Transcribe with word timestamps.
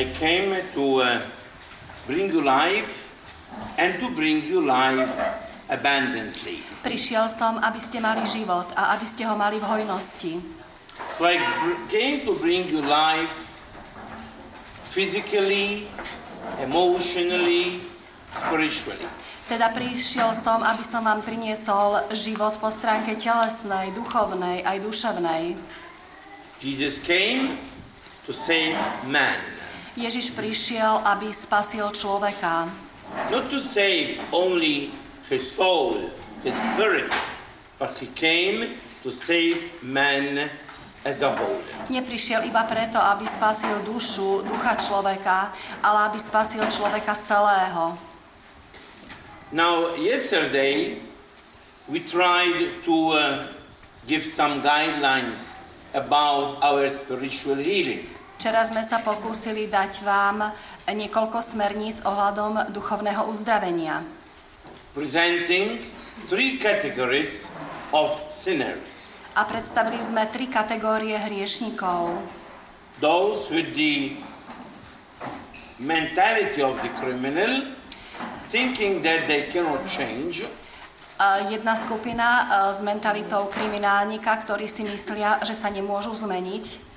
I 0.00 0.08
came 0.16 0.56
to 0.72 1.04
uh, 1.04 1.20
bring 2.08 2.32
you 2.32 2.40
life 2.40 3.12
and 3.76 3.92
to 4.00 4.08
bring 4.16 4.40
you 4.48 4.64
life 4.64 5.12
abundantly. 5.68 6.64
Prišiel 6.80 7.28
som, 7.28 7.60
aby 7.60 7.76
ste 7.76 8.00
mali 8.00 8.24
život 8.24 8.64
a 8.80 8.96
aby 8.96 9.04
ste 9.04 9.28
ho 9.28 9.36
mali 9.36 9.60
v 9.60 9.66
hojnosti. 9.68 10.40
So 11.20 11.28
I 11.28 11.36
came 11.92 12.24
to 12.24 12.32
bring 12.40 12.72
you 12.72 12.80
life 12.80 13.28
physically, 14.88 15.84
emotionally, 16.64 17.84
spiritually. 18.32 19.04
Teda 19.52 19.68
prišiel 19.68 20.32
som, 20.32 20.64
aby 20.64 20.80
som 20.80 21.04
vám 21.04 21.20
priniesol 21.20 22.08
život 22.16 22.56
po 22.56 22.72
stránke 22.72 23.20
telesnej, 23.20 23.92
duchovnej 23.92 24.64
aj 24.64 24.80
duševnej. 24.80 25.60
Jesus 26.64 27.04
came 27.04 27.60
to 28.24 28.32
save 28.32 28.80
man, 29.04 29.59
Ježiš 30.00 30.32
prišiel, 30.32 31.04
aby 31.04 31.28
spasil 31.28 31.92
človeka. 31.92 32.72
not 33.30 33.50
to 33.50 33.60
save 33.60 34.20
only 34.32 34.90
his 35.28 35.50
soul, 35.50 36.10
his 36.42 36.54
spirit, 36.74 37.10
but 37.78 37.96
he 37.98 38.06
came 38.14 38.76
to 39.02 39.10
save 39.10 39.82
man 39.82 40.50
as 41.04 41.22
a 41.22 41.30
whole. 41.30 41.62
Neprišiel 41.88 42.44
iba 42.44 42.66
preto, 42.68 43.00
aby 43.00 43.24
spasil 43.24 43.82
dušu, 43.86 44.44
ducha 44.44 44.76
človeka, 44.76 45.54
ale 45.80 46.12
aby 46.12 46.18
spasil 46.18 46.66
človeka 46.68 47.14
celého. 47.16 47.96
Now, 49.50 49.96
yesterday 49.98 51.02
we 51.90 51.98
tried 52.02 52.84
to 52.86 52.96
uh, 53.14 53.20
give 54.06 54.22
some 54.22 54.62
guidelines 54.62 55.50
about 55.94 56.62
our 56.62 56.86
spiritual 56.90 57.58
healing. 57.58 58.06
Včera 58.40 58.64
sme 58.64 58.80
sa 58.80 59.04
pokúsili 59.04 59.68
dať 59.68 60.00
vám 60.00 60.56
niekoľko 60.88 61.44
smerníc 61.44 62.00
ohľadom 62.08 62.72
duchovného 62.72 63.28
uzdravenia. 63.28 64.00
presenting 64.96 65.84
three 66.24 66.56
categories 66.56 67.44
of 67.92 68.08
sinners 68.32 68.80
A 69.36 69.44
predstavili 69.44 70.00
sme 70.00 70.24
tri 70.32 70.48
kategórie 70.48 71.20
hriešnikov. 71.20 72.16
those 73.04 73.52
with 73.52 73.76
the 73.76 74.16
mentality 75.76 76.64
of 76.64 76.80
the 76.80 76.88
criminal, 76.96 77.60
thinking 78.48 79.04
that 79.04 79.28
they 79.28 79.52
cannot 79.52 79.84
change, 79.84 80.48
Jedna 81.52 81.76
skupina 81.76 82.48
e, 82.48 82.72
s 82.72 82.80
mentalitou 82.80 83.52
kriminálnika, 83.52 84.32
ktorí 84.40 84.64
si 84.64 84.88
myslia, 84.88 85.36
že 85.44 85.52
sa 85.52 85.68
nemôžu 85.68 86.16
zmeniť. 86.16 86.88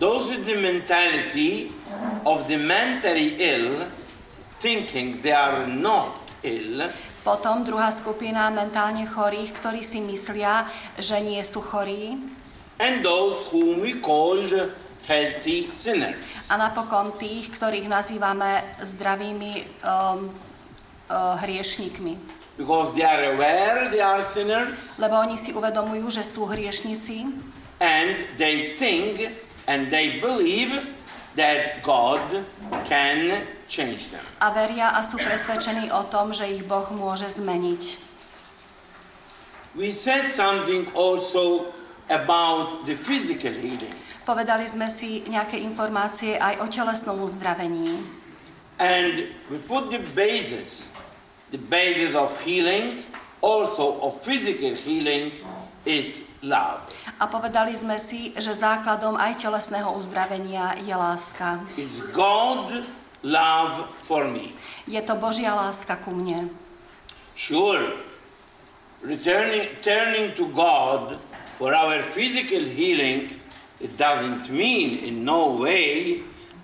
Those 0.00 0.32
with 0.32 0.48
the 0.48 0.56
mentality 0.56 1.68
of 2.24 2.48
the 2.48 2.56
mentally 2.56 3.36
ill, 3.38 3.84
thinking 4.58 5.20
they 5.20 5.32
are 5.32 5.68
not 5.68 6.16
ill, 6.42 6.88
Potom 7.20 7.68
druhá 7.68 7.92
skupina 7.92 8.48
mentálne 8.48 9.04
chorých, 9.04 9.52
ktorí 9.60 9.84
si 9.84 10.00
myslia, 10.00 10.64
že 10.96 11.20
nie 11.20 11.44
sú 11.44 11.60
chorí. 11.60 12.16
and 12.80 13.04
those 13.04 13.44
whom 13.52 13.84
we 13.84 14.00
called 14.00 14.48
healthy 15.04 15.68
sinners. 15.76 16.16
A 16.48 16.56
napokon 16.56 17.12
tých, 17.12 17.52
ktorých 17.52 17.92
nazývame 17.92 18.64
zdravými 18.80 19.52
um, 19.84 20.32
uh, 21.12 21.36
hriešnikmi. 21.44 22.16
Because 22.56 22.96
they 22.96 23.04
are 23.04 23.36
aware 23.36 23.92
they 23.92 24.00
are 24.00 24.24
sinners 24.32 24.96
Lebo 24.96 25.20
oni 25.20 25.36
si 25.36 25.52
uvedomujú, 25.52 26.08
že 26.08 26.24
sú 26.24 26.48
hriešnici 26.48 27.28
and 27.80 28.16
they 28.40 28.76
think 28.80 29.28
and 29.70 29.86
they 29.94 30.18
believe 30.18 30.74
that 31.38 31.78
God 31.86 32.42
can 32.90 33.46
change 33.70 34.10
them. 34.10 34.26
a 34.42 34.50
veria 34.50 34.98
a 34.98 35.00
sú 35.06 35.14
presvedčení 35.14 35.94
o 35.94 36.02
tom, 36.10 36.34
že 36.34 36.50
ich 36.50 36.66
Boh 36.66 36.90
môže 36.90 37.30
zmeniť. 37.30 38.10
We 39.78 39.94
said 39.94 40.34
something 40.34 40.90
also 40.98 41.70
about 42.10 42.82
the 42.90 42.98
physical 42.98 43.54
healing. 43.54 43.94
Povedali 44.26 44.66
sme 44.66 44.90
si 44.90 45.22
nejaké 45.30 45.62
informácie 45.62 46.34
aj 46.34 46.58
o 46.58 46.66
telesnom 46.66 47.22
uzdravení. 47.22 48.02
And 48.82 49.30
we 49.46 49.62
put 49.62 49.94
the 49.94 50.02
basis, 50.18 50.90
the 51.54 51.62
basis 51.62 52.18
of 52.18 52.34
healing, 52.42 53.06
also 53.38 54.02
of 54.02 54.18
physical 54.26 54.74
healing, 54.74 55.30
is 55.86 56.26
love. 56.42 56.84
A 57.20 57.28
povedali 57.28 57.76
sme 57.76 58.00
si, 58.00 58.32
že 58.36 58.56
základom 58.56 59.16
aj 59.16 59.44
telesného 59.44 59.92
uzdravenia 59.92 60.80
je 60.80 60.94
láska. 60.94 61.60
It's 61.76 62.00
God 62.12 62.84
love 63.22 63.88
for 64.00 64.24
me. 64.24 64.56
Je 64.88 65.00
to 65.04 65.16
Božia 65.16 65.52
láska 65.52 66.00
ku 66.00 66.12
mne. 66.16 66.48
Sure, 67.36 67.96
returning 69.04 69.68
turning 69.80 70.36
to 70.36 70.48
God 70.52 71.16
for 71.56 71.72
our 71.76 72.00
physical 72.00 72.64
healing, 72.64 73.32
it 73.80 73.96
doesn't 73.96 74.48
mean 74.48 75.04
in 75.04 75.24
no 75.24 75.56
way 75.56 76.20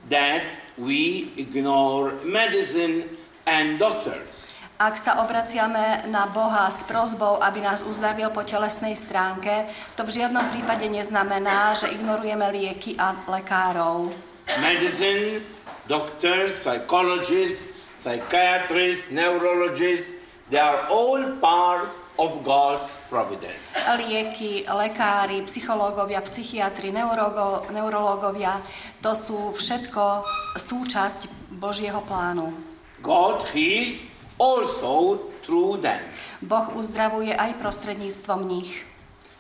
that 0.08 0.44
we 0.76 1.32
ignore 1.36 2.12
medicine 2.24 3.04
and 3.46 3.78
doctors. 3.78 4.45
Ak 4.76 5.00
sa 5.00 5.24
obraciame 5.24 6.04
na 6.12 6.28
Boha 6.28 6.68
s 6.68 6.84
prozbou, 6.84 7.40
aby 7.40 7.64
nás 7.64 7.80
uzdravil 7.80 8.28
po 8.28 8.44
telesnej 8.44 8.92
stránke, 8.92 9.64
to 9.96 10.04
v 10.04 10.20
žiadnom 10.20 10.52
prípade 10.52 10.84
neznamená, 10.92 11.72
že 11.72 11.88
ignorujeme 11.96 12.44
lieky 12.52 12.92
a 13.00 13.16
lekárov. 13.24 14.12
Medicine, 14.60 15.40
doctors, 15.88 16.60
psychologists, 16.60 17.72
psychiatrists, 17.96 19.08
neurologists, 19.08 20.12
they 20.52 20.60
are 20.60 20.84
all 20.92 21.24
part 21.40 21.88
of 22.20 22.44
God's 22.44 23.00
providence. 23.08 23.56
Lieky, 23.96 24.68
lekári, 24.68 25.40
psychológovia, 25.48 26.20
psychiatri, 26.20 26.92
neurogo, 26.92 27.64
neurológovia, 27.72 28.60
to 29.00 29.16
sú 29.16 29.56
všetko 29.56 30.20
súčasť 30.60 31.48
Božieho 31.56 32.04
plánu. 32.04 32.52
God 33.00 33.40
heals 33.56 34.04
also 34.38 35.18
through 35.42 35.80
them. 35.80 36.00
Boh 36.44 36.72
uzdravuje 36.76 37.32
aj 37.32 37.56
prostredníctvom 37.60 38.40
nich. 38.48 38.84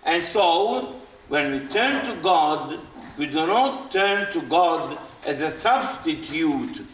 And 0.06 0.22
so, 0.30 0.94
when 1.28 1.52
we 1.52 1.60
turn 1.68 2.06
to 2.06 2.14
God, 2.22 2.78
we 3.18 3.26
do 3.26 3.46
not 3.46 3.90
turn 3.90 4.30
to 4.32 4.40
God 4.46 4.96
as 5.26 5.42
a 5.42 5.50
substitute 5.50 6.86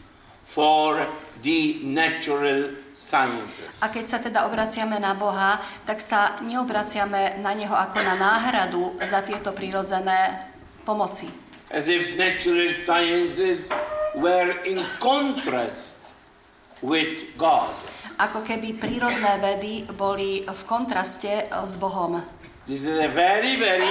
for 0.48 1.06
the 1.44 1.84
natural 1.84 2.72
sciences. 2.96 3.68
A 3.84 3.92
keď 3.92 4.04
sa 4.08 4.18
teda 4.24 4.48
obraciame 4.48 4.96
na 4.96 5.12
Boha, 5.12 5.60
tak 5.84 6.00
sa 6.00 6.40
neobraciame 6.40 7.40
na 7.44 7.52
Neho 7.52 7.76
ako 7.76 7.98
na 8.00 8.14
náhradu 8.16 8.96
za 9.04 9.20
tieto 9.20 9.52
prírodzené 9.52 10.48
pomoci. 10.88 11.28
As 11.72 11.88
if 11.88 12.16
natural 12.16 12.72
sciences 12.84 13.68
were 14.16 14.52
in 14.64 14.80
contrast 15.00 16.00
with 16.80 17.36
God. 17.36 17.72
Ako 18.20 18.44
keby 18.44 18.76
prírodné 18.76 19.40
vedy 19.40 19.88
boli 19.96 20.44
v 20.44 20.62
kontraste 20.68 21.32
e, 21.32 21.44
s 21.48 21.80
Bohom. 21.80 22.20
This 22.68 22.84
is 22.84 22.98
a 23.00 23.10
very, 23.10 23.56
very 23.56 23.90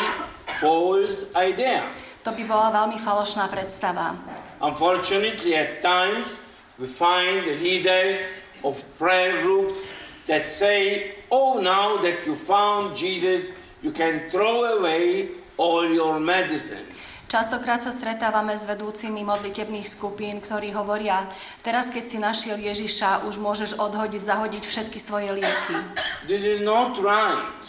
false 0.61 1.25
idea. 1.33 1.85
To 2.23 2.31
by 2.31 2.43
bola 2.45 2.69
veľmi 2.69 3.01
falošná 3.01 3.49
predstava. 3.49 4.13
Unfortunately, 4.61 5.57
at 5.57 5.81
times, 5.81 6.37
we 6.77 6.85
find 6.85 7.41
the 7.49 7.57
leaders 7.57 8.21
of 8.61 8.77
prayer 9.01 9.41
groups 9.41 9.89
that 10.29 10.45
say, 10.45 11.17
Oh, 11.33 11.57
now 11.57 11.97
that 12.05 12.21
you 12.29 12.37
found 12.37 12.93
Jesus, 12.93 13.49
you 13.81 13.89
can 13.89 14.29
throw 14.29 14.77
away 14.77 15.33
all 15.57 15.89
your 15.89 16.21
medicine. 16.21 16.85
Častokrát 17.31 17.79
sa 17.79 17.95
stretávame 17.95 18.59
s 18.59 18.67
vedúcimi 18.67 19.23
modlitebných 19.23 19.87
skupín, 19.87 20.43
ktorí 20.43 20.75
hovoria, 20.75 21.31
teraz 21.63 21.87
keď 21.87 22.03
si 22.03 22.19
našiel 22.19 22.59
Ježiša, 22.59 23.23
už 23.23 23.39
môžeš 23.39 23.79
odhodiť, 23.79 24.19
zahodiť 24.19 24.59
všetky 24.67 24.99
svoje 24.99 25.39
lieky. 25.39 25.79
This 26.27 26.43
is 26.43 26.59
not 26.59 26.99
right. 26.99 27.63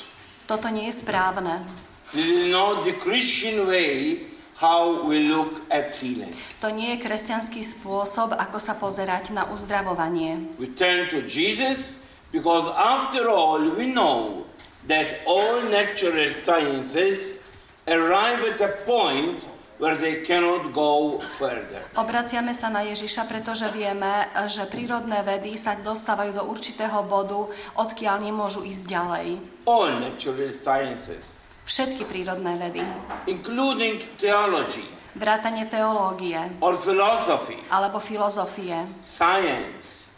Toto 0.50 0.66
nie 0.66 0.90
je 0.90 1.06
správne. 1.06 1.62
This 2.10 2.26
is 2.26 2.50
not 2.50 2.82
the 2.82 2.98
Christian 2.98 3.70
way 3.70 4.26
how 4.58 5.06
we 5.06 5.30
look 5.30 5.62
at 5.70 5.94
healing. 5.94 6.34
To 6.58 6.74
nie 6.74 6.98
je 6.98 7.06
kresťanský 7.06 7.62
spôsob, 7.62 8.34
ako 8.34 8.58
sa 8.58 8.74
pozerať 8.74 9.30
na 9.30 9.46
uzdravovanie. 9.46 10.58
We 10.58 10.74
turn 10.74 11.06
to 11.14 11.22
Jesus 11.22 11.94
because, 12.34 12.66
after 12.74 13.30
all, 13.30 13.62
we 13.78 13.86
know 13.86 14.42
that 14.90 15.22
all 15.22 15.62
natural 15.70 16.34
sciences 16.42 17.38
arrive 17.86 18.42
at 18.42 18.58
a 18.58 18.74
point 18.82 19.51
where 19.82 19.98
they 19.98 20.22
cannot 20.22 20.70
go 20.70 21.18
further. 21.18 21.82
Obraciame 21.98 22.54
sa 22.54 22.70
na 22.70 22.86
Ježiša, 22.86 23.26
pretože 23.26 23.66
vieme, 23.74 24.30
že 24.46 24.70
prírodné 24.70 25.26
vedy 25.26 25.58
sa 25.58 25.74
dostávajú 25.74 26.38
do 26.38 26.46
určitého 26.46 27.02
bodu, 27.02 27.50
odkiaľ 27.74 28.22
nemôžu 28.22 28.62
ísť 28.62 28.84
ďalej. 28.86 29.26
All 29.66 29.90
natural 29.98 30.54
sciences, 30.54 31.42
Všetky 31.66 32.06
prírodné 32.06 32.58
vedy, 32.58 32.82
including 33.26 34.02
theology, 34.18 34.86
vrátanie 35.18 35.66
teológie 35.66 36.38
or 36.62 36.78
philosophy, 36.78 37.58
alebo 37.70 37.98
filozofie, 37.98 38.86
science, 39.02 40.10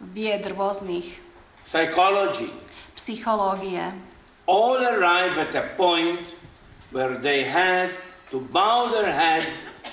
vied 0.00 0.44
rôznych, 0.52 1.20
psychology, 1.68 2.48
psychológie. 2.96 3.92
all 4.48 4.80
arrive 4.80 5.36
at 5.36 5.52
a 5.56 5.64
point 5.76 6.32
where 6.92 7.16
they 7.16 7.44
have 7.44 7.92
to 8.32 8.40
bow 8.40 8.88
their 8.88 9.12
head 9.12 9.44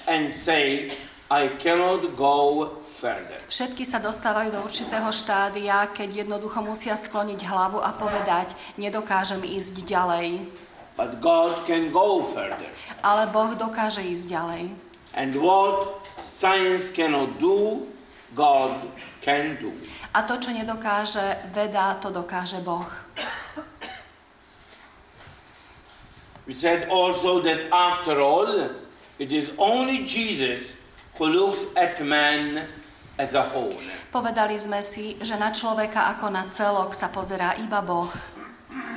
and 0.08 0.32
say, 0.32 0.96
I 1.28 1.52
cannot 1.60 2.16
go 2.16 2.72
further. 2.88 3.36
Všetky 3.52 3.84
sa 3.84 4.00
dostávajú 4.00 4.56
do 4.56 4.64
určitého 4.64 5.12
štádia, 5.12 5.92
keď 5.92 6.26
jednoducho 6.26 6.64
musia 6.64 6.96
skloniť 6.96 7.44
hlavu 7.44 7.84
a 7.84 7.92
povedať, 7.94 8.56
nedokážem 8.80 9.44
ísť 9.44 9.84
ďalej. 9.84 10.42
But 10.96 11.20
God 11.20 11.54
can 11.68 11.92
go 11.92 12.24
further. 12.24 12.72
Ale 13.04 13.28
Boh 13.30 13.54
dokáže 13.60 14.02
ísť 14.08 14.26
ďalej. 14.32 14.64
And 15.20 15.36
what 15.36 16.00
science 16.24 16.90
cannot 16.96 17.36
do, 17.44 17.84
God 18.34 18.72
can 19.20 19.60
do. 19.60 19.76
A 20.16 20.24
to, 20.26 20.40
čo 20.42 20.56
nedokáže 20.56 21.52
veda, 21.54 22.00
to 22.02 22.10
dokáže 22.10 22.64
Boh. 22.64 22.88
We 26.50 26.58
said 26.58 26.90
also 26.90 27.46
that 27.46 27.70
after 27.70 28.18
all, 28.18 28.50
it 29.22 29.30
is 29.30 29.54
only 29.62 30.02
Jesus 30.10 30.74
who 31.22 31.30
looks 31.30 31.62
at 31.78 32.02
man 32.02 32.66
as 33.22 33.38
a 33.38 33.46
whole. 33.54 33.78
Povedali 34.10 34.58
sme 34.58 34.82
si, 34.82 35.14
že 35.22 35.38
na 35.38 35.54
človeka 35.54 36.10
ako 36.18 36.34
na 36.34 36.50
celok 36.50 36.98
sa 36.98 37.14
pozerá 37.14 37.54
iba 37.62 37.86
Boh. 37.86 38.10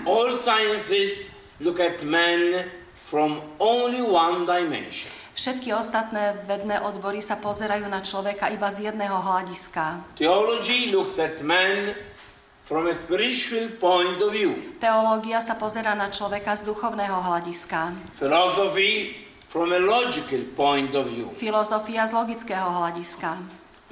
All 0.09 0.33
sciences 0.33 1.29
look 1.61 1.77
at 1.77 2.01
man 2.01 2.73
from 3.05 3.45
only 3.61 4.01
one 4.01 4.49
dimension. 4.49 5.13
Všetky 5.37 5.77
ostatné 5.77 6.49
vedné 6.49 6.81
odbory 6.81 7.21
sa 7.21 7.37
pozerajú 7.37 7.85
na 7.85 8.01
človeka 8.01 8.49
iba 8.49 8.73
z 8.73 8.89
jedného 8.89 9.21
hľadiska. 9.21 10.17
Theology 10.17 10.89
looks 10.89 11.21
at 11.21 11.45
man 11.45 11.93
from 12.73 12.89
a 12.89 12.95
spiritual 12.97 13.69
point 13.77 14.17
of 14.17 14.33
view. 14.33 14.57
Teológia 14.81 15.45
sa 15.45 15.61
pozerá 15.61 15.93
na 15.93 16.09
človeka 16.09 16.57
z 16.57 16.73
duchovného 16.73 17.21
hľadiska. 17.21 17.93
Philosophy 18.17 19.13
from 19.45 19.77
a 19.77 19.81
logical 19.85 20.41
point 20.57 20.97
of 20.97 21.05
view. 21.13 21.29
Filozofia 21.37 22.09
z 22.09 22.17
logického 22.17 22.65
hľadiska. 22.65 23.37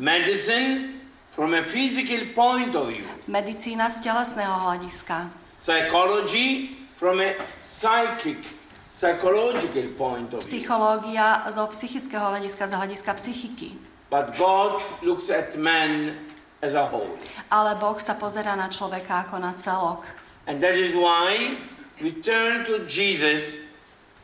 Medicine 0.00 0.96
from 1.36 1.52
a 1.52 1.60
physical 1.60 2.24
point 2.32 2.72
of 2.72 2.88
view. 2.88 3.04
Medicína 3.28 3.92
z 3.92 4.00
telesného 4.00 4.56
hľadiska. 4.64 5.28
Psychology 5.60 6.72
from 6.96 7.20
a 7.20 7.36
psychic, 7.60 8.40
psychological 8.88 9.92
point 10.00 10.32
of 10.32 10.40
view. 10.40 10.48
Psychológia 10.48 11.44
zo 11.52 11.68
psychického 11.68 12.32
hľadiska, 12.32 12.64
z 12.64 12.72
hľadiska 12.80 13.12
psychiky. 13.12 13.76
But 14.08 14.40
God 14.40 14.80
looks 15.04 15.28
at 15.28 15.60
man 15.60 16.16
as 16.60 16.76
a 16.76 16.84
whole. 16.84 17.08
Ale 17.48 17.76
Boh 17.80 17.96
sa 17.98 18.14
pozerá 18.16 18.56
na 18.56 18.68
človeka 18.68 19.26
ako 19.26 19.40
na 19.40 19.52
celok. 19.56 20.04
And 20.46 20.60
that 20.60 20.76
is 20.76 20.92
why 20.96 21.56
we 22.00 22.16
turn 22.20 22.64
to 22.68 22.84
Jesus 22.84 23.60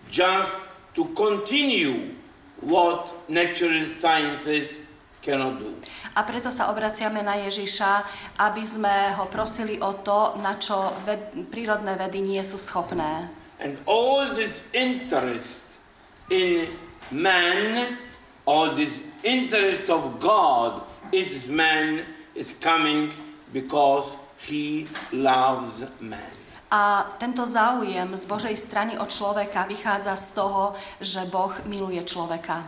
just 0.08 0.52
to 0.96 1.04
continue 1.12 2.16
what 2.60 3.12
natural 3.28 3.84
sciences 4.00 4.80
cannot 5.20 5.60
do. 5.60 5.74
A 6.16 6.24
preto 6.24 6.48
sa 6.48 6.72
obraciame 6.72 7.20
na 7.20 7.36
Ježiša, 7.36 8.06
aby 8.40 8.64
sme 8.64 9.12
ho 9.18 9.28
prosili 9.28 9.76
o 9.82 9.92
to, 10.00 10.40
na 10.40 10.56
čo 10.56 10.94
ved- 11.04 11.34
prírodné 11.52 11.98
vedy 12.00 12.24
nie 12.24 12.40
sú 12.40 12.56
schopné. 12.56 13.28
And 13.60 13.76
all 13.84 14.32
this 14.32 14.64
interest 14.72 15.64
in 16.32 16.68
man, 17.12 17.96
all 18.48 18.72
this 18.72 18.92
interest 19.24 19.88
of 19.92 20.20
God 20.20 20.84
in 21.12 21.28
man 21.52 22.15
is 22.36 22.54
coming 22.60 23.10
because 23.52 24.12
he 24.38 24.86
loves 25.12 25.82
man. 26.00 26.36
A 26.70 27.08
tento 27.18 27.46
záujem 27.46 28.10
z 28.18 28.24
Božej 28.26 28.56
strany 28.58 28.98
od 28.98 29.08
človeka 29.08 29.64
vychádza 29.70 30.18
z 30.18 30.28
toho, 30.34 30.74
že 31.00 31.22
Boh 31.30 31.54
miluje 31.64 32.02
človeka. 32.02 32.66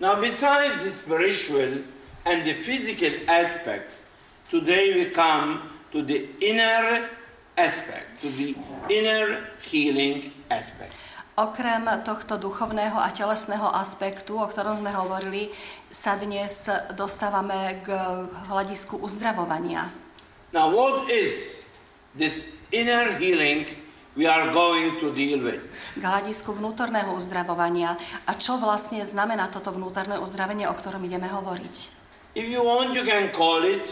Now, 0.00 0.18
besides 0.18 0.82
the 0.82 0.90
spiritual 0.90 1.84
and 2.26 2.42
the 2.42 2.56
physical 2.56 3.12
aspect, 3.30 3.94
today 4.50 4.96
we 4.96 5.12
come 5.12 5.70
to 5.92 6.02
the 6.02 6.26
inner 6.40 7.06
aspect, 7.54 8.18
to 8.24 8.28
the 8.34 8.56
inner 8.90 9.46
healing 9.62 10.32
aspect. 10.50 10.96
Okrem 11.34 11.82
tohto 12.06 12.38
duchovného 12.38 12.94
a 12.94 13.10
telesného 13.10 13.66
aspektu, 13.74 14.38
o 14.38 14.46
ktorom 14.46 14.78
sme 14.78 14.94
hovorili, 14.94 15.50
sa 15.90 16.14
dnes 16.14 16.70
dostávame 16.94 17.82
k 17.82 17.90
hľadisku 18.46 19.02
uzdravovania. 19.02 19.90
Now, 20.54 20.70
what 20.70 21.10
is 21.10 21.66
this 22.14 22.46
inner 22.70 23.18
healing 23.18 23.66
we 24.14 24.30
are 24.30 24.54
going 24.54 25.02
to 25.02 25.10
deal 25.10 25.42
with? 25.42 25.58
K 25.98 26.06
hľadisku 26.06 26.54
vnútorného 26.54 27.10
uzdravovania. 27.18 27.98
A 28.30 28.38
čo 28.38 28.54
vlastne 28.62 29.02
znamená 29.02 29.50
toto 29.50 29.74
vnútorné 29.74 30.22
uzdravenie, 30.22 30.70
o 30.70 30.74
ktorom 30.78 31.02
ideme 31.02 31.26
hovoriť? 31.26 31.74
If 32.38 32.46
you 32.46 32.62
want, 32.62 32.94
you 32.94 33.02
can 33.02 33.34
call 33.34 33.66
it 33.66 33.82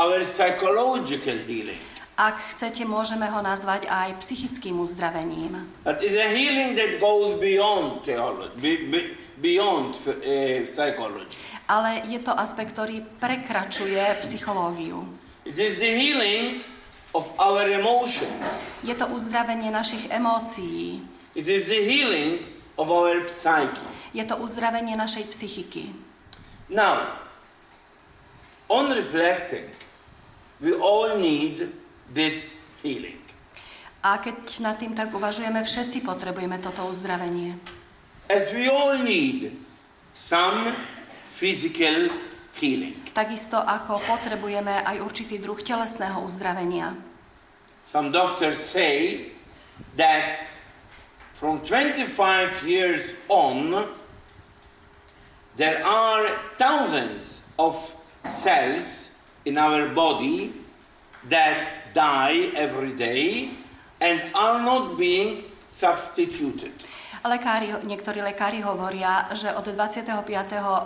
our 0.00 0.24
psychological 0.24 1.36
healing. 1.44 1.95
Ak 2.16 2.40
chcete, 2.56 2.88
môžeme 2.88 3.28
ho 3.28 3.44
nazvať 3.44 3.84
aj 3.92 4.16
psychickým 4.24 4.80
uzdravením. 4.80 5.68
But 5.84 6.00
it's 6.00 6.16
a 6.16 6.32
healing 6.32 6.72
that 6.80 6.96
goes 6.96 7.36
beyond 7.36 8.08
theology, 8.08 8.56
be- 8.56 8.84
be- 8.88 9.12
beyond 9.36 9.92
uh, 10.00 10.16
psychology. 10.72 11.36
Ale 11.68 12.08
je 12.08 12.16
to 12.24 12.32
aspekt, 12.32 12.72
ktorý 12.72 13.04
prekračuje 13.20 14.00
psychológiu. 14.24 15.04
It 15.44 15.60
is 15.60 15.76
the 15.76 15.92
healing 15.92 16.64
of 17.12 17.28
our 17.36 17.68
emotions. 17.68 18.80
Je 18.80 18.96
to 18.96 19.12
uzdravenie 19.12 19.68
našich 19.68 20.08
emócií. 20.08 21.04
It 21.36 21.44
is 21.44 21.68
the 21.68 21.84
healing 21.84 22.40
of 22.80 22.88
our 22.88 23.28
psyche. 23.28 23.84
Je 24.16 24.24
to 24.24 24.40
uzdravenie 24.40 24.96
našej 24.96 25.28
psychiky. 25.28 25.92
Now, 26.72 27.20
on 28.72 28.88
reflecting, 28.88 29.68
we 30.64 30.72
all 30.72 31.20
need 31.20 31.76
this 32.16 32.56
healing. 32.80 33.20
A 34.00 34.16
keď 34.16 34.64
nad 34.64 34.80
tým 34.80 34.96
tak 34.96 35.12
uvažujeme, 35.12 35.60
všetci 35.60 36.00
potrebujeme 36.00 36.56
toto 36.64 36.88
uzdravenie. 36.88 37.60
As 38.32 38.50
we 38.56 38.72
all 38.72 38.96
need 38.96 39.52
some 40.16 40.72
physical 41.28 42.08
healing. 42.56 42.96
Takisto 43.12 43.60
ako 43.60 44.00
potrebujeme 44.08 44.82
aj 44.88 45.04
určitý 45.04 45.36
druh 45.36 45.60
telesného 45.60 46.24
uzdravenia. 46.24 46.96
Some 47.86 48.10
doctors 48.10 48.58
say 48.58 49.30
that 50.00 50.42
from 51.36 51.60
25 51.62 52.08
years 52.64 53.14
on, 53.28 53.92
there 55.60 55.84
are 55.84 56.32
thousands 56.56 57.44
of 57.60 57.76
cells 58.24 59.12
in 59.44 59.60
our 59.60 59.92
body 59.92 60.50
that 61.28 61.85
die 61.96 62.52
every 62.52 62.92
day 62.92 63.48
and 64.04 64.20
are 64.36 64.60
not 64.60 65.00
being 65.00 65.40
substituted. 65.72 66.76
Lekári, 67.26 67.74
niektorí 67.82 68.22
lekári 68.22 68.62
hovoria, 68.62 69.26
že 69.34 69.50
od 69.50 69.66
25. 69.66 70.14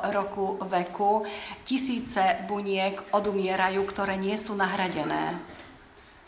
roku 0.09 0.57
veku 0.65 1.29
tisíce 1.69 2.47
buniek 2.49 2.97
odumierajú, 3.13 3.85
ktoré 3.85 4.17
nie 4.17 4.39
sú 4.41 4.57
nahradené. 4.57 5.37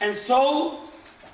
And 0.03 0.13
so 0.19 0.77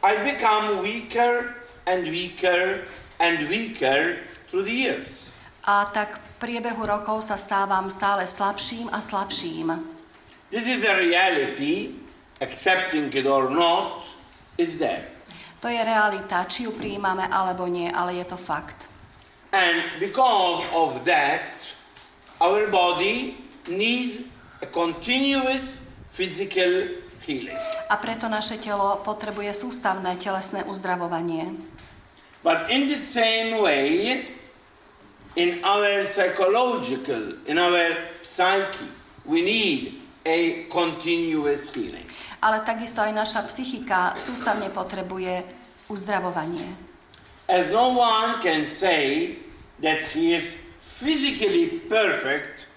I 0.04 0.22
become 0.22 0.78
weaker 0.78 1.58
and 1.90 2.06
weaker 2.06 2.86
and 3.18 3.50
weaker 3.50 4.22
through 4.46 4.62
the 4.62 4.76
years. 4.76 5.34
A 5.66 5.90
tak 5.90 6.14
v 6.14 6.30
priebehu 6.38 6.86
rokov 6.86 7.26
sa 7.26 7.34
stávam 7.34 7.90
stále 7.90 8.30
slabším 8.30 8.94
a 8.94 9.02
slabším. 9.02 9.74
This 10.54 10.70
is 10.70 10.86
a 10.86 10.94
reality, 11.02 11.98
accepting 12.40 13.12
it 13.12 13.26
or 13.26 13.50
not, 13.50 14.06
is 14.58 14.78
there. 14.78 15.06
To 15.60 15.66
je 15.66 15.78
realita, 15.82 16.46
či 16.46 16.70
ju 16.70 16.72
prijímame 16.74 17.26
alebo 17.26 17.66
nie, 17.66 17.90
ale 17.90 18.14
je 18.22 18.24
to 18.26 18.38
fakt. 18.38 18.86
And 19.50 19.82
because 19.98 20.62
of 20.76 21.02
that, 21.08 21.56
our 22.38 22.70
body 22.70 23.34
needs 23.66 24.22
a 24.62 24.66
continuous 24.66 25.80
physical 26.10 26.94
healing. 27.26 27.58
A 27.88 27.96
preto 27.96 28.28
naše 28.28 28.60
telo 28.60 29.00
potrebuje 29.02 29.54
sústavné 29.54 30.14
telesné 30.20 30.62
uzdravovanie. 30.68 31.54
But 32.44 32.70
in 32.70 32.86
the 32.86 33.00
same 33.00 33.58
way, 33.58 34.22
in 35.34 35.62
our 35.62 36.06
psychological, 36.06 37.34
in 37.46 37.58
our 37.58 37.98
psyche, 38.22 38.86
we 39.26 39.42
need 39.42 40.00
a 40.24 40.64
continuous 40.70 41.70
healing. 41.74 42.07
Ale 42.38 42.62
takisto 42.62 43.02
aj 43.02 43.12
naša 43.14 43.40
psychika 43.50 44.14
sústavne 44.14 44.70
potrebuje 44.70 45.42
uzdravovanie. 45.90 46.66
As 47.48 47.72
no 47.72 47.96
one 47.96 48.38
can 48.44 48.68
say 48.68 49.34
that 49.80 50.12
he 50.12 50.36
is 50.36 50.58
physically 50.78 51.82
perfect 51.88 52.68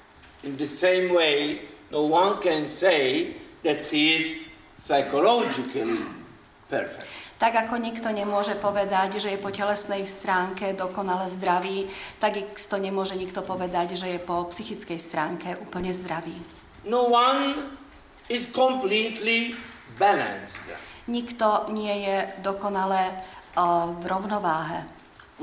in 0.41 0.55
the 0.57 0.69
same 0.69 1.11
way 1.11 1.67
no 1.91 2.07
one 2.07 2.39
can 2.39 2.65
say 2.65 3.35
that 3.63 3.83
he 3.91 4.15
is 4.15 4.27
psychologically 4.79 5.99
perfect. 6.71 7.09
Tak 7.37 7.67
ako 7.67 7.81
nikto 7.81 8.07
nemôže 8.13 8.53
povedať, 8.61 9.17
že 9.17 9.33
je 9.33 9.41
po 9.41 9.49
telesnej 9.49 10.05
stránke 10.05 10.77
dokonale 10.77 11.25
zdravý, 11.25 11.89
tak 12.21 12.37
to 12.53 12.77
nemôže 12.77 13.17
nikto 13.17 13.41
povedať, 13.41 13.97
že 13.97 14.07
je 14.13 14.19
po 14.21 14.45
psychickej 14.47 14.99
stránke 15.01 15.57
úplne 15.57 15.89
zdravý. 15.89 16.37
No 16.85 17.09
one 17.09 17.80
is 18.31 18.47
completely 18.55 19.51
balanced. 19.99 20.63
Nikto 21.11 21.67
nie 21.75 22.07
je 22.07 22.17
dokonale 22.39 23.11
uh, 23.11 23.91
v 23.99 24.03
rovnováhe. 24.07 24.87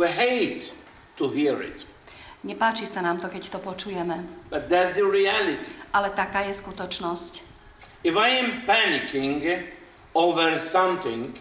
We 0.00 0.09
hate 0.09 0.73
to 1.21 1.28
hear 1.28 1.61
it, 1.61 1.85
Nepáči 2.47 2.87
sa 2.87 3.02
nám 3.02 3.18
to, 3.18 3.26
keď 3.26 3.50
to 3.50 3.59
počujeme, 3.59 4.23
but 4.47 4.71
that's 4.71 4.95
the 4.95 5.02
reality. 5.02 5.66
ale 5.90 6.14
taká 6.14 6.47
je 6.47 6.54
skutočnosť. 6.54 7.33
If 8.07 8.14
I 8.14 8.38
am 8.38 8.62
panicking 8.62 9.42
over 10.14 10.54
something, 10.62 11.35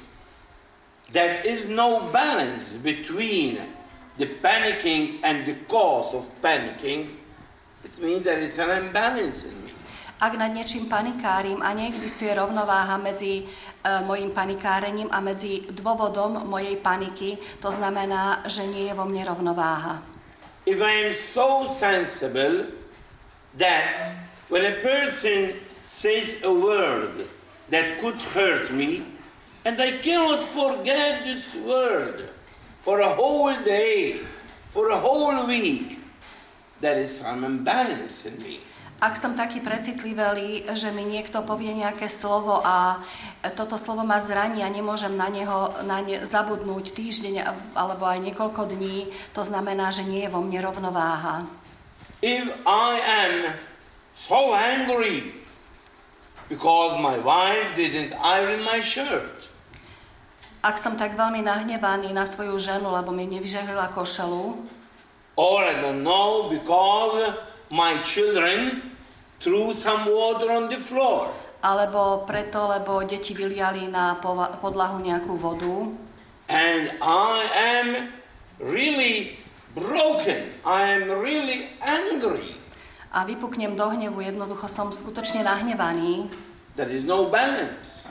there 1.14 1.38
is 1.46 1.70
no 1.70 2.10
balance 2.10 2.82
between 2.82 3.62
the 4.18 4.26
panicking 4.42 5.22
and 5.22 5.46
the 5.46 5.54
cause 5.70 6.18
of 6.18 6.26
panicking. 6.42 7.14
It 7.86 7.94
means 8.02 8.26
there 8.26 8.42
is 8.42 8.58
an 8.58 8.90
imbalance 8.90 9.46
in 9.46 9.54
me. 9.64 9.67
Ak 10.18 10.34
nad 10.34 10.50
niečím 10.50 10.90
panikárim 10.90 11.62
a 11.62 11.78
neexistuje 11.78 12.34
rovnováha 12.34 12.98
medzi 12.98 13.46
uh, 13.46 14.02
mojim 14.02 14.34
panikárením 14.34 15.06
a 15.14 15.22
medzi 15.22 15.62
dôvodom 15.70 16.42
mojej 16.50 16.74
paniky, 16.82 17.38
to 17.62 17.70
znamená, 17.70 18.42
že 18.50 18.66
nie 18.66 18.90
je 18.90 18.98
vo 18.98 19.06
mne 19.06 19.30
rovnováha. 19.30 20.02
If 20.66 20.82
I 20.82 21.06
am 21.06 21.14
so 21.14 21.70
sensible 21.70 22.74
that 23.62 24.18
when 24.50 24.66
a 24.66 24.82
person 24.82 25.54
says 25.86 26.34
a 26.42 26.50
word 26.50 27.30
that 27.70 28.02
could 28.02 28.18
hurt 28.34 28.74
me, 28.74 29.06
and 29.70 29.78
I 29.78 30.02
cannot 30.02 30.42
forget 30.42 31.30
this 31.30 31.54
word 31.62 32.26
for 32.82 33.06
a 33.06 33.14
whole 33.14 33.54
day, 33.62 34.26
for 34.74 34.90
a 34.90 34.98
whole 34.98 35.46
week, 35.46 36.02
there 36.82 36.98
is 36.98 37.22
some 37.22 37.46
imbalance 37.46 38.26
in 38.26 38.34
me. 38.42 38.66
Ak 38.98 39.14
som 39.14 39.38
taký 39.38 39.62
precitlivelý, 39.62 40.74
že 40.74 40.90
mi 40.90 41.06
niekto 41.06 41.46
povie 41.46 41.70
nejaké 41.70 42.10
slovo 42.10 42.66
a 42.66 42.98
toto 43.54 43.78
slovo 43.78 44.02
ma 44.02 44.18
zraní 44.18 44.66
a 44.66 44.74
nemôžem 44.74 45.14
na 45.14 45.30
neho 45.30 45.70
na 45.86 46.02
ne 46.02 46.26
zabudnúť 46.26 46.98
týždeň 46.98 47.46
alebo 47.78 48.10
aj 48.10 48.26
niekoľko 48.26 48.74
dní, 48.74 49.06
to 49.38 49.46
znamená, 49.46 49.94
že 49.94 50.02
nie 50.02 50.26
je 50.26 50.34
vo 50.34 50.42
mne 50.42 50.66
rovnováha. 50.66 51.46
If 52.26 52.50
I 52.66 52.92
am 52.98 53.34
so 54.18 54.58
angry 54.58 55.30
because 56.50 56.98
my 56.98 57.22
wife 57.22 57.78
didn't 57.78 58.18
iron 58.18 58.66
my 58.66 58.82
shirt, 58.82 59.54
Ak 60.66 60.82
som 60.82 60.98
tak 60.98 61.14
veľmi 61.14 61.46
nahnevaný 61.46 62.12
na 62.18 62.26
svoju 62.26 62.58
ženu, 62.58 62.90
lebo 62.90 63.14
mi 63.14 63.30
nevyžehlila 63.30 63.94
košelu, 63.94 64.58
or 65.38 65.62
I 65.62 65.78
don't 65.86 66.02
know 66.02 66.50
because 66.50 67.38
my 67.70 68.00
children 68.04 68.82
threw 69.40 69.74
some 69.74 70.08
water 70.08 70.52
on 70.52 70.70
the 70.72 70.80
floor, 70.80 71.30
alebo 71.62 72.24
preto, 72.24 72.70
lebo 72.72 73.04
deti 73.04 73.36
vyliali 73.36 73.92
na 73.92 74.18
podlahu 74.62 75.04
nejakú 75.04 75.36
vodu 75.36 75.92
and 76.48 76.96
I 77.04 77.36
am 77.52 77.88
really 78.64 79.36
broken, 79.76 80.48
I 80.64 80.96
am 80.96 81.12
really 81.12 81.76
angry, 81.84 82.56
a 83.12 83.28
vypuknem 83.28 83.76
do 83.76 83.88
hnevu, 83.92 84.24
jednoducho 84.24 84.72
som 84.72 84.96
skutočne 84.96 85.44
nahnevaný, 85.44 86.32
there 86.80 86.90
is 86.90 87.04
no 87.04 87.28
balance 87.28 88.08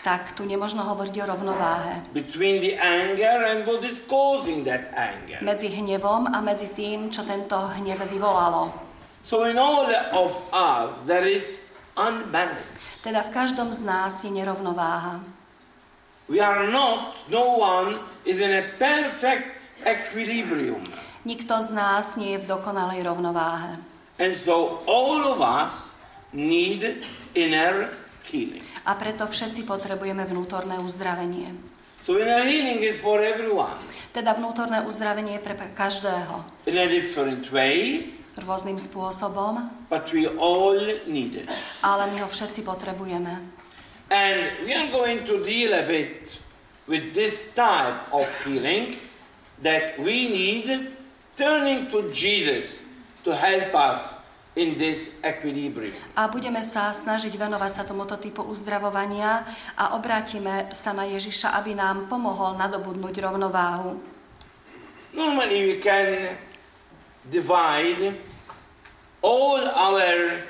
tak 0.00 0.32
tu 0.32 0.48
nemožno 0.48 0.80
hovoriť 0.80 1.14
o 1.20 1.24
rovnováhe. 1.28 1.92
between 2.16 2.64
the 2.64 2.72
anger 2.80 3.44
and 3.52 3.68
what 3.68 3.84
is 3.84 4.00
causing 4.08 4.64
that 4.64 4.88
anger. 4.96 5.36
medzi 5.44 5.68
hnevom 5.68 6.24
a 6.24 6.40
medzi 6.40 6.72
tým, 6.72 7.12
čo 7.12 7.20
tento 7.28 7.56
hnev 7.76 8.00
vyvolalo. 8.08 8.89
So 9.30 9.46
in 9.46 9.62
all 9.62 9.86
of 10.10 10.34
us 10.50 11.06
there 11.06 11.22
is 11.22 11.54
unbalance. 11.94 12.98
Teda 12.98 13.22
v 13.22 13.30
každom 13.30 13.70
z 13.70 13.86
nás 13.86 14.26
je 14.26 14.30
nerovnováha. 14.34 15.22
We 16.26 16.42
are 16.42 16.66
not, 16.66 17.14
no 17.30 17.62
one 17.62 18.02
is 18.26 18.42
in 18.42 18.50
a 18.50 18.66
perfect 18.74 19.54
equilibrium. 19.86 20.82
Nikto 21.22 21.62
z 21.62 21.70
nás 21.70 22.18
nie 22.18 22.34
je 22.34 22.42
v 22.42 22.58
dokonalej 22.58 23.06
rovnováhe. 23.06 23.78
And 24.18 24.34
so 24.34 24.82
all 24.90 25.22
of 25.22 25.38
us 25.38 25.94
need 26.34 27.06
inner 27.38 27.94
healing. 28.26 28.66
A 28.82 28.98
preto 28.98 29.30
všetci 29.30 29.62
potrebujeme 29.62 30.26
vnútorné 30.26 30.82
uzdravenie. 30.82 31.54
So 32.02 32.18
inner 32.18 32.42
healing 32.42 32.82
is 32.82 32.98
for 32.98 33.22
everyone 33.22 33.78
Teda 34.10 34.34
vnútorné 34.34 34.82
uzdravenie 34.82 35.38
je 35.38 35.42
pre 35.46 35.54
každého. 35.54 36.66
in 36.66 36.82
a 36.82 36.90
different 36.90 37.46
way, 37.54 38.10
Rôznym 38.38 38.78
spôsobom, 38.78 39.70
but 39.90 40.06
we 40.14 40.30
all 40.38 40.78
need 41.06 41.34
it. 41.34 41.50
ale 41.82 42.06
my 42.14 42.22
ho 42.22 42.28
všetci 42.30 42.62
potrebujeme. 42.62 43.42
And 44.10 44.38
we 44.66 44.74
are 44.74 44.90
going 44.90 45.22
to 45.26 45.42
deal 45.46 45.70
a 45.74 45.86
bit 45.86 46.38
with 46.90 47.14
this 47.14 47.50
type 47.54 48.10
of 48.10 48.26
healing 48.42 48.98
that 49.62 49.98
we 50.02 50.26
need 50.30 50.90
turning 51.38 51.86
to 51.94 52.10
Jesus 52.10 52.82
to 53.22 53.30
help 53.30 53.70
us 53.74 54.18
in 54.58 54.74
this 54.74 55.14
equilibrium. 55.22 55.94
A 56.18 56.26
budeme 56.26 56.58
sa 56.66 56.90
snažiť 56.90 57.30
venovať 57.38 57.70
sa 57.70 57.82
tomuto 57.86 58.18
typu 58.18 58.42
uzdravovania 58.42 59.46
a 59.78 59.94
obrátime 59.94 60.74
sa 60.74 60.90
na 60.90 61.06
Ježiša, 61.06 61.54
aby 61.62 61.78
nám 61.78 62.10
pomohol 62.10 62.58
nadobudnúť 62.58 63.22
rovnováhu. 63.22 64.02
Normally 65.14 65.70
we 65.70 65.76
can 65.78 66.34
divide 67.28 68.16
all 69.20 69.60
our 69.60 70.40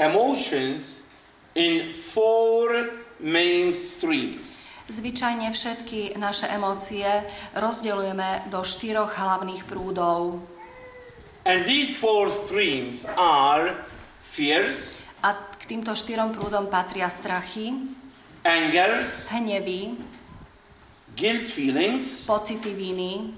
emotions 0.00 1.04
in 1.52 1.92
four 1.92 2.88
main 3.20 3.76
streams. 3.76 4.72
Zvyčajne 4.86 5.50
všetky 5.50 6.14
naše 6.14 6.46
emócie 6.46 7.26
rozdeľujeme 7.58 8.48
do 8.48 8.62
štyroch 8.62 9.18
hlavných 9.18 9.66
prúdov. 9.66 10.40
And 11.42 11.66
these 11.66 11.98
four 11.98 12.30
streams 12.30 13.02
are 13.18 13.74
fears, 14.22 15.02
A 15.26 15.34
k 15.58 15.62
týmto 15.66 15.96
štyrom 15.96 16.36
prúdom 16.36 16.70
patria 16.70 17.10
strachy, 17.10 17.72
angers, 18.46 19.26
hnevy, 19.32 19.98
guilt 21.18 21.50
feelings, 21.50 22.22
pocity 22.28 22.70
viny 22.70 23.34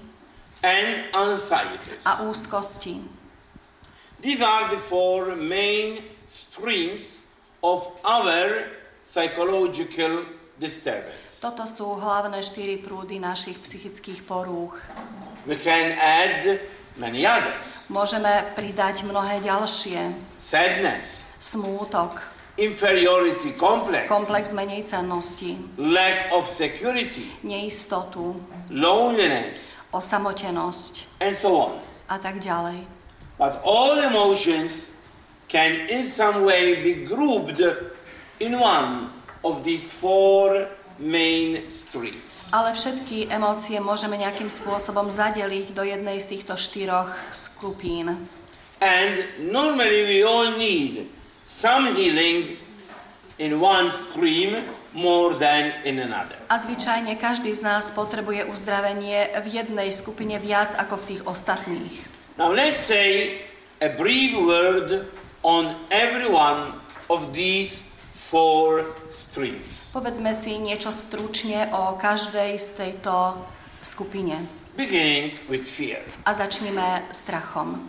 and 0.63 1.07
anxieties. 1.13 2.03
a 2.05 2.23
úzkosti. 2.27 3.01
These 4.21 4.41
are 4.43 4.67
the 4.69 4.81
four 4.81 5.35
main 5.35 6.03
streams 6.27 7.23
of 7.63 7.87
our 8.03 8.67
psychological 9.07 10.27
disturbance. 10.59 11.39
Toto 11.39 11.63
sú 11.63 11.95
hlavné 11.95 12.43
štyri 12.43 12.83
prúdy 12.83 13.15
našich 13.15 13.55
psychických 13.63 14.27
porúch. 14.27 14.75
We 15.47 15.55
can 15.55 15.95
add 15.95 16.59
many 16.99 17.23
others. 17.23 17.87
Môžeme 17.87 18.43
pridať 18.59 19.07
mnohé 19.07 19.39
ďalšie. 19.39 20.11
Sadness, 20.43 21.23
Smútok, 21.39 22.19
inferiority 22.59 23.55
complex, 23.55 24.11
komplex 24.11 24.51
menej 24.51 24.83
cennosti, 24.83 25.55
lack 25.79 26.27
of 26.35 26.43
security, 26.43 27.31
neistotu, 27.47 28.35
loneliness, 28.67 29.78
osamotenosť 29.91 31.21
and 31.21 31.35
so 31.37 31.55
on. 31.55 31.73
a 32.09 32.17
tak 32.17 32.41
ďalej. 32.41 32.85
But 33.39 33.61
all 33.63 33.97
emotions 34.01 34.89
can 35.47 35.87
in 35.87 36.05
some 36.05 36.43
way 36.43 36.81
be 36.83 37.07
grouped 37.07 37.61
in 38.39 38.59
one 38.59 39.09
of 39.43 39.63
these 39.63 39.87
four 39.89 40.67
main 40.99 41.63
streams. 41.71 42.51
Ale 42.51 42.73
všetky 42.73 43.29
emócie 43.29 43.77
môžeme 43.77 44.17
nejakým 44.17 44.49
spôsobom 44.49 45.07
zadeliť 45.13 45.77
do 45.77 45.85
jednej 45.85 46.17
z 46.17 46.37
týchto 46.37 46.57
štyroch 46.57 47.13
skupín. 47.29 48.25
And 48.81 49.15
normally 49.53 50.07
we 50.07 50.19
all 50.25 50.57
need 50.57 51.07
some 51.45 51.93
healing 51.93 52.57
in 53.37 53.61
one 53.61 53.93
stream 53.93 54.65
more 54.93 55.37
than 55.37 55.73
in 55.85 56.01
another. 56.01 56.37
A 56.49 56.57
zvyčajne 56.57 57.13
každý 57.17 57.53
z 57.53 57.61
nás 57.61 57.93
potrebuje 57.93 58.49
uzdravenie 58.49 59.29
v 59.41 59.47
jednej 59.61 59.89
skupine 59.93 60.37
viac 60.41 60.73
ako 60.77 60.95
v 61.01 61.07
tých 61.15 61.21
ostatných. 61.25 61.93
Now 62.39 62.49
let's 62.49 62.85
say 62.87 63.41
a 63.83 63.91
brief 63.91 64.33
word 64.35 65.09
on 65.45 65.75
every 65.93 66.27
one 66.27 66.73
of 67.11 67.35
these 67.35 67.83
four 68.13 68.85
streams. 69.09 69.93
Povedzme 69.93 70.33
si 70.37 70.57
niečo 70.61 70.93
stručne 70.93 71.69
o 71.73 71.97
každej 71.97 72.57
z 72.57 72.67
tejto 72.77 73.41
skupine. 73.81 74.59
beginning 74.79 75.35
with 75.51 75.67
fear. 75.67 75.99
A 76.23 76.31
začneme 76.31 77.03
strachom. 77.11 77.83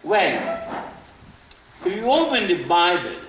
Well, 0.00 0.40
if 1.84 1.92
you 1.92 2.08
open 2.08 2.48
the 2.48 2.64
Bible, 2.64 3.20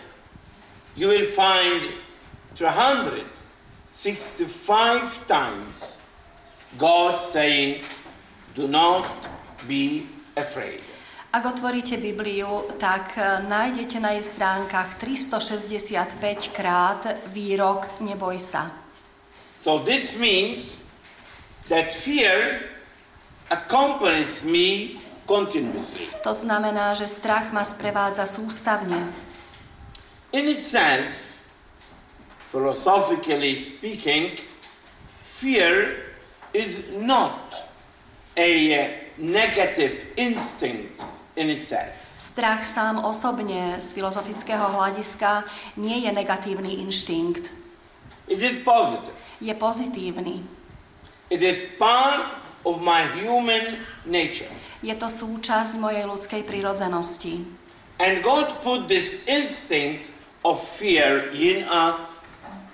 you 0.95 1.11
will 1.11 1.27
find 1.27 1.91
365 2.57 5.27
times 5.27 5.97
God 6.77 7.19
saying, 7.19 7.81
Do 8.55 8.67
not 8.67 9.05
be 9.69 10.07
afraid. 10.33 10.81
Ak 11.29 11.45
otvoríte 11.45 12.01
Bibliu, 12.01 12.65
tak 12.81 13.13
e, 13.13 13.45
nájdete 13.45 14.01
na 14.01 14.17
jej 14.17 14.25
stránkach 14.25 14.97
365 14.97 16.17
krát 16.49 17.05
výrok 17.29 18.01
Neboj 18.01 18.41
sa. 18.41 18.73
So 19.61 19.77
this 19.77 20.17
means 20.17 20.81
that 21.69 21.93
fear 21.93 22.65
accompanies 23.53 24.41
me 24.41 24.97
continuously. 25.29 26.09
To 26.25 26.33
znamená, 26.33 26.97
že 26.97 27.05
strach 27.05 27.53
ma 27.53 27.61
sprevádza 27.61 28.25
sústavne. 28.25 29.13
In 30.33 30.49
itself, 30.49 31.26
philosophically 32.47 33.55
speaking, 33.59 34.39
fear 35.21 35.95
is 36.53 36.83
not 36.97 37.53
a 38.35 38.51
uh, 38.73 38.91
negative 39.17 40.07
instinct 40.15 41.03
in 41.35 41.49
itself. 41.49 41.93
Strach 42.17 42.65
sám 42.65 43.05
osobne 43.05 43.77
z 43.77 43.93
filozofického 43.93 44.73
hľadiska 44.73 45.45
nie 45.77 46.01
je 46.01 46.09
negatívny 46.09 46.81
inštinkt. 46.81 47.53
It 48.25 48.41
is 48.41 48.57
positive. 48.65 49.13
Je 49.37 49.53
pozitívny. 49.53 50.41
It 51.29 51.45
is 51.45 51.69
part 51.77 52.25
of 52.65 52.81
my 52.81 53.05
human 53.21 53.77
nature. 54.09 54.49
Je 54.81 54.97
to 54.97 55.05
súčasť 55.05 55.77
mojej 55.77 56.09
ľudskej 56.09 56.41
prírodzenosti. 56.41 57.45
And 58.01 58.25
God 58.25 58.65
put 58.65 58.89
this 58.89 59.21
instinct 59.29 60.05
of 60.41 60.57
fear 60.57 61.29
in 61.33 61.69
us 61.69 62.16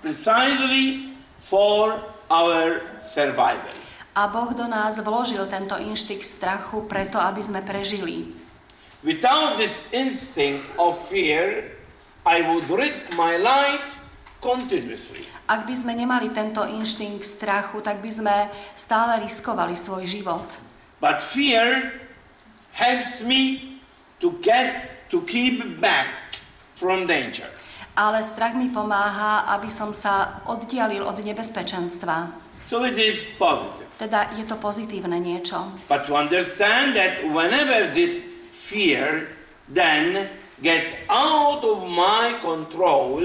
precisely 0.03 1.15
for 1.39 1.95
our 2.27 2.83
survival. 2.99 3.71
A 4.13 4.27
Boh 4.29 4.53
do 4.53 4.67
nás 4.69 5.01
vložil 5.01 5.47
tento 5.49 5.73
inštinkt 5.79 6.21
strachu 6.21 6.85
preto, 6.85 7.17
aby 7.17 7.41
sme 7.41 7.65
prežili. 7.65 8.29
Without 9.01 9.57
this 9.57 9.73
instinct 9.89 10.61
of 10.77 10.99
fear, 11.09 11.65
I 12.21 12.45
would 12.45 12.69
risk 12.69 13.09
my 13.17 13.41
life 13.41 14.03
continuously. 14.37 15.25
Ak 15.49 15.65
by 15.65 15.75
sme 15.75 15.97
nemali 15.97 16.29
tento 16.29 16.61
inštinkt 16.61 17.25
strachu, 17.25 17.81
tak 17.81 18.05
by 18.05 18.11
sme 18.11 18.35
stále 18.77 19.23
riskovali 19.23 19.73
svoj 19.73 20.05
život. 20.05 20.45
But 21.01 21.19
fear 21.19 21.99
helps 22.77 23.25
me 23.25 23.75
to 24.21 24.39
get 24.39 24.93
to 25.11 25.25
keep 25.25 25.81
back 25.81 26.37
from 26.77 27.09
danger. 27.09 27.49
Ale 27.93 28.25
strach 28.25 28.57
mi 28.57 28.73
pomáha, 28.73 29.45
aby 29.53 29.69
som 29.69 29.93
sa 29.93 30.41
oddialil 30.49 31.05
od 31.05 31.21
nebezpečenstva. 31.21 32.33
So 32.65 32.81
it 32.81 32.97
is 32.97 33.21
positive. 33.37 33.85
Teda 34.01 34.33
je 34.33 34.41
to 34.49 34.57
pozitívne 34.57 35.21
niečo. 35.21 35.61
But 35.85 36.09
to 36.09 36.17
understand 36.17 36.97
that 36.97 37.21
whenever 37.29 37.93
this 37.93 38.25
fear 38.49 39.29
then 39.69 40.25
gets 40.65 40.89
out 41.05 41.61
of 41.61 41.85
my 41.85 42.33
control, 42.41 43.21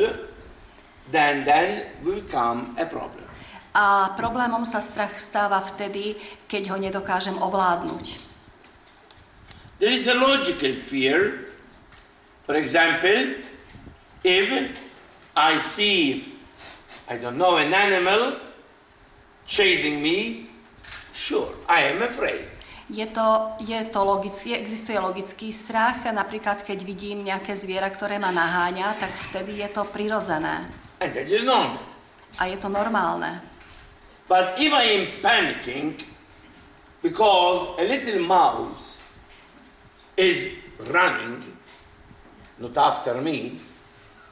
then 1.09 1.49
then 1.49 1.89
will 2.05 2.21
come 2.29 2.77
a 2.77 2.85
problem. 2.85 3.25
A 3.73 4.13
problémom 4.21 4.69
sa 4.69 4.85
strach 4.85 5.17
stáva 5.17 5.65
vtedy, 5.65 6.19
keď 6.45 6.75
ho 6.75 6.77
nedokážem 6.77 7.41
ovládnuť. 7.41 8.05
There 9.79 9.95
is 9.95 10.11
a 10.11 10.17
logical 10.19 10.75
fear. 10.75 11.47
For 12.45 12.59
example, 12.59 13.39
if 14.25 14.49
I 15.37 15.59
see, 15.61 16.35
I 17.09 17.17
don't 17.19 17.39
know, 17.39 17.57
an 17.57 17.73
animal 17.73 18.37
chasing 19.47 20.03
me, 20.03 20.47
sure, 21.15 21.49
I 21.69 21.95
am 21.95 22.03
afraid. 22.03 22.47
Je 22.89 23.05
to, 23.05 23.53
je 23.61 23.77
to 23.93 24.01
logický, 24.01 24.57
existuje 24.57 24.97
logický 24.97 25.53
strach, 25.53 26.09
napríklad 26.09 26.65
keď 26.65 26.81
vidím 26.89 27.21
nejaké 27.21 27.53
zviera, 27.53 27.93
ktoré 27.93 28.17
ma 28.17 28.33
naháňa, 28.33 28.97
tak 28.97 29.13
vtedy 29.29 29.61
je 29.61 29.69
to 29.69 29.85
prirodzené 29.93 30.65
And 30.99 31.13
that 31.13 31.29
is 31.29 31.45
normal. 31.45 31.85
a 32.41 32.49
je 32.49 32.57
to 32.57 32.69
normálne. 32.73 33.45
But 34.29 34.57
if 34.57 34.73
I 34.73 34.85
am 34.85 35.05
panicking 35.21 36.01
because 37.03 37.77
a 37.79 37.85
little 37.85 38.25
mouse 38.25 39.01
is 40.17 40.53
running, 40.89 41.45
not 42.59 42.77
after 42.77 43.21
me, 43.21 43.61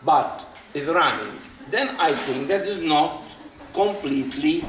but 0.07 0.47
is 0.71 0.87
running, 0.87 1.35
then 1.66 1.90
I 1.99 2.14
think 2.14 2.47
that 2.47 2.62
is 2.62 2.79
not 2.81 3.27
completely 3.75 4.62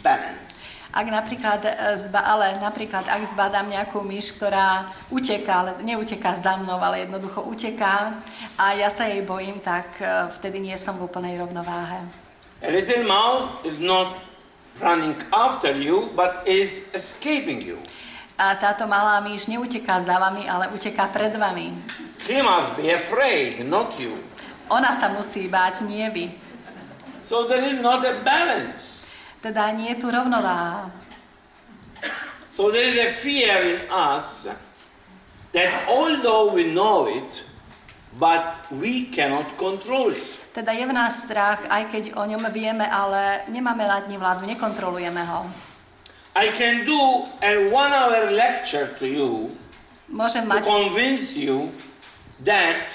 balanced. 0.00 0.70
Ak 0.88 1.04
napríklad, 1.04 1.60
e, 1.68 2.00
zba, 2.00 2.24
ale 2.24 2.56
napríklad, 2.64 3.04
ak 3.04 3.20
zbadám 3.20 3.68
nejakú 3.68 4.00
myš, 4.00 4.40
ktorá 4.40 4.88
uteká, 5.12 5.60
ale 5.60 5.70
neuteká 5.84 6.32
za 6.32 6.56
mnou, 6.56 6.80
ale 6.80 7.04
jednoducho 7.04 7.44
uteká 7.44 8.16
a 8.56 8.72
ja 8.72 8.88
sa 8.88 9.04
jej 9.04 9.20
bojím, 9.20 9.60
tak 9.60 9.84
e, 10.00 10.32
vtedy 10.40 10.64
nie 10.64 10.74
som 10.80 10.96
v 10.96 11.04
úplnej 11.04 11.36
rovnováhe. 11.36 12.00
A 12.64 12.72
little 12.72 13.04
mouse 13.04 13.46
is 13.68 13.78
not 13.78 14.16
running 14.80 15.14
after 15.30 15.76
you, 15.76 16.08
but 16.16 16.42
is 16.48 16.80
escaping 16.96 17.60
you. 17.60 17.76
A 18.40 18.56
táto 18.56 18.88
malá 18.88 19.20
myš 19.20 19.50
neuteká 19.50 20.00
za 20.00 20.16
vami, 20.16 20.48
ale 20.48 20.72
uteká 20.72 21.10
pred 21.12 21.36
vami. 21.36 21.74
He 22.24 22.40
must 22.40 22.74
be 22.80 22.90
afraid, 22.90 23.60
not 23.66 23.92
you. 24.00 24.16
Ona 24.68 24.92
sa 24.92 25.08
musí 25.12 25.48
báť, 25.48 25.84
nie 25.88 26.04
vy. 26.12 26.26
So 27.24 27.44
there 27.44 27.64
is 27.64 27.80
not 27.80 28.04
a 28.04 28.20
balance. 28.24 29.08
Teda 29.40 29.72
nie 29.72 29.92
je 29.92 30.00
tu 30.00 30.08
rovnováha. 30.08 30.92
So 32.56 32.72
there 32.72 32.84
is 32.84 32.98
a 32.98 33.10
fear 33.12 33.62
in 33.64 33.80
us 33.92 34.48
that 35.52 35.70
although 35.88 36.52
we 36.52 36.74
know 36.74 37.06
it, 37.06 37.44
but 38.18 38.66
we 38.72 39.08
cannot 39.12 39.46
control 39.56 40.10
it. 40.10 40.40
Teda 40.52 40.74
je 40.74 40.84
v 40.84 40.92
nás 40.92 41.22
strach, 41.22 41.62
aj 41.70 41.86
keď 41.92 42.04
o 42.18 42.26
ňom 42.26 42.50
vieme, 42.50 42.82
ale 42.82 43.46
nemáme 43.46 43.86
nad 43.86 44.08
ním 44.10 44.18
vládu, 44.18 44.46
nekontrolujeme 44.46 45.22
ho. 45.22 45.46
I 46.34 46.50
can 46.54 46.86
do 46.86 47.26
a 47.42 47.70
one 47.70 47.90
hour 47.90 48.30
lecture 48.30 48.86
to 48.98 49.06
you 49.06 49.50
Môžem 50.06 50.46
to 50.46 50.54
mať, 50.54 50.62
convince 50.64 51.34
you 51.34 51.74
that 52.46 52.86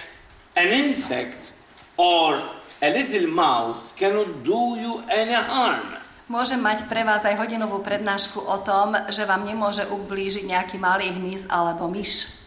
an 0.55 0.71
insect 0.71 1.42
or 1.97 2.41
a 2.81 2.89
little 2.89 3.27
mouse 3.31 3.93
cannot 3.95 4.43
do 4.43 4.75
you 4.75 4.99
any 5.07 5.33
harm. 5.33 5.95
môžem 6.27 6.57
mať 6.57 6.89
pre 6.89 7.05
vás 7.05 7.21
aj 7.29 7.37
hodinovú 7.37 7.83
prednášku 7.85 8.41
o 8.41 8.57
tom, 8.65 8.97
že 9.13 9.27
vám 9.27 9.45
nemôže 9.45 9.85
ublížiť 9.85 10.49
nejaký 10.49 10.81
malý 10.81 11.13
hmyz 11.13 11.51
alebo 11.51 11.85
myš. 11.85 12.41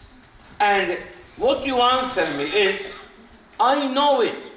And 0.59 0.99
what 1.39 1.63
you 1.63 1.79
answer 1.79 2.27
me 2.35 2.49
is, 2.51 2.97
I 3.63 3.87
know 3.95 4.25
it, 4.27 4.51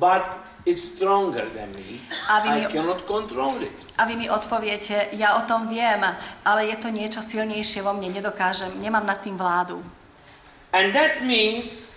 but 0.00 0.24
it's 0.64 0.82
stronger 0.96 1.44
than 1.52 1.74
me. 1.76 2.00
A 2.30 2.40
vy 2.40 2.48
I 2.48 2.54
mi- 2.64 2.72
cannot 2.72 3.04
control 3.04 3.60
it. 3.60 3.76
A 4.00 4.08
vy 4.08 4.16
mi 4.16 4.30
odpoviete, 4.30 5.12
ja 5.18 5.36
o 5.36 5.42
tom 5.44 5.68
viem, 5.68 6.00
ale 6.46 6.70
je 6.72 6.76
to 6.80 6.88
niečo 6.88 7.20
silnejšie 7.20 7.84
vo 7.84 7.92
mne, 7.92 8.08
nedokážem, 8.14 8.72
nemám 8.80 9.04
nad 9.04 9.20
tým 9.20 9.36
vládu. 9.36 9.82
And 10.72 10.96
that 10.96 11.20
means 11.20 11.91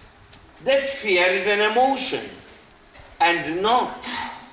that 0.63 0.87
fear 0.87 1.27
is 1.27 1.47
an 1.47 1.61
emotion 1.61 2.23
and 3.19 3.61
not 3.61 3.91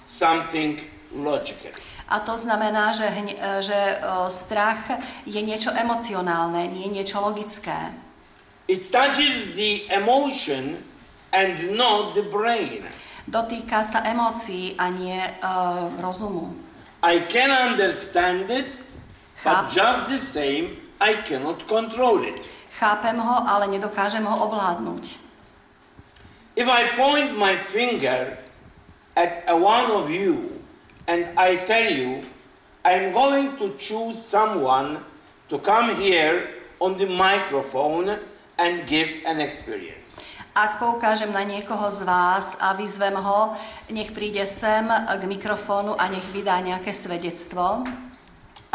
something 0.07 0.81
logical. 1.15 1.71
A 2.09 2.21
to 2.21 2.37
znamená, 2.37 2.93
že, 2.93 3.09
e, 3.09 3.62
že 3.62 3.81
o, 4.05 4.29
strach 4.29 5.01
je 5.25 5.41
niečo 5.41 5.73
emocionálne, 5.73 6.69
nie 6.69 6.93
niečo 6.93 7.25
logické. 7.25 7.95
It 8.69 8.93
touches 8.93 9.57
the 9.57 9.88
emotion 9.88 10.77
and 11.33 11.73
not 11.73 12.12
the 12.15 12.23
brain. 12.23 12.85
Dotýka 13.25 13.81
sa 13.87 14.03
emócií 14.05 14.75
a 14.77 14.91
nie 14.91 15.19
uh, 15.19 15.88
rozumu. 16.03 16.53
I 17.03 17.23
can 17.31 17.51
understand 17.51 18.51
it, 18.51 18.83
but 19.43 19.67
Cháp- 19.67 19.71
just 19.71 20.03
the 20.11 20.21
same, 20.21 20.77
I 21.01 21.19
cannot 21.23 21.67
control 21.67 22.23
it. 22.23 22.51
Chápem 22.79 23.19
ho, 23.19 23.37
ale 23.47 23.67
nedokážem 23.71 24.23
ho 24.27 24.37
ovládnuť. 24.47 25.05
If 26.53 26.69
I 26.69 26.85
point 27.01 27.38
my 27.38 27.57
finger 27.57 28.37
at 29.17 29.49
one 29.49 29.88
of 29.88 30.12
you 30.12 30.53
and 31.09 31.25
I 31.33 31.57
tell 31.65 31.88
you, 31.88 32.21
I'm 32.85 33.12
going 33.12 33.57
to 33.57 33.73
choose 33.81 34.21
someone 34.21 35.01
to 35.49 35.57
come 35.59 35.97
here 35.97 36.53
on 36.79 36.99
the 36.99 37.07
microphone 37.09 38.19
and 38.59 38.87
give 38.87 39.25
an 39.25 39.41
experience. 39.41 40.21
Ak 40.53 40.77
poukážem 40.77 41.33
na 41.33 41.49
niekoho 41.49 41.88
z 41.88 42.05
vás 42.05 42.61
a 42.61 42.77
vyzvem 42.77 43.17
ho, 43.17 43.57
nech 43.88 44.12
príde 44.12 44.45
sem 44.45 44.85
k 44.93 45.23
mikrofónu 45.25 45.97
a 45.97 46.12
nech 46.12 46.29
vydá 46.37 46.61
nejaké 46.61 46.93
svedectvo, 46.93 47.88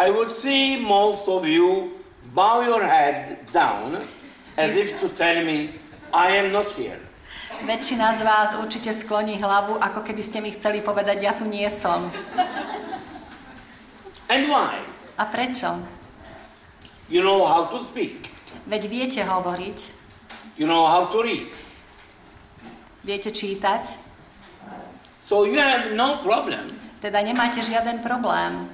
I 0.01 0.09
would 0.09 0.33
see 0.33 0.81
most 0.81 1.29
of 1.29 1.45
you 1.45 1.93
bow 2.33 2.65
your 2.65 2.81
head 2.81 3.37
down 3.53 4.01
as 4.57 4.73
if 4.73 4.97
to 5.05 5.13
tell 5.13 5.45
me, 5.45 5.69
I 6.09 6.41
am 6.41 6.49
not 6.49 6.73
here. 6.73 7.06
Väčšina 7.57 8.13
z 8.13 8.21
vás 8.21 8.49
určite 8.61 8.93
skloní 8.93 9.39
hlavu, 9.39 9.79
ako 9.79 10.05
keby 10.05 10.21
ste 10.21 10.39
mi 10.39 10.53
chceli 10.53 10.83
povedať, 10.83 11.17
ja 11.23 11.33
tu 11.33 11.47
nie 11.47 11.65
som. 11.71 12.05
And 14.27 14.45
why? 14.51 14.77
A 15.17 15.23
prečo? 15.25 15.79
You 17.07 17.23
know 17.23 17.47
how 17.47 17.71
to 17.71 17.79
speak. 17.79 18.29
Veď 18.67 18.81
viete 18.87 19.21
hovoriť, 19.23 19.95
You 20.57 20.65
know 20.65 20.85
how 20.89 21.07
to 21.13 21.21
read. 21.23 21.47
viete 23.01 23.31
čítať, 23.31 24.05
So 25.27 25.43
you 25.43 25.59
have 25.59 25.91
no 25.95 26.19
problem. 26.23 26.71
teda 26.99 27.19
nemáte 27.21 27.59
žiaden 27.61 27.99
problém. 28.03 28.67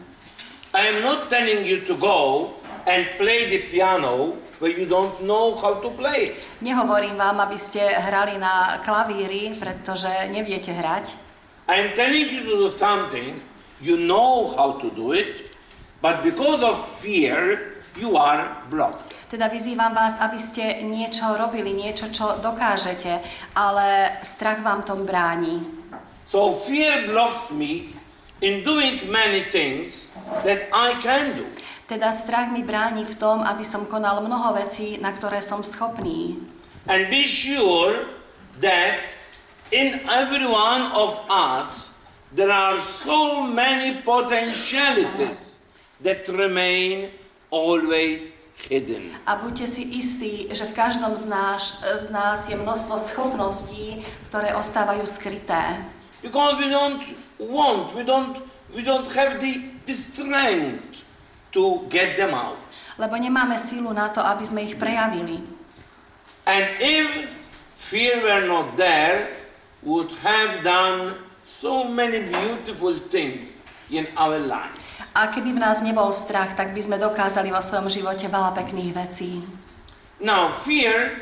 I 0.73 0.89
am 0.89 1.05
not 1.05 1.29
telling 1.29 1.61
you 1.65 1.85
to 1.85 1.93
go 1.95 2.49
and 2.89 3.05
play 3.21 3.45
the 3.47 3.69
piano 3.69 4.33
where 4.63 4.71
you 4.71 4.87
don't 4.87 5.19
know 5.27 5.59
how 5.59 5.75
to 5.83 5.91
play 5.91 6.31
it. 6.31 6.47
Nehovorím 6.63 7.19
vám, 7.19 7.43
aby 7.43 7.59
ste 7.59 7.83
hrali 7.83 8.39
na 8.39 8.79
klavíri, 8.79 9.59
pretože 9.59 10.07
neviete 10.31 10.71
hrať. 10.71 11.19
I 11.67 11.83
am 11.83 11.89
telling 11.99 12.31
you 12.31 12.47
to 12.47 12.55
do 12.63 12.69
something, 12.71 13.43
you 13.83 13.99
know 13.99 14.47
how 14.55 14.79
to 14.79 14.87
do 14.95 15.11
it, 15.11 15.51
but 15.99 16.23
because 16.23 16.63
of 16.63 16.79
fear, 16.79 17.75
you 17.99 18.15
are 18.15 18.63
blocked. 18.71 19.11
Teda 19.27 19.51
vyzývam 19.51 19.91
vás, 19.91 20.15
aby 20.23 20.39
ste 20.39 20.79
niečo 20.87 21.35
robili, 21.35 21.75
niečo, 21.75 22.07
čo 22.07 22.39
dokážete, 22.39 23.19
ale 23.59 24.15
strach 24.23 24.63
vám 24.63 24.87
tom 24.87 25.03
bráni. 25.03 25.59
So 26.31 26.55
fear 26.55 27.03
blocks 27.11 27.51
me 27.51 27.91
in 28.39 28.63
doing 28.63 29.03
many 29.11 29.43
things 29.51 30.07
that 30.47 30.71
I 30.71 30.95
can 31.03 31.35
do. 31.35 31.45
Teda 31.93 32.09
strach 32.09 32.49
mi 32.49 32.65
bráni 32.65 33.05
v 33.05 33.13
tom, 33.21 33.45
aby 33.45 33.61
som 33.61 33.85
konal 33.85 34.17
mnoho 34.25 34.57
vecí, 34.57 34.97
na 34.97 35.13
ktoré 35.13 35.45
som 35.45 35.61
schopný. 35.61 36.41
And 36.89 37.05
be 37.13 37.21
sure 37.21 38.09
that 38.65 39.05
in 39.69 40.01
every 40.09 40.49
one 40.49 40.89
of 40.97 41.21
us 41.29 41.93
there 42.33 42.49
are 42.49 42.81
so 42.81 43.45
many 43.45 44.01
potentialities 44.01 45.61
that 46.01 46.25
remain 46.33 47.13
always 47.53 48.33
hidden. 48.57 49.13
A 49.29 49.37
buďte 49.37 49.69
si 49.69 49.93
istí, 49.93 50.49
že 50.49 50.65
v 50.65 50.73
každom 50.73 51.13
z 51.13 51.29
nás, 51.29 51.85
z 52.01 52.09
nás 52.09 52.49
je 52.49 52.57
množstvo 52.57 52.97
schopností, 52.97 54.01
ktoré 54.33 54.57
ostávajú 54.57 55.05
skryté. 55.05 55.77
Because 56.25 56.57
we 56.57 56.73
don't 56.73 56.97
want, 57.37 57.93
we 57.93 58.01
don't, 58.01 58.41
we 58.73 58.81
don't 58.81 59.05
have 59.13 59.37
the, 59.37 59.61
the 59.85 59.93
strength 59.93 60.92
to 61.53 61.85
get 61.87 62.17
them 62.17 62.33
out. 62.33 62.57
Lebo 62.97 63.13
nemáme 63.17 63.55
sílu 63.61 63.93
na 63.93 64.09
to, 64.09 64.19
aby 64.19 64.43
sme 64.43 64.65
ich 64.65 64.75
prejavili. 64.75 65.39
And 66.43 66.65
if 66.81 67.29
fear 67.77 68.19
were 68.19 68.43
not 68.43 68.75
there, 68.75 69.31
would 69.85 70.11
have 70.25 70.65
done 70.65 71.15
so 71.45 71.87
many 71.87 72.25
beautiful 72.27 72.97
things 73.13 73.61
in 73.87 74.09
our 74.17 74.41
life. 74.41 74.75
A 75.13 75.29
keby 75.29 75.53
v 75.53 75.59
nás 75.61 75.85
nebol 75.85 76.09
strach, 76.09 76.57
tak 76.57 76.73
by 76.73 76.81
sme 76.81 76.97
dokázali 76.97 77.53
vo 77.53 77.61
svojom 77.61 77.87
živote 77.87 78.25
veľa 78.25 78.51
pekných 78.57 78.91
vecí. 78.97 79.45
Now, 80.17 80.49
fear, 80.49 81.21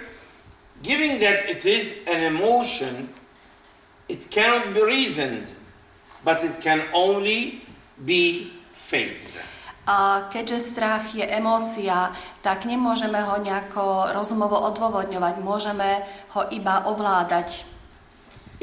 given 0.79 1.19
that 1.19 1.49
it 1.51 1.67
is 1.67 1.99
an 2.07 2.23
emotion, 2.23 3.11
it 4.07 4.31
cannot 4.31 4.71
be 4.71 4.79
reasoned, 4.79 5.43
but 6.23 6.39
it 6.39 6.63
can 6.63 6.87
only 6.95 7.65
be 7.99 8.53
faced. 8.71 9.50
A 9.91 10.31
keďže 10.31 10.71
strach 10.71 11.11
je 11.11 11.27
emócia, 11.27 12.15
tak 12.39 12.63
nemôžeme 12.63 13.19
ho 13.19 13.43
nejako 13.43 14.15
rozumovo 14.15 14.55
odôvodňovať, 14.71 15.35
môžeme 15.43 16.07
ho 16.31 16.47
iba 16.47 16.87
ovládať. 16.87 17.67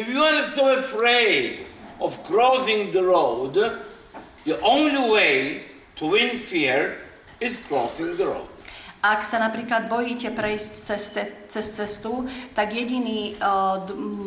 If 0.00 0.08
you 0.08 0.24
are 0.24 0.40
so 0.56 0.72
afraid 0.72 1.68
of 2.00 2.16
crossing 2.24 2.96
the 2.96 3.04
road, 3.04 3.60
the 4.48 4.56
only 4.64 5.04
way 5.12 5.68
to 6.00 6.08
win 6.08 6.32
fear 6.40 6.96
is 7.44 7.60
crossing 7.68 8.16
the 8.16 8.24
road. 8.24 8.48
Ak 9.04 9.20
sa 9.20 9.36
napríklad 9.38 9.86
bojíte 9.86 10.32
prejsť 10.32 10.70
cez, 10.90 11.02
ce- 11.12 11.32
cez 11.46 11.66
cestu, 11.70 12.24
tak 12.50 12.72
jediný, 12.72 13.36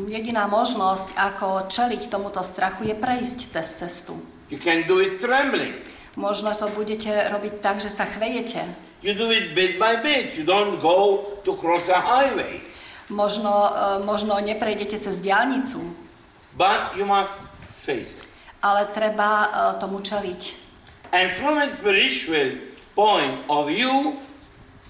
jediná 0.08 0.48
možnosť, 0.48 1.18
ako 1.18 1.66
čeliť 1.68 2.08
tomuto 2.08 2.46
strachu, 2.46 2.88
je 2.88 2.96
prejsť 2.96 3.38
cez 3.58 3.68
cestu. 3.68 4.16
You 4.54 4.62
can 4.62 4.86
do 4.86 5.02
it 5.02 5.18
trembling. 5.18 5.91
Možno 6.20 6.52
to 6.60 6.68
budete 6.76 7.08
robiť 7.32 7.64
tak, 7.64 7.80
že 7.80 7.88
sa 7.88 8.04
chvejete. 8.04 8.68
You 9.02 9.16
do 9.16 9.32
it 9.32 9.56
bit 9.56 9.80
by 9.80 10.04
bit. 10.04 10.36
You 10.38 10.44
don't 10.46 10.78
go 10.78 11.24
to 11.48 11.56
cross 11.58 11.88
a 11.90 11.98
highway. 12.04 12.62
Možno, 13.10 13.50
e, 13.50 14.06
možno 14.06 14.40
neprejdete 14.40 15.00
cez 15.00 15.20
diálnicu, 15.20 15.82
But 16.56 16.96
you 16.96 17.04
must 17.08 17.40
face 17.74 18.12
it. 18.16 18.24
ale 18.62 18.86
treba 18.92 19.30
e, 19.44 19.50
tomu 19.80 20.00
čeliť. 20.00 20.42
And 21.12 21.28
from 21.36 21.60
a 21.60 21.68
spiritual 21.68 22.56
point 22.96 23.44
of 23.52 23.68
view, 23.68 24.16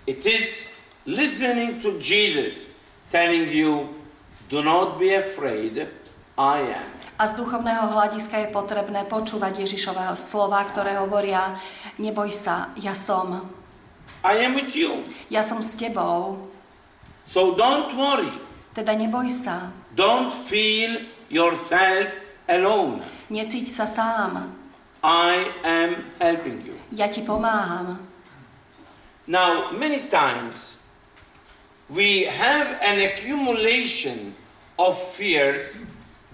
it 0.06 0.22
is 0.26 0.70
listening 1.06 1.82
to 1.82 1.98
Jesus 1.98 2.70
telling 3.10 3.50
you, 3.50 3.90
do 4.50 4.62
not 4.62 5.00
be 5.00 5.16
afraid, 5.18 5.88
I 6.38 6.62
am. 6.62 6.91
A 7.22 7.30
z 7.30 7.38
duchovného 7.38 7.94
hľadiska 7.94 8.34
je 8.42 8.50
potrebné 8.50 9.06
počúvať 9.06 9.62
Ježišového 9.62 10.18
slova, 10.18 10.58
ktoré 10.66 10.98
hovoria, 10.98 11.54
neboj 12.02 12.34
sa, 12.34 12.74
ja 12.82 12.98
som. 12.98 13.46
I 14.26 14.42
am 14.42 14.58
with 14.58 14.74
you. 14.74 15.06
Ja 15.30 15.46
som 15.46 15.62
s 15.62 15.78
tebou, 15.78 16.50
So 17.30 17.54
don't 17.54 17.94
worry. 17.94 18.34
teda 18.74 18.98
neboj 18.98 19.30
sa. 19.30 19.70
Don't 19.94 20.34
feel 20.34 21.06
yourself 21.30 22.10
alone. 22.50 23.06
Necíť 23.30 23.70
sa 23.70 23.86
sám. 23.86 24.50
I 25.06 25.46
am 25.62 26.02
helping 26.18 26.66
you. 26.66 26.74
Ja 26.90 27.06
ti 27.06 27.22
pomáham. 27.22 28.02
Now, 29.30 29.70
many 29.78 30.10
times 30.10 30.82
we 31.86 32.26
have 32.26 32.82
an 32.82 32.98
accumulation 32.98 34.34
of 34.82 34.98
fears 34.98 35.86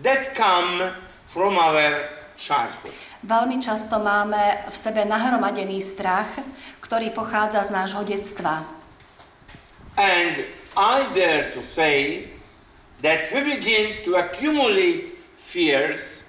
that 0.03 0.35
come 0.37 0.93
from 1.25 1.57
our 1.57 2.09
childhood. 2.37 2.93
Veľmi 3.25 3.57
často 3.57 3.97
máme 3.97 4.69
v 4.69 4.75
sebe 4.77 5.01
nahromadený 5.03 5.81
strach, 5.81 6.29
ktorý 6.79 7.09
pochádza 7.11 7.65
z 7.65 7.73
nášho 7.73 8.05
detstva. 8.05 8.61
And 9.97 10.45
I 10.77 11.09
dare 11.17 11.49
to 11.57 11.65
say 11.65 12.29
that 13.01 13.33
we 13.33 13.41
begin 13.41 14.05
to 14.05 14.21
accumulate 14.21 15.17
fears 15.33 16.21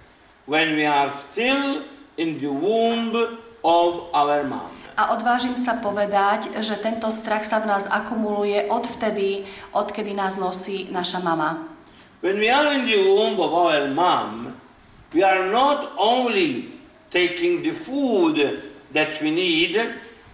when 0.49 0.73
we 0.73 0.89
are 0.89 1.13
still 1.13 1.85
in 2.17 2.41
the 2.41 2.49
womb 2.49 3.13
of 3.61 4.09
our 4.17 4.49
mom. 4.49 4.73
A 4.99 5.15
odvážim 5.15 5.55
sa 5.55 5.79
povedať, 5.79 6.51
že 6.59 6.75
tento 6.81 7.07
strach 7.15 7.47
sa 7.47 7.63
v 7.63 7.71
nás 7.71 7.87
akumuluje 7.87 8.67
odvtedy, 8.67 9.47
odkedy 9.71 10.11
nás 10.11 10.41
nosí 10.41 10.91
naša 10.91 11.23
mama. 11.23 11.78
When 12.21 12.43
we 12.43 12.51
are 12.51 12.75
in 12.75 12.83
the 12.87 12.99
womb 12.99 13.39
of 13.39 13.55
our 13.55 13.87
mom, 13.95 14.59
we 15.15 15.23
are 15.23 15.47
not 15.47 15.95
only 15.95 16.67
taking 17.15 17.63
the 17.63 17.71
food 17.71 18.59
that 18.91 19.23
we 19.23 19.31
need, 19.31 19.79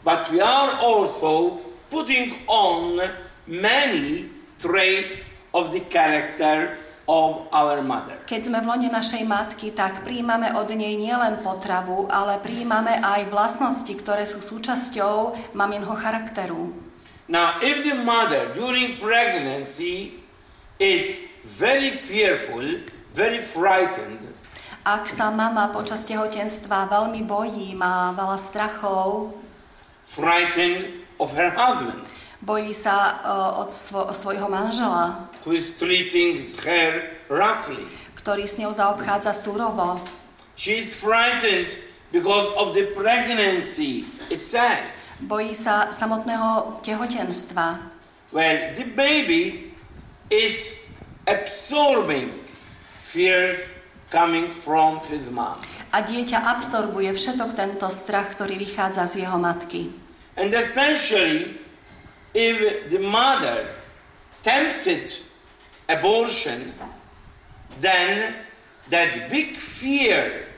but 0.02 0.32
we 0.32 0.40
are 0.40 0.80
also 0.80 1.60
putting 1.92 2.40
on 2.48 3.04
many 3.46 4.32
traits 4.58 5.28
of 5.52 5.76
the 5.76 5.84
character 5.92 6.72
of 7.04 7.52
our 7.52 7.84
mother. 7.84 8.16
Keď 8.24 8.40
sme 8.48 8.64
v 8.64 8.66
lone 8.72 8.88
našej 8.88 9.28
matky, 9.28 9.76
tak 9.76 10.08
príjmame 10.08 10.56
od 10.56 10.72
nej 10.72 10.96
nielen 10.96 11.44
potravu, 11.44 12.08
ale 12.08 12.40
príjmame 12.40 12.96
aj 12.96 13.28
vlastnosti, 13.28 13.92
ktoré 13.92 14.24
sú 14.24 14.40
súčasťou 14.40 15.36
maminho 15.52 15.92
charakteru. 15.92 16.72
Now, 17.28 17.60
if 17.60 17.84
the 17.84 17.92
mother 17.92 18.56
during 18.56 18.96
pregnancy 18.96 20.16
is 20.80 21.33
very 21.44 21.92
fearful, 21.92 22.64
very 23.12 23.38
frightened, 23.38 24.32
Ak 24.84 25.08
sa 25.08 25.32
mama 25.32 25.72
počas 25.72 26.04
tehotenstva 26.04 26.92
veľmi 26.92 27.24
bojí, 27.24 27.72
má 27.72 28.12
veľa 28.12 28.36
strachov, 28.36 29.32
frightened 30.04 31.00
of 31.16 31.32
her 31.32 31.48
husband, 31.56 32.04
bojí 32.44 32.76
sa 32.76 33.16
uh, 33.24 33.64
od 33.64 33.72
svo- 33.72 34.12
svojho 34.12 34.44
manžela, 34.44 35.24
who 35.48 35.56
is 35.56 35.72
treating 35.80 36.52
her 36.60 37.16
roughly. 37.32 37.88
ktorý 38.20 38.44
s 38.44 38.60
ňou 38.60 38.76
zaobchádza 38.76 39.32
surovo. 39.32 40.00
She 40.56 40.84
is 40.84 40.92
frightened 40.92 41.72
because 42.12 42.52
of 42.60 42.76
the 42.76 42.92
pregnancy 42.92 44.04
itself. 44.28 44.84
Bojí 45.24 45.56
sa 45.56 45.88
samotného 45.88 46.80
tehotenstva. 46.84 47.80
Well, 48.36 48.76
the 48.76 48.84
baby 48.92 49.72
is 50.28 50.76
absorbing 51.26 52.30
fears 53.00 53.58
coming 54.10 54.50
from 54.52 55.00
his 55.10 55.26
mom. 55.30 55.58
A 55.94 56.02
dieťa 56.02 56.58
absorbuje 56.58 57.14
všetok 57.14 57.54
tento 57.54 57.86
strach, 57.90 58.34
ktorý 58.34 58.58
vychádza 58.58 59.06
z 59.06 59.26
jeho 59.26 59.38
matky. 59.38 59.90
And 60.34 60.50
especially 60.50 61.58
if 62.34 62.90
the 62.90 62.98
mother 62.98 63.70
tempted 64.42 65.14
abortion, 65.86 66.74
then 67.78 68.34
that 68.90 69.30
big 69.30 69.54
fear 69.56 70.50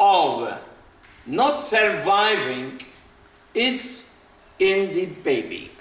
of 0.00 0.56
not 1.28 1.60
surviving 1.60 2.80
is 3.52 4.08
in 4.58 4.92
the 4.96 5.06
baby. 5.20 5.75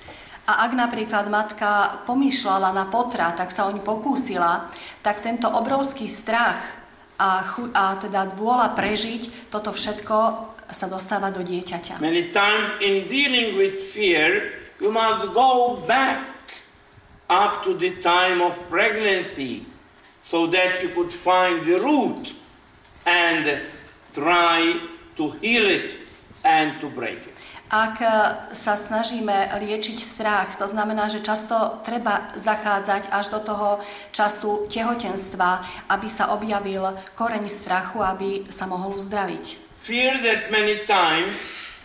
A 0.46 0.70
ak 0.70 0.78
napríklad 0.78 1.26
matka 1.26 2.06
pomýšľala 2.06 2.70
na 2.70 2.86
potra, 2.86 3.34
tak 3.34 3.50
sa 3.50 3.66
oň 3.66 3.82
pokúsila, 3.82 4.70
tak 5.02 5.26
tento 5.26 5.50
obrovský 5.50 6.06
strach 6.06 6.62
a, 7.18 7.42
chu- 7.42 7.74
a 7.74 7.98
teda 7.98 8.30
vôľa 8.38 8.78
prežiť, 8.78 9.50
toto 9.50 9.74
všetko 9.74 10.18
sa 10.70 10.86
dostáva 10.86 11.34
do 11.34 11.42
dieťaťa. 11.42 11.98
Many 11.98 12.30
times 12.30 12.70
in 12.78 13.10
dealing 13.10 13.58
with 13.58 13.82
fear, 13.82 14.54
you 14.78 14.94
must 14.94 15.34
go 15.34 15.82
back 15.90 16.22
up 17.30 17.66
to 17.66 17.74
the 17.74 17.98
time 18.06 18.42
of 18.42 18.54
pregnancy 18.70 19.66
so 20.30 20.46
that 20.46 20.82
you 20.82 20.94
could 20.94 21.14
find 21.14 21.66
the 21.66 21.82
root 21.82 22.34
and 23.06 23.66
try 24.14 24.78
to 25.18 25.34
heal 25.42 25.66
it 25.70 25.98
and 26.46 26.78
to 26.82 26.90
break 26.90 27.26
it. 27.26 27.35
Ak 27.66 27.98
e, 27.98 28.08
sa 28.54 28.78
snažíme 28.78 29.58
liečiť 29.58 29.98
strach, 29.98 30.54
to 30.54 30.70
znamená, 30.70 31.10
že 31.10 31.26
často 31.26 31.82
treba 31.82 32.30
zachádzať 32.38 33.10
až 33.10 33.26
do 33.34 33.40
toho 33.42 33.70
času 34.14 34.70
tehotenstva, 34.70 35.66
aby 35.90 36.06
sa 36.06 36.30
objavil 36.38 36.94
koreň 37.18 37.50
strachu, 37.50 38.06
aby 38.06 38.46
sa 38.54 38.70
mohol 38.70 38.94
uzdraviť. 38.94 39.58
Fear 39.82 40.22
that 40.22 40.54
many 40.54 40.86
times 40.86 41.34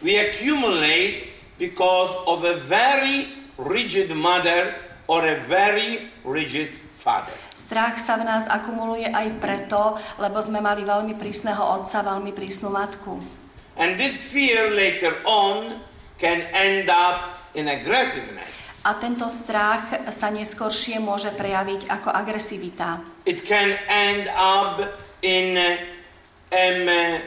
we 0.04 0.20
accumulate 0.20 1.32
because 1.56 2.12
of 2.28 2.44
a 2.44 2.60
very 2.60 3.32
rigid 3.56 4.12
mother 4.12 4.76
or 5.08 5.24
a 5.24 5.36
very 5.40 6.12
rigid 6.24 6.68
father. 7.00 7.32
Strach 7.56 7.96
sa 7.96 8.20
v 8.20 8.28
nás 8.28 8.44
akumuluje 8.48 9.08
aj 9.08 9.40
preto, 9.40 9.96
lebo 10.20 10.44
sme 10.44 10.60
mali 10.60 10.84
veľmi 10.84 11.16
prísneho 11.16 11.60
otca, 11.60 12.04
veľmi 12.04 12.36
prísnu 12.36 12.68
matku. 12.68 13.39
And 13.76 13.98
this 13.98 14.16
fear 14.18 14.70
later 14.74 15.14
on 15.24 15.80
can 16.18 16.42
end 16.52 16.90
up 16.90 17.38
in 17.54 17.68
aggressiveness. 17.68 18.48
A 18.80 18.96
tento 18.96 19.28
strach 19.28 20.08
sa 20.08 20.32
neskoršie 20.32 21.04
môže 21.04 21.36
prejaviť 21.36 21.92
ako 21.92 22.08
agresivita. 22.16 23.04
It 23.28 23.44
can 23.44 23.76
end 23.92 24.32
up 24.32 24.80
in 25.20 25.52
um, 26.48 26.88
uh, 26.88 27.20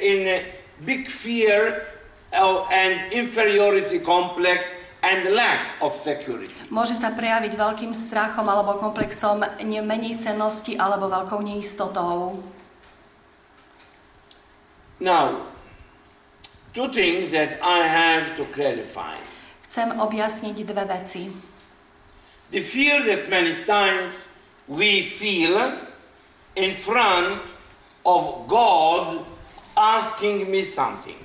in 0.00 0.48
big 0.80 1.12
fear 1.12 1.84
and 2.72 3.12
inferiority 3.12 4.00
complex 4.00 4.64
and 5.04 5.28
lack 5.36 5.76
of 5.84 5.92
security. 5.92 6.56
Môže 6.72 6.96
sa 6.96 7.12
prejaviť 7.12 7.52
veľkým 7.54 7.92
strachom 7.92 8.48
alebo 8.48 8.80
komplexom 8.80 9.44
menej 9.60 10.16
cennosti 10.18 10.80
alebo 10.80 11.12
veľkou 11.12 11.44
neistotou. 11.44 12.40
Now, 14.96 15.52
two 16.72 16.88
things 16.88 17.36
that 17.36 17.60
I 17.60 17.84
have 17.84 18.36
to 18.40 18.48
clarify. 18.48 19.20
Chcem 19.68 20.00
objasniť 20.00 20.56
dve 20.64 20.84
veci. 20.88 21.28
The 22.48 22.62
fear 22.64 23.04
that 23.04 23.28
many 23.28 23.66
times 23.68 24.14
we 24.70 25.02
feel 25.04 25.76
in 26.56 26.72
front 26.72 27.42
of 28.06 28.46
God 28.48 29.26
asking 29.76 30.48
me 30.48 30.64
something. 30.64 31.18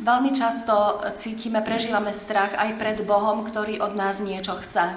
Veľmi 0.00 0.32
často 0.32 1.04
cítime, 1.12 1.60
prežívame 1.60 2.16
strach 2.16 2.56
aj 2.56 2.80
pred 2.80 2.98
Bohom, 3.04 3.44
ktorý 3.44 3.84
od 3.84 3.92
nás 3.92 4.24
niečo 4.24 4.56
chce. 4.56 4.96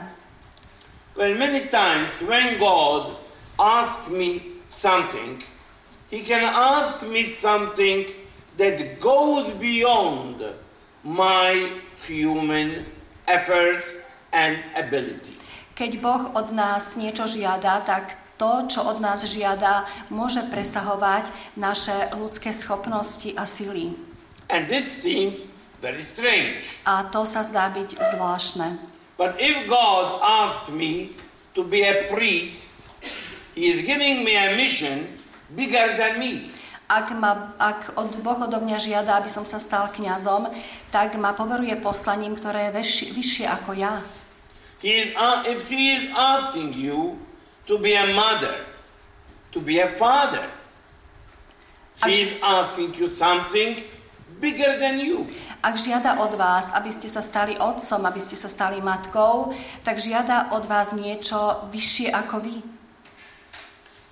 Well, 1.20 1.36
many 1.36 1.68
times 1.68 2.16
when 2.24 2.56
God 2.56 3.20
asks 3.60 4.08
me 4.08 4.56
something, 4.72 5.44
He 6.14 6.22
can 6.22 6.46
ask 6.46 7.02
me 7.10 7.26
something 7.26 8.06
that 8.62 9.02
goes 9.02 9.50
beyond 9.58 10.46
my 11.02 11.74
human 12.06 12.86
efforts 13.26 13.98
and 14.30 14.62
ability. 14.78 15.34
Keď 15.74 15.92
Boh 16.06 16.30
od 16.38 16.54
nás 16.54 17.02
niečo 17.02 17.26
žiada, 17.26 17.82
tak 17.82 18.14
to, 18.38 18.70
čo 18.70 18.86
od 18.86 19.02
nás 19.02 19.26
žiada, 19.26 19.90
môže 20.14 20.46
presahovať 20.54 21.34
naše 21.58 22.14
ľudské 22.14 22.54
schopnosti 22.54 23.34
a 23.34 23.50
sily. 23.50 23.98
And 24.54 24.70
this 24.70 24.86
seems 24.86 25.50
very 25.82 26.06
strange. 26.06 26.62
A 26.86 27.10
to 27.10 27.26
sa 27.26 27.42
zdá 27.42 27.74
byť 27.74 27.98
zvláštne. 27.98 28.78
But 29.18 29.42
if 29.42 29.66
God 29.66 30.22
asked 30.22 30.70
me 30.70 31.18
to 31.58 31.66
be 31.66 31.82
a 31.82 32.06
priest, 32.14 32.86
He 33.58 33.74
is 33.74 33.82
giving 33.82 34.22
me 34.22 34.38
a 34.38 34.54
mission 34.54 35.23
bigger 35.56 35.98
than 35.98 36.20
me. 36.20 36.50
Ak, 36.92 37.10
ma, 37.16 37.56
ak 37.58 37.96
od 37.96 38.20
Boh 38.20 38.38
odo 38.44 38.60
mňa 38.60 38.78
žiada, 38.78 39.18
aby 39.18 39.32
som 39.32 39.48
sa 39.48 39.58
stal 39.58 39.88
kňazom, 39.90 40.52
tak 40.92 41.16
ma 41.16 41.32
poveruje 41.32 41.74
poslaním, 41.80 42.36
ktoré 42.36 42.70
je 42.70 42.76
vyššie, 42.76 43.08
vyššie 43.16 43.46
ako 43.50 43.72
ja. 43.74 44.04
He 44.84 44.92
is, 45.00 45.10
uh, 45.16 45.48
if 45.48 45.64
he 45.72 45.96
is 45.96 46.12
asking 46.12 46.76
you 46.76 47.16
to 47.72 47.80
be 47.80 47.96
a 47.96 48.12
mother, 48.12 48.68
to 49.56 49.64
be 49.64 49.80
a 49.80 49.88
father, 49.88 50.44
he 52.04 52.28
is 52.28 52.32
asking 52.44 52.92
you 53.00 53.08
something 53.08 53.80
bigger 54.44 54.76
than 54.76 55.00
you. 55.00 55.24
Ak 55.64 55.80
žiada 55.80 56.20
od 56.20 56.36
vás, 56.36 56.76
aby 56.76 56.92
ste 56.92 57.08
sa 57.08 57.24
stali 57.24 57.56
otcom, 57.56 58.04
aby 58.04 58.20
ste 58.20 58.36
sa 58.36 58.52
stali 58.52 58.84
matkou, 58.84 59.56
tak 59.88 59.96
žiada 60.04 60.52
od 60.52 60.68
vás 60.68 60.92
niečo 60.92 61.64
vyššie 61.72 62.12
ako 62.12 62.44
vy. 62.44 62.56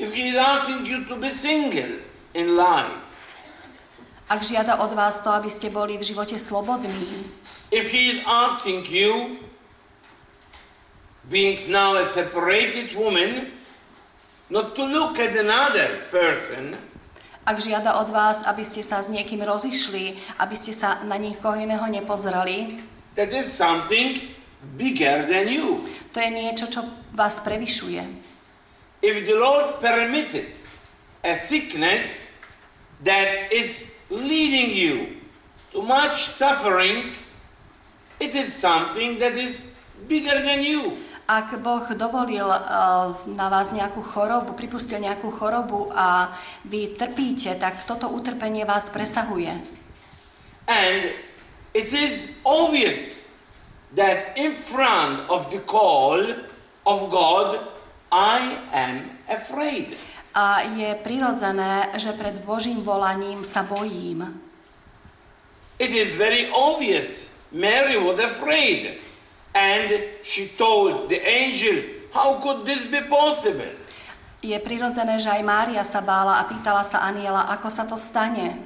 If 0.01 0.17
he 0.17 0.33
is 0.33 0.37
asking 0.41 0.89
you 0.89 1.05
to 1.05 1.15
be 1.21 1.29
single 1.29 2.01
in 2.33 2.57
life, 2.57 2.97
Ak 4.31 4.41
žiada 4.41 4.79
od 4.79 4.95
vás 4.95 5.21
to, 5.21 5.29
aby 5.29 5.51
ste 5.51 5.67
boli 5.69 5.99
v 5.99 6.07
živote 6.07 6.39
slobodní, 6.39 7.27
if 7.67 7.91
he 7.91 8.15
is 8.15 8.19
asking 8.23 8.87
you, 8.87 9.37
being 11.27 11.59
now 11.67 11.99
a 11.99 12.07
separated 12.15 12.95
woman, 12.95 13.51
not 14.47 14.73
to 14.73 14.87
look 14.87 15.19
at 15.19 15.35
another 15.35 16.07
person, 16.09 16.73
ak 17.43 17.59
žiada 17.59 17.99
od 18.01 18.09
vás, 18.09 18.47
aby 18.47 18.63
ste 18.63 18.81
sa 18.81 19.03
s 19.03 19.11
niekým 19.11 19.43
rozišli, 19.43 20.17
aby 20.39 20.55
ste 20.55 20.71
sa 20.73 21.03
na 21.05 21.19
nikoho 21.19 21.59
iného 21.59 21.85
nepozreli, 21.91 22.79
that 23.19 23.29
is 23.29 23.51
something 23.51 24.17
bigger 24.79 25.27
than 25.29 25.45
you. 25.45 25.83
to 26.15 26.23
je 26.23 26.31
niečo, 26.31 26.65
čo 26.71 26.81
vás 27.13 27.43
prevyšuje. 27.43 28.20
If 29.01 29.25
the 29.25 29.33
Lord 29.33 29.81
permitted 29.81 30.53
a 31.25 31.33
sickness 31.41 32.05
that 33.01 33.49
is 33.49 33.81
leading 34.13 34.77
you 34.77 35.17
to 35.73 35.81
much 35.81 36.29
suffering, 36.29 37.17
it 38.21 38.37
is 38.37 38.53
something 38.53 39.17
that 39.17 39.33
is 39.33 39.65
bigger 40.05 40.37
than 40.45 40.61
you. 40.61 41.01
Ak 41.25 41.57
Boh 41.63 41.81
dovolil 41.97 42.45
uh, 42.45 43.15
na 43.33 43.47
vás 43.47 43.73
nejakú 43.73 44.03
chorobu, 44.05 44.53
pripustil 44.53 44.99
nejakú 44.99 45.31
chorobu 45.31 45.89
a 45.95 46.35
vy 46.67 46.93
trpíte, 46.93 47.55
tak 47.57 47.81
toto 47.87 48.11
utrpenie 48.11 48.67
vás 48.67 48.91
presahuje. 48.91 49.55
And 50.67 51.01
it 51.73 51.89
is 51.89 52.35
obvious 52.43 53.23
that 53.95 54.35
in 54.35 54.51
front 54.51 55.25
of 55.31 55.49
the 55.49 55.63
call 55.63 56.19
of 56.83 56.99
God, 57.09 57.70
I 58.11 58.59
am 58.75 59.07
afraid. 59.31 59.95
A 60.35 60.67
je 60.67 60.91
prirodzené, 60.99 61.95
že 61.95 62.11
pred 62.11 62.35
Božím 62.43 62.83
volaním 62.83 63.47
sa 63.47 63.63
bojím. 63.63 64.35
It 65.79 65.95
is 65.95 66.19
very 66.19 66.51
obvious. 66.51 67.31
Mary 67.55 67.95
was 67.95 68.19
afraid. 68.19 68.99
And 69.55 69.87
she 70.23 70.51
told 70.59 71.07
the 71.07 71.19
angel, 71.23 72.03
How 72.11 72.39
could 72.43 72.67
this 72.67 72.83
be 72.91 72.99
possible? 73.07 73.79
Je 74.43 74.55
prirodzené, 74.59 75.15
že 75.15 75.31
aj 75.31 75.41
Mária 75.47 75.83
sa 75.87 76.03
bála 76.03 76.43
a 76.43 76.47
pýtala 76.47 76.83
sa 76.83 77.07
aniela, 77.07 77.47
ako 77.55 77.67
sa 77.71 77.87
to 77.87 77.95
stane. 77.95 78.59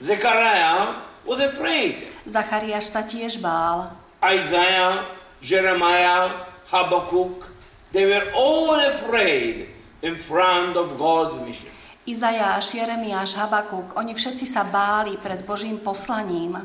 Zechariah 0.00 1.04
was 1.28 1.44
afraid. 1.44 2.08
Zachariáš 2.24 2.88
sa 2.88 3.04
tiež 3.04 3.44
bál. 3.44 3.92
Isaiah, 4.24 5.04
Jeremiah, 5.44 6.48
Habakkuk, 6.72 7.51
they 7.92 8.08
were 8.08 8.32
all 8.34 8.74
afraid 8.76 9.68
in 10.02 10.16
front 10.16 10.76
of 10.76 10.98
God's 10.98 11.38
mission. 11.46 11.70
Izajáš, 12.02 12.74
Jeremiáš, 12.74 13.38
Habakuk, 13.38 13.94
oni 13.94 14.10
všetci 14.10 14.42
sa 14.42 14.66
báli 14.66 15.14
pred 15.22 15.46
Božím 15.46 15.78
poslaním. 15.78 16.58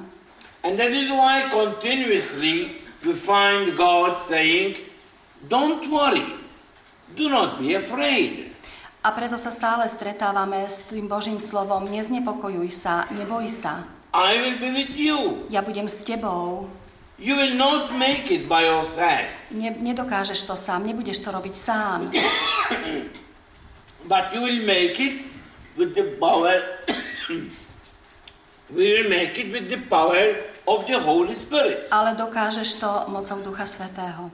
And 0.66 0.82
that 0.82 0.90
is 0.90 1.14
why 1.14 1.46
continuously 1.54 2.82
we 3.06 3.14
find 3.14 3.78
God 3.78 4.18
saying, 4.18 4.82
Don't 5.46 5.86
worry, 5.94 6.26
do 7.14 7.30
not 7.30 7.62
be 7.62 7.78
afraid. 7.78 8.50
A 9.06 9.14
preto 9.14 9.38
sa 9.38 9.54
stále 9.54 9.86
stretávame 9.86 10.66
s 10.66 10.90
tým 10.90 11.06
Božím 11.06 11.38
slovom, 11.38 11.86
neznepokojuj 11.86 12.70
sa, 12.74 13.06
neboj 13.14 13.46
sa. 13.46 13.86
I 14.18 14.42
will 14.42 14.58
be 14.58 14.74
with 14.74 14.98
you. 14.98 15.46
Ja 15.54 15.62
budem 15.62 15.86
s 15.86 16.02
tebou. 16.02 16.66
You 17.18 17.36
will 17.36 17.56
not 17.58 17.98
make 17.98 18.30
it 18.30 18.46
by 18.48 18.62
yourself, 18.70 19.26
Ne, 19.52 19.74
nedokážeš 19.74 20.46
to 20.46 20.54
sám, 20.56 20.86
nebudeš 20.86 21.20
to 21.26 21.32
robiť 21.34 21.56
sám, 21.56 22.12
but 24.06 24.30
you 24.34 24.42
will 24.46 24.62
make 24.66 25.00
it 25.02 25.26
with 25.78 25.96
the 25.98 26.04
power. 26.22 26.62
we 28.76 28.84
will 28.94 29.10
make 29.10 29.34
it 29.40 29.50
with 29.50 29.66
the 29.66 29.82
power 29.90 30.46
of 30.68 30.86
the 30.86 31.00
Holy 31.00 31.34
Spirit. 31.34 31.90
ale 31.90 32.14
dokážeš 32.14 32.74
to 32.86 32.90
mocou 33.10 33.42
Ducha 33.42 33.66
Svetého. 33.66 34.30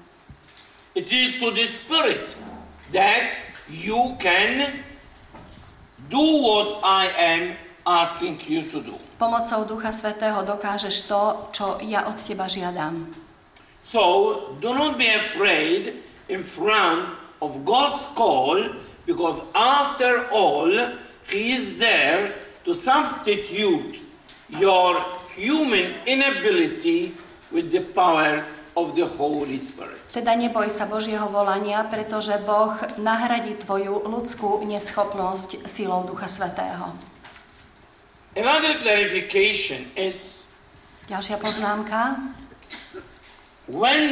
It 0.95 1.07
is 1.07 1.39
to 1.39 1.55
the 1.55 1.67
Spirit 1.71 2.35
that 2.91 3.31
you 3.71 4.17
can 4.19 4.75
do 6.11 6.19
what 6.43 6.83
I 6.83 7.07
am 7.15 7.43
asking 7.87 8.37
you 8.49 8.67
to 8.75 8.81
do. 8.83 8.97
Pomocou 9.23 9.63
Ducha 9.63 9.95
Svetého 9.95 10.43
dokážeš 10.43 11.07
to, 11.07 11.21
čo 11.55 11.79
ja 11.87 12.11
od 12.11 12.19
teba 12.19 12.43
žiadam. 12.43 13.07
So 13.87 14.51
do 14.59 14.75
not 14.75 14.99
be 14.99 15.07
afraid 15.07 16.03
in 16.27 16.43
front 16.43 17.07
of 17.39 17.63
God's 17.63 18.03
call 18.19 18.75
because 19.07 19.39
after 19.55 20.27
all, 20.27 20.67
He 21.31 21.55
is 21.55 21.79
there 21.79 22.35
to 22.67 22.75
substitute 22.75 24.03
your 24.51 24.99
human 25.39 25.95
inability 26.03 27.15
with 27.47 27.71
the 27.71 27.79
power 27.95 28.43
of 28.75 28.99
the 28.99 29.07
Holy 29.07 29.63
Spirit. 29.63 30.03
Teda 30.11 30.35
neboj 30.35 30.67
sa 30.67 30.83
Božieho 30.83 31.31
volania, 31.31 31.79
pretože 31.87 32.35
Boh 32.43 32.75
nahradí 32.99 33.55
tvoju 33.55 34.03
ľudskú 34.03 34.67
neschopnosť 34.67 35.63
silou 35.63 36.03
Ducha 36.03 36.27
Svetého. 36.27 37.12
Another 38.33 38.81
clarification 38.81 39.85
is 39.93 40.49
Ďalšia 41.05 41.37
poznámka. 41.37 42.33
when 43.69 44.09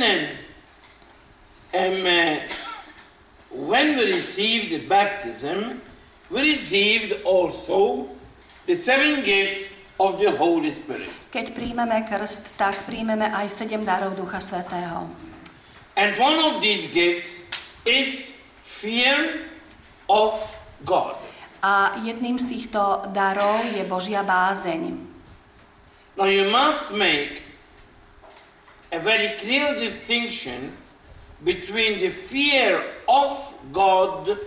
um, 1.73 2.05
uh, 2.05 2.37
when 3.49 3.97
we 3.97 4.13
received 4.13 4.69
the 4.77 4.85
baptism, 4.85 5.81
we 6.29 6.53
received 6.53 7.25
also 7.25 8.13
the 8.69 8.77
seven 8.77 9.25
gifts 9.25 9.73
of 9.97 10.21
the 10.21 10.29
Holy 10.37 10.69
Spirit. 10.69 11.09
Keď 11.33 11.57
príjmeme 11.57 12.05
krst, 12.05 12.61
tak 12.61 12.77
príjmeme 12.85 13.25
aj 13.25 13.49
sedem 13.49 13.81
darov 13.81 14.13
Ducha 14.13 14.37
Svetého. 14.37 15.09
And 15.97 16.13
one 16.21 16.37
of 16.45 16.61
these 16.61 16.93
gifts 16.93 17.41
is 17.89 18.29
fear 18.61 19.41
of 20.05 20.37
God. 20.85 21.17
A 21.61 21.93
jedným 22.01 22.41
z 22.41 22.57
týchto 22.57 23.05
darov 23.13 23.61
je 23.77 23.85
Božia 23.85 24.25
bázeň. 24.25 24.97
Now 26.17 26.25
you 26.25 26.49
must 26.49 26.89
make 26.97 27.45
a 28.89 28.97
very 28.97 29.37
clear 29.37 29.77
distinction 29.77 30.73
between 31.45 32.01
the 32.01 32.09
fear 32.09 32.81
of 33.05 33.53
God 33.71 34.37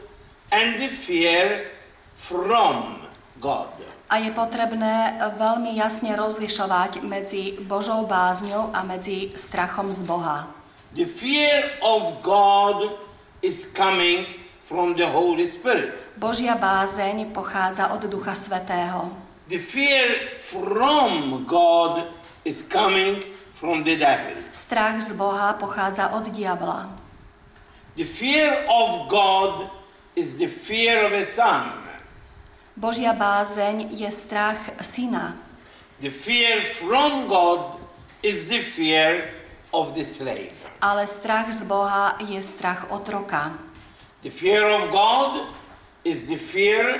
and 0.51 0.79
the 0.79 0.91
fear 0.91 1.71
from 2.19 3.07
God. 3.39 3.71
A 4.11 4.21
je 4.21 4.31
potrebné 4.31 5.17
veľmi 5.39 5.75
jasne 5.75 6.13
rozlišovať 6.13 7.03
medzi 7.03 7.57
Božou 7.65 8.05
bázňou 8.05 8.71
a 8.75 8.85
medzi 8.85 9.33
strachom 9.35 9.91
z 9.91 10.05
Boha. 10.05 10.47
The 10.95 11.09
fear 11.09 11.73
of 11.83 12.23
God 12.23 12.95
is 13.43 13.67
coming 13.71 14.44
from 14.65 14.95
the 14.95 15.07
Holy 15.07 15.49
Spirit. 15.49 15.93
Božia 16.17 16.57
bázeň 16.57 17.27
pochádza 17.37 17.89
od 17.89 18.03
Ducha 18.09 18.35
Svetého. 18.35 19.13
The 19.49 19.59
fear 19.59 20.09
from 20.39 21.45
God 21.45 22.09
is 22.45 22.65
coming 22.73 23.21
from 23.53 23.85
the 23.85 23.97
devil. 23.97 24.35
Strach 24.53 25.01
z 25.01 25.17
Boha 25.17 25.53
pochádza 25.53 26.09
od 26.09 26.29
diabla. 26.29 26.89
The 27.97 28.05
fear 28.05 28.65
of 28.69 29.09
God 29.09 29.71
is 30.17 30.35
the 30.35 30.49
fear 30.49 31.05
of 31.05 31.13
a 31.13 31.25
son. 31.27 31.85
Božia 32.77 33.13
bázeň 33.13 33.87
je 33.91 34.11
strach 34.11 34.59
syna. 34.81 35.37
The 36.01 36.11
fear 36.11 36.61
from 36.61 37.29
God 37.29 37.61
is 38.23 38.49
the 38.49 38.61
fear 38.61 39.31
of 39.71 39.93
the 39.93 40.05
slave. 40.05 40.57
Ale 40.81 41.07
strach 41.07 41.53
z 41.53 41.65
Boha 41.65 42.17
je 42.19 42.43
strach 42.43 42.91
otroka. 42.91 43.53
The 44.25 44.33
fear 44.33 44.65
of 44.65 44.89
God 44.89 45.53
is 46.01 46.25
the 46.25 46.41
fear 46.41 46.97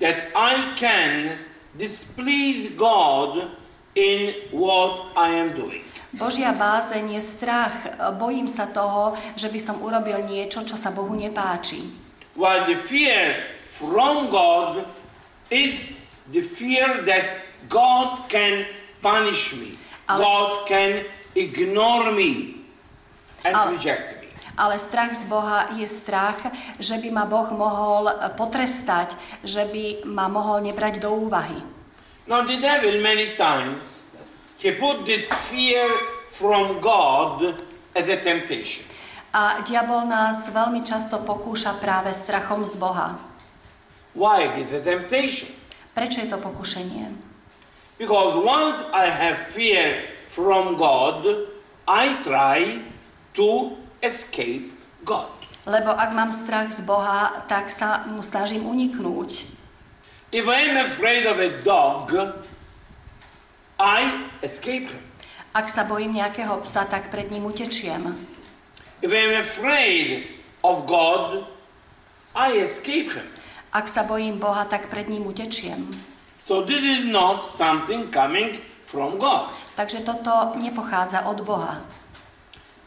that 0.00 0.32
I 0.34 0.72
can 0.80 1.36
displease 1.76 2.72
God 2.80 3.52
in 3.94 4.32
what 4.50 5.12
I 5.12 5.36
am 5.36 5.52
doing. 5.52 5.84
Božia 6.16 6.52
bázeň 6.56 7.12
je 7.16 7.20
strach. 7.20 7.76
Bojím 8.16 8.48
sa 8.48 8.72
toho, 8.72 9.16
že 9.36 9.52
by 9.52 9.60
som 9.60 9.84
urobil 9.84 10.24
niečo, 10.24 10.64
čo 10.64 10.76
sa 10.80 10.92
Bohu 10.96 11.12
nepáči. 11.12 11.80
While 12.36 12.64
the 12.64 12.76
fear 12.76 13.36
from 13.68 14.32
God 14.32 14.88
is 15.52 15.92
the 16.32 16.40
fear 16.40 17.04
that 17.04 17.44
God 17.68 18.28
can 18.32 18.64
punish 19.04 19.52
me, 19.60 19.76
Ale- 20.08 20.20
God 20.24 20.48
can 20.68 21.04
ignore 21.36 22.12
me 22.12 22.64
and 23.44 23.56
Ale- 23.56 23.76
reject 23.76 24.20
me. 24.20 24.21
Ale 24.52 24.76
strach 24.76 25.16
z 25.16 25.24
Boha 25.32 25.72
je 25.72 25.88
strach, 25.88 26.36
že 26.76 27.00
by 27.00 27.08
ma 27.08 27.24
Boh 27.24 27.48
mohol 27.56 28.12
potrestať, 28.36 29.16
že 29.40 29.64
by 29.72 30.04
ma 30.04 30.28
mohol 30.28 30.60
nebrať 30.60 31.00
do 31.00 31.12
úvahy. 31.12 31.56
Now 32.28 32.44
the 32.46 32.60
devil 32.60 33.00
many 33.02 33.34
times 33.34 34.04
he 34.62 34.76
put 34.76 35.08
this 35.08 35.26
fear 35.50 35.88
from 36.30 36.78
God 36.78 37.58
as 37.96 38.06
a 38.06 38.18
temptation. 38.20 38.86
A 39.32 39.64
diabol 39.64 40.04
nás 40.06 40.52
veľmi 40.52 40.84
často 40.84 41.24
pokúša 41.24 41.80
práve 41.80 42.12
strachom 42.12 42.68
z 42.68 42.76
Boha. 42.76 43.16
Why 44.12 44.60
is 44.60 44.76
a 44.76 44.84
temptation? 44.84 45.48
Prečo 45.96 46.20
je 46.20 46.28
to 46.28 46.36
pokušenie? 46.36 47.08
Because 47.96 48.36
once 48.36 48.76
I 48.92 49.08
have 49.08 49.40
fear 49.40 50.04
from 50.28 50.76
God, 50.76 51.24
I 51.88 52.20
try 52.20 52.80
to 53.36 53.80
escape 54.02 54.74
God. 55.06 55.30
Lebo 55.62 55.94
ak 55.94 56.10
mám 56.10 56.34
strach 56.34 56.74
z 56.74 56.82
Boha, 56.82 57.46
tak 57.46 57.70
sa 57.70 58.02
mu 58.10 58.18
snažím 58.18 58.66
uniknúť. 58.66 59.46
If 60.34 60.50
I 60.50 60.58
am 60.66 60.76
afraid 60.82 61.22
of 61.22 61.38
a 61.38 61.50
dog, 61.62 62.10
I 63.78 64.26
escape 64.42 64.90
him. 64.90 65.04
Ak 65.54 65.68
sa 65.68 65.84
bojím 65.86 66.18
nejakého 66.18 66.58
psa, 66.66 66.88
tak 66.88 67.14
pred 67.14 67.30
ním 67.30 67.46
utečiem. 67.46 68.16
If 69.04 69.12
I 69.12 69.22
am 69.22 69.36
afraid 69.38 70.26
of 70.66 70.88
God, 70.88 71.46
I 72.34 72.58
escape 72.64 73.12
him. 73.12 73.28
Ak 73.70 73.86
sa 73.86 74.02
bojím 74.02 74.42
Boha, 74.42 74.64
tak 74.66 74.90
pred 74.90 75.06
ním 75.06 75.28
utečiem. 75.28 75.78
So 76.42 76.66
this 76.66 76.82
is 76.82 77.06
not 77.06 77.46
something 77.46 78.10
coming 78.10 78.58
from 78.88 79.20
God. 79.20 79.52
Takže 79.78 80.02
toto 80.02 80.58
nepochádza 80.58 81.28
od 81.30 81.40
Boha. 81.46 81.80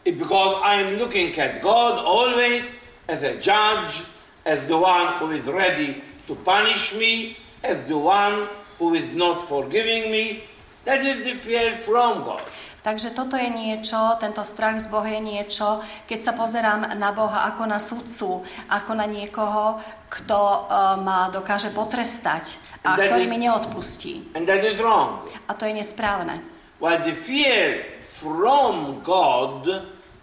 Because 0.06 0.62
I 0.62 0.86
am 0.86 1.02
looking 1.02 1.34
at 1.34 1.58
God 1.58 1.98
always 1.98 2.62
as 3.10 3.26
a 3.26 3.34
judge, 3.42 4.06
as 4.46 4.62
the 4.70 4.78
one 4.78 5.18
who 5.18 5.34
is 5.34 5.42
ready 5.50 5.98
to 6.30 6.34
punish 6.46 6.94
me, 6.94 7.34
as 7.66 7.86
the 7.90 7.98
one 7.98 8.46
who 8.78 8.94
is 8.94 9.10
not 9.18 9.42
forgiving 9.42 10.10
me. 10.14 10.46
That 10.86 11.02
is 11.02 11.26
the 11.26 11.34
fear 11.34 11.74
from 11.74 12.22
God. 12.22 12.46
Takže 12.86 13.18
toto 13.18 13.34
je 13.34 13.50
niečo, 13.50 13.98
tento 14.22 14.46
strach 14.46 14.78
z 14.78 14.86
Boha 14.86 15.10
je 15.10 15.18
niečo, 15.18 15.82
keď 16.06 16.18
sa 16.22 16.32
pozerám 16.38 16.94
na 16.94 17.10
Boha 17.10 17.50
ako 17.50 17.66
na 17.66 17.82
sudcu, 17.82 18.46
ako 18.70 18.92
na 18.94 19.10
niekoho, 19.10 19.82
kto 20.06 20.38
uh, 20.38 20.94
ma 21.02 21.26
dokáže 21.34 21.74
potrestať 21.74 22.54
a 22.86 22.94
That 22.94 23.10
ktorý 23.10 23.26
is- 23.26 23.32
mi 23.34 23.38
neodpustí. 23.42 24.38
And 24.38 24.46
that 24.46 24.62
is 24.62 24.78
wrong. 24.78 25.26
A 25.50 25.58
to 25.58 25.66
je 25.66 25.74
nesprávne. 25.74 26.38
While 26.78 27.02
the 27.02 27.10
fear 27.10 27.82
from 28.06 29.02
God 29.02 29.66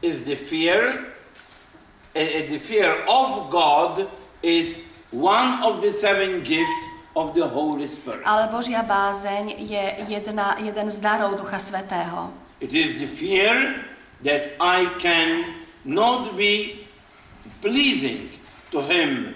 is 0.04 0.24
the 0.26 0.36
fear, 0.36 1.08
uh, 2.16 2.20
the 2.51 2.60
fear 2.60 2.91
of 3.08 3.49
God 3.49 4.08
is 4.43 4.84
one 5.12 5.64
of 5.64 5.82
the 5.82 5.91
seven 5.93 6.43
gifts 6.43 6.84
of 7.16 7.34
the 7.34 7.47
Holy 7.47 7.88
Spirit. 7.88 8.22
Ale 8.26 8.51
Božia 8.51 8.84
bázeň 8.84 9.56
je 9.58 9.95
jedna, 10.08 10.58
jeden 10.60 10.91
z 10.91 10.99
darov 10.99 11.39
Ducha 11.39 11.60
Svetého. 11.60 12.34
It 12.60 12.74
is 12.74 12.99
the 12.99 13.08
fear 13.08 13.80
that 14.24 14.60
I 14.60 14.86
can 14.99 15.45
not 15.86 16.36
be 16.36 16.88
pleasing 17.62 18.30
to 18.72 18.82
Him, 18.82 19.36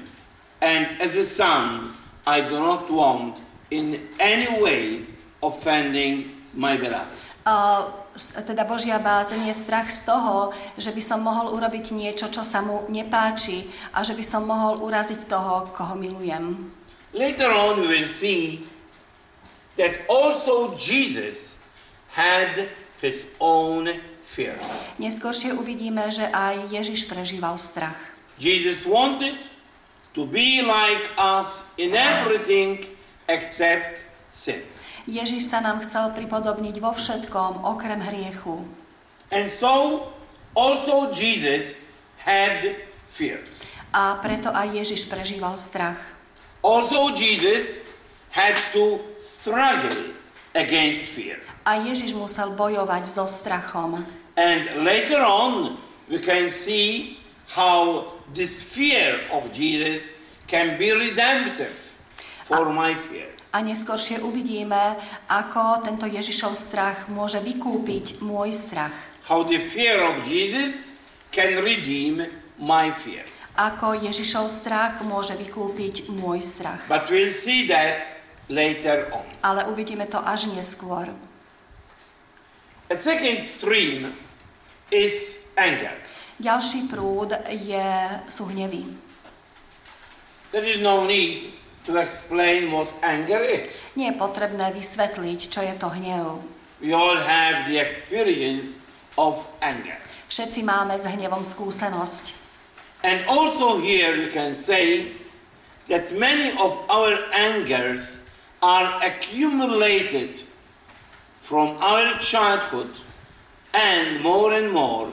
and 0.61 0.88
as 0.99 1.15
a 1.15 1.26
son, 1.26 1.93
I 2.28 2.41
do 2.41 2.59
not 2.59 2.91
want 2.91 3.39
in 3.72 3.99
any 4.20 4.51
way 4.59 5.05
offending 5.43 6.32
my 6.53 6.76
beloved. 6.76 7.15
Uh, 7.45 7.91
Teda 8.18 8.65
Božia 8.65 8.97
bázeň 8.97 9.53
je 9.53 9.55
strach 9.55 9.93
z 9.93 10.09
toho, 10.09 10.49
že 10.74 10.89
by 10.89 11.01
som 11.05 11.22
mohol 11.22 11.53
urobiť 11.53 11.93
niečo, 11.93 12.34
čo 12.34 12.41
sa 12.41 12.65
mu 12.65 12.89
nepáči 12.89 13.70
a 13.93 14.01
že 14.01 14.18
by 14.18 14.26
som 14.26 14.49
mohol 14.49 14.82
uraziť 14.82 15.30
toho, 15.30 15.70
koho 15.70 15.93
milujem. 15.93 16.74
Later 17.13 17.53
on, 17.53 17.82
we 17.86 17.88
will 17.88 18.09
see 18.09 18.65
that 19.78 20.05
also 20.09 20.74
Jesus 20.76 21.53
had 22.18 22.70
his 23.01 23.30
own 23.38 23.93
fears. 24.26 24.61
Neskôršie 24.97 25.53
uvidíme, 25.53 26.09
že 26.09 26.26
aj 26.28 26.74
Ježiš 26.74 27.05
prežíval 27.05 27.55
strach. 27.61 27.97
Jesus 28.38 28.86
wanted 28.86 29.38
to 30.13 30.26
be 30.26 30.65
like 30.65 31.05
us 31.18 31.65
in 31.78 31.93
everything 31.93 32.86
except 33.30 34.05
sin. 34.34 34.61
Ježiš 35.08 35.47
sa 35.47 35.64
nám 35.64 35.88
chcel 35.88 36.12
pripodobniť 36.12 36.84
vo 36.84 36.91
všetkom, 36.91 37.64
okrem 37.64 38.03
hriechu. 38.03 38.60
And 39.32 39.47
so, 39.47 40.03
also 40.51 41.16
Jesus 41.16 41.80
had 42.20 42.76
fears. 43.08 43.64
A 43.95 44.20
preto 44.20 44.51
aj 44.51 44.68
Ježiš 44.76 45.08
prežíval 45.08 45.55
strach. 45.55 45.97
Also, 46.60 47.16
Jesus 47.16 47.80
had 48.36 48.60
to 48.76 48.99
struggle 49.24 50.12
against 50.51 51.08
fear. 51.16 51.39
A 51.64 51.80
Ježiš 51.80 52.12
musel 52.12 52.51
bojovať 52.60 53.08
so 53.08 53.24
strachom. 53.24 54.03
And 54.36 54.84
later 54.84 55.24
on, 55.24 55.80
we 56.12 56.20
can 56.20 56.51
see 56.51 57.16
how 57.55 58.12
this 58.36 58.60
fear 58.60 59.24
of 59.32 59.47
Jesus 59.55 60.03
can 60.51 60.76
be 60.76 60.91
redemptive 60.91 61.95
for 62.43 62.68
my 62.76 62.91
fear. 62.91 63.36
A 63.58 63.66
neskôršie 63.66 64.22
uvidíme, 64.22 65.01
ako 65.34 65.82
tento 65.82 66.05
Ježišov 66.05 66.53
strach 66.53 67.10
môže 67.10 67.41
vykúpiť 67.41 68.22
môj 68.22 68.53
strach. 68.53 68.93
How 69.26 69.41
the 69.41 69.58
fear 69.58 69.97
of 69.97 70.22
Jesus 70.30 70.86
can 71.34 71.66
redeem 71.66 72.22
my 72.62 72.93
fear. 72.93 73.26
Ako 73.58 73.97
Ježišov 73.97 74.45
strach 74.45 75.01
môže 75.01 75.34
vykúpiť 75.34 76.05
môj 76.14 76.38
strach. 76.38 76.86
But 76.86 77.10
we'll 77.10 77.34
see 77.34 77.66
that 77.74 78.22
later 78.45 79.10
on. 79.10 79.26
Ale 79.41 79.66
uvidíme 79.74 80.05
to 80.05 80.22
až 80.22 80.53
neskôr. 80.53 81.10
A 82.93 82.95
second 83.01 83.41
stream 83.41 84.14
is 84.93 85.41
anger. 85.58 85.97
Ďalší 86.38 86.93
prúd 86.93 87.34
je, 87.49 87.89
sú 88.30 88.53
hnevy. 88.53 88.86
There 90.53 90.62
is 90.62 90.78
no 90.78 91.10
need 91.10 91.57
to 91.88 91.95
explain 91.95 92.71
what 92.71 92.91
anger 92.99 93.39
is. 93.39 93.95
Nie 93.95 94.11
je 94.11 94.19
potrebné 94.19 94.75
vysvetliť, 94.75 95.39
čo 95.47 95.63
je 95.63 95.73
to 95.79 95.88
hnev. 95.88 96.43
We 96.83 96.91
all 96.91 97.15
have 97.15 97.71
the 97.71 97.79
experience 97.79 98.75
of 99.15 99.39
anger. 99.63 99.95
Všetci 100.27 100.67
máme 100.67 100.99
s 100.99 101.07
hnevom 101.07 101.41
skúsenosť. 101.47 102.35
And 103.07 103.23
also 103.31 103.79
here 103.79 104.11
you 104.19 104.27
can 104.35 104.51
say 104.53 105.15
that 105.88 106.11
many 106.11 106.51
of 106.59 106.75
our 106.91 107.15
angers 107.31 108.19
are 108.59 108.99
accumulated 108.99 110.43
from 111.39 111.79
our 111.79 112.19
childhood 112.19 112.91
and 113.71 114.19
more 114.19 114.51
and 114.51 114.67
more 114.75 115.07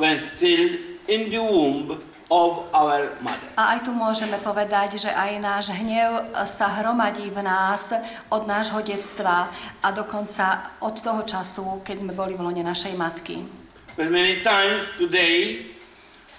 when 0.00 0.16
still 0.16 0.72
in 1.04 1.28
the 1.28 1.42
womb 1.42 2.00
of 2.34 2.66
our 2.74 3.14
mother. 3.22 3.46
A 3.54 3.78
aj 3.78 3.86
tu 3.86 3.94
môžeme 3.94 4.34
povedať, 4.42 4.98
že 4.98 5.06
aj 5.06 5.38
náš 5.38 5.70
hnev 5.70 6.34
sa 6.42 6.66
hromadí 6.82 7.30
v 7.30 7.46
nás 7.46 7.94
od 8.26 8.50
nášho 8.50 8.82
detstva 8.82 9.46
a 9.78 9.88
dokonca 9.94 10.74
od 10.82 10.98
toho 10.98 11.22
času, 11.22 11.86
keď 11.86 11.96
sme 12.02 12.12
boli 12.18 12.34
v 12.34 12.42
lone 12.42 12.66
našej 12.66 12.98
matky. 12.98 13.46
But 13.94 14.10
many 14.10 14.42
times 14.42 14.82
today 14.98 15.62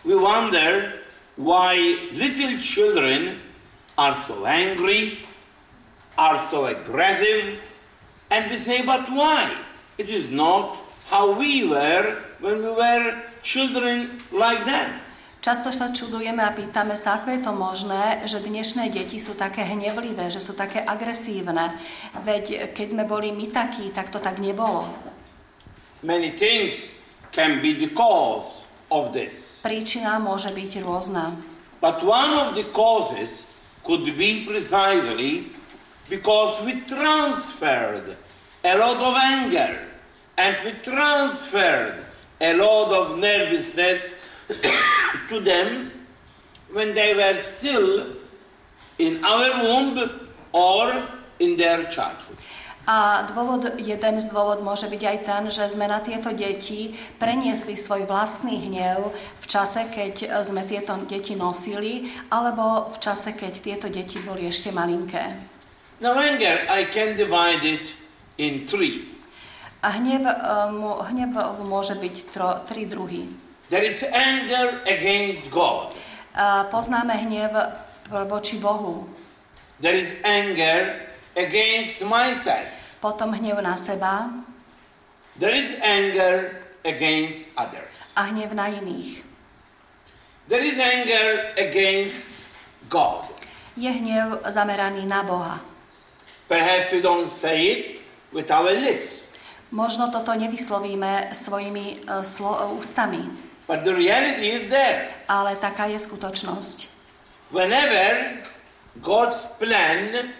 we 0.03 0.19
wonder 0.19 0.99
why 1.39 1.79
little 2.11 2.59
children 2.59 3.39
are 3.95 4.19
so 4.27 4.43
angry, 4.43 5.23
are 6.19 6.43
so 6.51 6.67
aggressive, 6.67 7.55
and 8.27 8.51
we 8.51 8.59
say, 8.59 8.83
but 8.83 9.07
why? 9.07 9.47
It 9.95 10.11
is 10.11 10.27
not 10.27 10.75
how 11.07 11.31
we 11.39 11.63
were 11.63 12.19
when 12.43 12.59
we 12.59 12.71
were 12.75 13.15
children 13.47 14.19
like 14.35 14.67
them. 14.67 15.04
Často 15.45 15.69
sa 15.69 15.93
čudujeme 15.93 16.41
a 16.41 16.57
pýtame 16.57 16.97
sa, 16.97 17.21
ako 17.21 17.29
je 17.29 17.41
to 17.45 17.53
možné, 17.53 18.25
že 18.25 18.41
dnešné 18.41 18.89
deti 18.89 19.21
sú 19.21 19.37
také 19.37 19.61
hnevlivé, 19.61 20.33
že 20.33 20.41
sú 20.41 20.57
také 20.57 20.81
agresívne. 20.81 21.69
Veď 22.25 22.73
keď 22.73 22.87
sme 22.89 23.05
boli 23.05 23.29
my 23.29 23.53
takí, 23.53 23.93
tak 23.93 24.09
to 24.09 24.17
tak 24.17 24.41
nebolo. 24.41 24.89
Many 26.01 26.33
things 26.33 26.97
can 27.29 27.61
be 27.61 27.77
the 27.77 27.93
cause 27.93 28.65
of 28.89 29.13
this. 29.13 29.61
Príčina 29.61 30.17
môže 30.17 30.49
byť 30.49 30.81
rôzna. 30.81 31.37
But 31.77 32.01
one 32.01 32.33
of 32.41 32.57
the 32.57 32.65
causes 32.73 33.45
could 33.85 34.17
be 34.17 34.49
precisely 34.49 35.53
because 36.09 36.57
we 36.65 36.81
transferred 36.89 38.17
a 38.65 38.73
lot 38.73 38.97
of 38.97 39.13
anger 39.13 39.93
and 40.41 40.57
we 40.65 40.73
transferred 40.81 42.01
a 42.41 42.51
lot 42.57 42.89
of 42.89 43.21
nervousness 43.21 44.09
to 45.29 45.39
them 45.39 45.91
when 46.73 46.93
they 46.93 47.15
were 47.15 47.39
still 47.41 48.17
in 48.99 49.23
our 49.23 49.63
womb 49.63 49.97
or 50.51 50.91
in 51.39 51.57
their 51.57 51.83
childhood. 51.91 52.39
A 52.85 53.25
dôvod, 53.25 53.81
jeden 53.81 54.15
z 54.21 54.29
dôvod 54.29 54.61
môže 54.61 54.85
byť 54.85 55.01
aj 55.01 55.17
ten, 55.25 55.43
že 55.49 55.65
sme 55.73 55.89
na 55.89 55.97
tieto 56.05 56.29
deti 56.29 56.93
preniesli 57.17 57.73
svoj 57.73 58.05
vlastný 58.05 58.61
hnev 58.69 59.09
v 59.41 59.45
čase, 59.49 59.89
keď 59.89 60.45
sme 60.45 60.61
tieto 60.69 60.93
deti 61.09 61.33
nosili, 61.33 62.05
alebo 62.29 62.85
v 62.93 62.97
čase, 63.01 63.33
keď 63.33 63.53
tieto 63.57 63.87
deti 63.89 64.21
boli 64.21 64.45
ešte 64.45 64.69
malinké. 64.69 65.33
Now, 65.97 66.13
anger, 66.13 66.69
I 66.69 66.85
can 66.85 67.17
divide 67.17 67.65
it 67.65 67.89
in 68.37 68.69
three. 68.69 69.09
A 69.81 69.97
hnev, 69.97 70.21
e, 70.21 70.33
hnev 71.09 71.33
môže 71.65 71.97
byť 71.97 72.15
tro, 72.29 72.61
tri 72.69 72.85
druhy. 72.85 73.44
There 73.69 73.81
is 73.83 74.03
anger 74.05 74.81
against 74.85 75.49
God. 75.49 75.89
A 76.35 76.63
poznáme 76.69 77.13
hnev 77.15 77.51
voči 78.29 78.59
Bohu, 78.59 79.09
There 79.81 79.95
is 79.95 80.13
anger 80.23 81.01
against 81.35 82.01
myself. 82.05 82.69
potom 83.01 83.33
hnev 83.33 83.59
na 83.61 83.75
seba 83.75 84.29
There 85.35 85.51
is 85.53 85.75
anger 85.81 86.61
against 86.85 87.43
others. 87.57 88.13
a 88.15 88.29
hnev 88.29 88.53
na 88.53 88.69
iných. 88.69 89.23
There 90.47 90.61
is 90.63 90.77
anger 90.77 91.51
against 91.57 92.29
God. 92.87 93.25
Je 93.75 93.89
hnev 93.89 94.45
zameraný 94.47 95.03
na 95.09 95.25
Boha. 95.25 95.59
Perhaps 96.47 96.93
we 96.93 97.01
don't 97.01 97.27
say 97.33 97.57
it 97.65 97.81
with 98.29 98.51
our 98.53 98.69
lips, 98.69 99.25
Možno 99.73 100.07
toto 100.13 100.31
nevyslovíme 100.31 101.33
svojimi 101.33 102.05
e, 102.05 102.23
slo- 102.23 102.69
ústami, 102.77 103.17
but 103.65 103.83
the 103.83 103.93
reality 103.93 104.53
is 104.53 104.69
there. 104.69 105.09
ale 105.25 105.57
taká 105.57 105.89
je 105.89 105.97
skutočnosť. 105.97 106.77
Whenever 107.53 108.41
God's 109.01 109.37
plan 109.61 110.33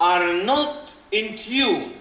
are 0.00 0.42
not 0.42 0.90
in 1.12 1.38
tune 1.38 1.94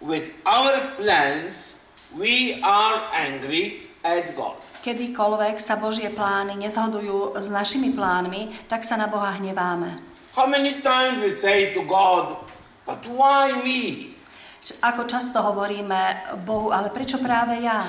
with 0.00 0.32
our 0.44 0.94
plans, 0.96 1.76
we 2.16 2.58
are 2.60 2.98
angry 3.14 3.88
at 4.02 4.34
God. 4.36 4.58
Kedykoľvek 4.80 5.60
sa 5.60 5.76
Božie 5.76 6.08
plány 6.08 6.56
nezhodujú 6.56 7.36
s 7.36 7.52
našimi 7.52 7.92
plánmi, 7.92 8.48
tak 8.64 8.80
sa 8.80 8.96
na 8.96 9.12
Boha 9.12 9.36
hneváme. 9.36 10.00
How 10.32 10.48
many 10.48 10.80
times 10.80 11.20
we 11.20 11.36
say 11.36 11.76
to 11.76 11.84
God, 11.84 12.40
but 12.88 13.04
why 13.04 13.52
me? 13.60 14.16
Ako 14.80 15.04
často 15.04 15.40
hovoríme 15.40 16.32
Bohu, 16.48 16.72
ale 16.72 16.88
prečo 16.88 17.20
práve 17.20 17.60
ja? 17.60 17.80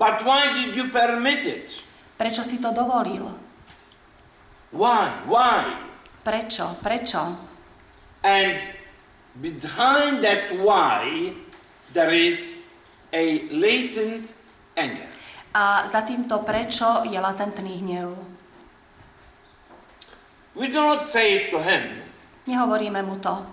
But 0.00 0.24
why 0.24 0.56
did 0.56 0.72
you 0.72 0.88
permit 0.88 1.44
it? 1.44 1.68
Prečo 2.16 2.40
si 2.40 2.56
to 2.56 2.72
dovolil? 2.72 3.28
Why? 4.72 5.28
Why? 5.28 5.76
Prečo? 6.24 6.72
Prečo? 6.80 7.36
And 8.24 8.56
behind 9.44 10.24
that 10.24 10.56
why, 10.64 11.36
there 11.92 12.16
is 12.16 12.56
a 13.12 13.44
latent 13.52 14.32
anger. 14.72 15.04
A 15.52 15.84
za 15.84 16.00
týmto 16.08 16.40
prečo 16.48 17.04
je 17.04 17.20
latentný 17.20 17.84
hnev. 17.84 18.16
We 20.56 20.72
do 20.72 20.80
not 20.80 21.04
say 21.04 21.44
it 21.44 21.44
to 21.52 21.60
him. 21.60 22.00
Nehovoríme 22.48 23.04
mu 23.04 23.20
to. 23.20 23.44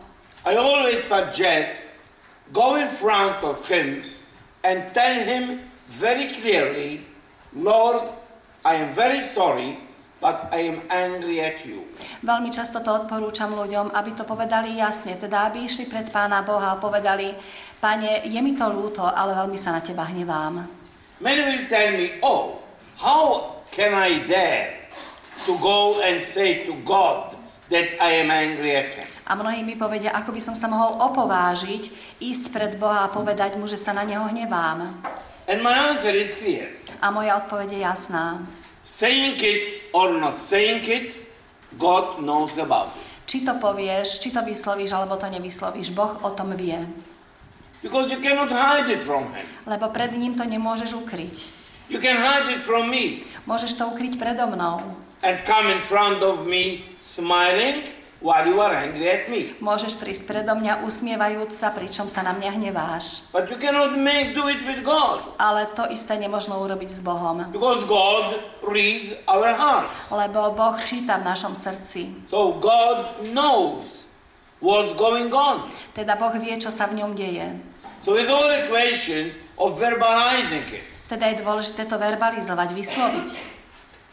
I 0.48 0.56
always 0.56 1.04
suggest 1.04 1.92
go 2.56 2.80
in 2.80 2.88
front 2.88 3.44
of 3.44 3.60
him 3.68 4.00
and 4.64 4.96
tell 4.96 5.12
him 5.12 5.67
very 5.88 6.28
clearly, 6.36 7.02
Lord, 7.56 8.04
I 8.68 8.76
am 8.84 8.92
very 8.92 9.24
sorry 9.32 9.88
but 10.18 10.50
I 10.50 10.74
am 10.74 10.82
angry 10.90 11.42
at 11.42 11.62
you. 11.62 11.86
Veľmi 12.26 12.50
často 12.50 12.82
to 12.82 12.90
odporúčam 13.06 13.54
ľuďom, 13.54 13.94
aby 13.94 14.18
to 14.18 14.26
povedali 14.26 14.78
jasne, 14.78 15.14
teda 15.18 15.50
aby 15.50 15.66
išli 15.66 15.86
pred 15.86 16.10
Pána 16.10 16.42
Boha 16.42 16.74
a 16.74 16.82
povedali, 16.82 17.34
Pane, 17.78 18.26
je 18.26 18.40
mi 18.42 18.58
to 18.58 18.66
ľúto, 18.66 19.06
ale 19.06 19.38
veľmi 19.38 19.58
sa 19.58 19.78
na 19.78 19.82
Teba 19.86 20.10
hnevám. 20.10 20.66
Many 21.22 21.42
will 21.46 21.66
tell 21.70 21.94
me, 21.94 22.18
oh, 22.26 22.62
how 22.98 23.58
can 23.70 23.94
I 23.94 24.22
dare 24.26 24.90
to 25.46 25.54
go 25.62 26.02
and 26.02 26.26
say 26.26 26.66
to 26.66 26.74
God 26.82 27.38
that 27.70 27.98
I 28.02 28.22
am 28.26 28.34
angry 28.34 28.74
at 28.74 28.90
him? 28.98 29.10
A 29.28 29.36
mnohí 29.36 29.62
mi 29.62 29.76
povedia, 29.78 30.16
ako 30.16 30.34
by 30.34 30.42
som 30.42 30.56
sa 30.58 30.72
mohol 30.72 30.98
opovážiť, 31.14 31.84
ísť 32.24 32.46
pred 32.50 32.72
Boha 32.80 33.06
a 33.06 33.12
povedať 33.12 33.60
mu, 33.60 33.70
že 33.70 33.78
sa 33.78 33.94
na 33.94 34.08
Neho 34.08 34.26
hnevám. 34.26 34.98
And 35.48 35.64
my 35.64 35.96
answer 35.96 36.12
is 36.12 36.36
clear. 36.36 36.68
A 37.00 37.08
moja 37.12 37.40
odpoveď 37.40 37.72
je 37.72 37.80
jasná. 37.80 38.44
Saying 38.84 39.40
it 39.40 39.88
or 39.96 40.20
not 40.20 40.42
saying 40.44 40.84
it, 40.84 41.16
God 41.80 42.20
knows 42.20 42.58
about 42.60 42.92
it. 42.96 43.04
Či 43.28 43.44
to 43.44 43.56
povieš, 43.60 44.24
či 44.24 44.32
to 44.32 44.40
vyslovíš, 44.44 44.92
alebo 44.96 45.16
to 45.20 45.28
nevyslovíš, 45.28 45.92
Boh 45.92 46.16
o 46.24 46.30
tom 46.32 46.56
vie. 46.56 46.80
Because 47.84 48.08
you 48.12 48.20
cannot 48.20 48.50
hide 48.52 48.90
it 48.90 49.00
from 49.00 49.28
him. 49.36 49.46
Lebo 49.68 49.88
pred 49.92 50.16
ním 50.16 50.36
to 50.36 50.44
nemôžeš 50.44 50.96
ukryť. 50.98 51.36
You 51.88 52.00
can 52.04 52.20
hide 52.20 52.52
it 52.52 52.60
from 52.60 52.92
me 52.92 53.24
Môžeš 53.48 53.80
to 53.80 53.88
ukryť 53.88 54.20
predo 54.20 54.44
mnou. 54.52 54.84
and 55.24 55.40
come 55.48 55.72
in 55.72 55.80
front 55.82 56.20
of 56.20 56.44
me 56.46 56.84
smiling 57.00 57.88
while 58.22 58.46
you 58.46 58.58
are 58.58 58.74
angry 58.74 59.06
at 59.06 59.30
me. 59.30 59.54
Môžeš 59.62 59.98
prísť 60.02 60.30
predo 60.30 60.58
mňa 60.58 60.86
usmievajúc 60.86 61.52
sa, 61.54 61.70
pričom 61.74 62.10
sa 62.10 62.26
na 62.26 62.34
mňa 62.34 62.52
hneváš. 62.58 63.30
But 63.30 63.50
you 63.54 63.58
cannot 63.62 63.94
make 63.94 64.34
do 64.34 64.50
it 64.50 64.66
with 64.66 64.82
God. 64.82 65.22
Ale 65.38 65.70
to 65.78 65.86
isté 65.94 66.18
nemožno 66.18 66.58
urobiť 66.58 66.90
s 66.90 67.02
Bohom. 67.06 67.46
Because 67.54 67.86
God 67.86 68.42
reads 68.66 69.14
our 69.30 69.54
hearts. 69.54 70.10
Lebo 70.10 70.58
Boh 70.58 70.78
číta 70.82 71.22
v 71.22 71.30
našom 71.30 71.54
srdci. 71.54 72.30
So 72.34 72.58
God 72.58 73.22
knows 73.30 74.10
what's 74.60 74.98
going 74.98 75.30
on. 75.30 75.70
Teda 75.94 76.18
Boh 76.18 76.34
vie, 76.42 76.58
čo 76.58 76.74
sa 76.74 76.90
v 76.90 77.02
ňom 77.04 77.14
deje. 77.14 77.54
So 78.02 78.18
it's 78.18 78.32
all 78.32 78.50
a 78.50 78.66
question 78.66 79.36
of 79.62 79.78
verbalizing 79.78 80.66
it. 80.74 80.86
Teda 81.08 81.32
je 81.32 81.40
dôležité 81.40 81.88
to 81.88 81.96
verbalizovať, 81.96 82.70
vysloviť. 82.76 83.30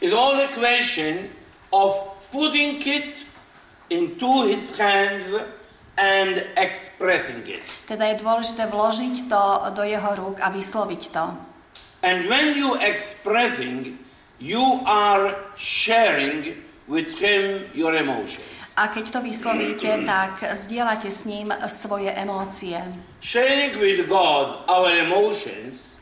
It's 0.04 0.14
all 0.14 0.36
a 0.38 0.50
question 0.52 1.30
of 1.74 1.96
putting 2.30 2.78
it 2.82 3.26
into 3.90 4.48
his 4.48 4.76
hands 4.78 5.28
and 5.96 6.42
expressing 6.56 7.46
it. 7.46 7.62
Teda 7.86 8.10
je 8.10 8.20
dôležité 8.22 8.66
vložiť 8.66 9.14
to 9.30 9.42
do 9.78 9.84
jeho 9.86 10.10
rúk 10.18 10.42
a 10.42 10.50
vysloviť 10.50 11.02
to. 11.14 11.24
And 12.04 12.28
when 12.28 12.58
you 12.58 12.76
expressing, 12.76 13.96
you 14.36 14.82
are 14.84 15.36
sharing 15.56 16.60
with 16.84 17.16
him 17.16 17.64
your 17.72 17.94
emotions. 17.96 18.44
A 18.74 18.90
keď 18.90 19.04
to 19.14 19.18
vyslovíte, 19.22 19.90
tak 20.12 20.42
zdieľate 20.42 21.08
s 21.08 21.30
ním 21.30 21.54
svoje 21.70 22.10
emócie. 22.10 22.82
Sharing 23.22 23.78
with 23.78 24.10
God 24.10 24.66
our 24.66 24.90
emotions 24.90 25.96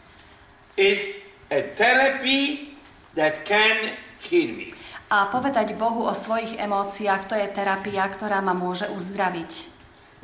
is 0.81 1.21
a 1.53 1.69
therapy 1.77 2.73
that 3.15 3.45
can 3.45 3.93
heal 4.25 4.57
me. 4.57 4.73
A 5.13 5.29
povedať 5.29 5.77
Bohu 5.77 6.09
o 6.09 6.15
svojich 6.17 6.57
emóciách, 6.57 7.29
to 7.29 7.37
je 7.37 7.45
terapia, 7.53 8.09
ktorá 8.09 8.41
ma 8.41 8.57
môže 8.57 8.89
uzdraviť. 8.89 9.69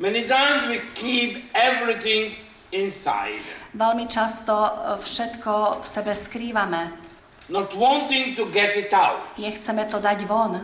Many 0.01 0.25
times 0.25 0.65
we 0.65 0.81
keep 0.97 1.45
everything 1.53 2.33
inside, 2.73 3.37
Veľmi 3.69 4.09
často 4.09 4.49
e, 4.55 4.71
všetko 4.97 5.83
v 5.83 5.85
sebe 5.85 6.13
skrývame. 6.17 6.89
not 7.49 7.69
wanting 7.77 8.33
to 8.33 8.49
get 8.49 8.73
it 8.73 8.89
out. 8.93 9.21
Nechceme 9.37 9.85
to 9.89 10.01
dať 10.01 10.25
von. 10.25 10.57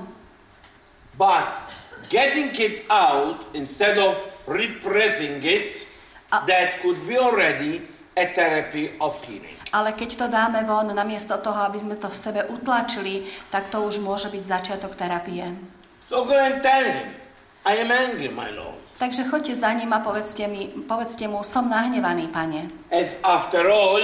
But 1.17 1.49
getting 2.09 2.49
it 2.53 2.85
out 2.89 3.41
instead 3.53 4.01
of 4.01 4.17
repressing 4.49 5.41
it, 5.45 5.85
Uh, 6.25 6.41
that 6.49 6.81
could 6.81 6.97
be 7.05 7.15
already 7.21 7.85
a 8.17 8.25
therapy 8.33 8.89
of 8.99 9.13
healing. 9.23 9.54
Ale 9.73 9.97
keď 9.97 10.09
to 10.15 10.25
dáme 10.29 10.61
von, 10.65 10.93
namiesto 10.93 11.37
toho, 11.41 11.65
aby 11.65 11.81
sme 11.81 11.97
to 11.97 12.09
v 12.09 12.17
sebe 12.17 12.41
utlačili, 12.49 13.25
tak 13.49 13.73
to 13.73 13.81
už 13.81 14.01
môže 14.03 14.29
byť 14.29 14.43
začiatok 14.45 14.93
terapie. 14.93 15.49
So 16.09 16.21
go 16.25 16.37
and 16.37 16.61
tell 16.61 16.85
him, 16.85 17.09
I 17.65 17.81
am 17.81 17.89
angry, 17.89 18.29
my 18.29 18.53
Lord. 18.53 18.77
Takže 18.95 19.27
choďte 19.27 19.55
za 19.55 19.73
ním 19.73 19.91
a 19.93 19.99
povedzte, 19.99 20.47
mi, 20.47 20.71
povedzte 20.87 21.27
mu, 21.27 21.43
som 21.43 21.67
nahnevaný, 21.67 22.31
pane. 22.31 22.71
As 22.91 23.19
after 23.27 23.67
all, 23.67 23.99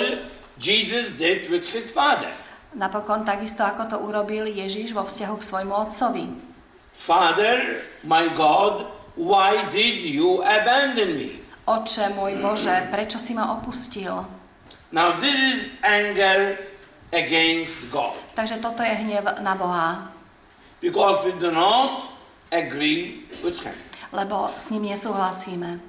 Jesus 0.59 1.15
did 1.15 1.47
with 1.47 1.63
his 1.71 1.87
father. 1.93 2.27
Napokon 2.75 3.23
takisto, 3.23 3.63
ako 3.63 3.83
to 3.87 3.97
urobil 3.99 4.47
Ježiš 4.51 4.91
vo 4.91 5.07
vzťahu 5.07 5.35
k 5.39 5.47
svojmu 5.47 5.73
otcovi. 5.75 6.25
Father, 6.91 7.79
my 8.03 8.27
God, 8.35 8.91
why 9.15 9.63
did 9.71 10.03
you 10.03 10.43
abandon 10.43 11.15
me? 11.15 11.39
Oče 11.69 12.11
môj 12.17 12.41
Bože, 12.43 12.73
prečo 12.91 13.15
si 13.15 13.31
ma 13.31 13.55
opustil? 13.55 14.40
Now 14.91 15.15
this 15.19 15.35
is 15.35 15.57
anger 15.83 16.59
against 17.15 17.87
God. 17.91 18.15
Takže 18.35 18.59
toto 18.59 18.83
je 18.83 18.91
hnev 18.91 19.23
na 19.39 19.55
Boha, 19.55 20.11
Because 20.81 21.23
we 21.23 21.31
do 21.39 21.51
not 21.51 22.11
agree 22.51 23.23
with 23.39 23.55
him. 23.63 23.75
lebo 24.11 24.51
s 24.59 24.67
ním 24.75 24.91
nesúhlasíme. 24.91 25.79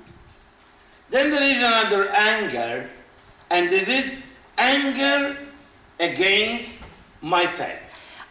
Then 1.11 1.28
there 1.34 1.42
is 1.42 1.59
another 1.59 2.09
anger, 2.14 2.86
and 3.50 3.68
this 3.68 3.90
is 3.90 4.07
anger 4.57 5.34
against 5.98 6.78
myself. 7.20 7.82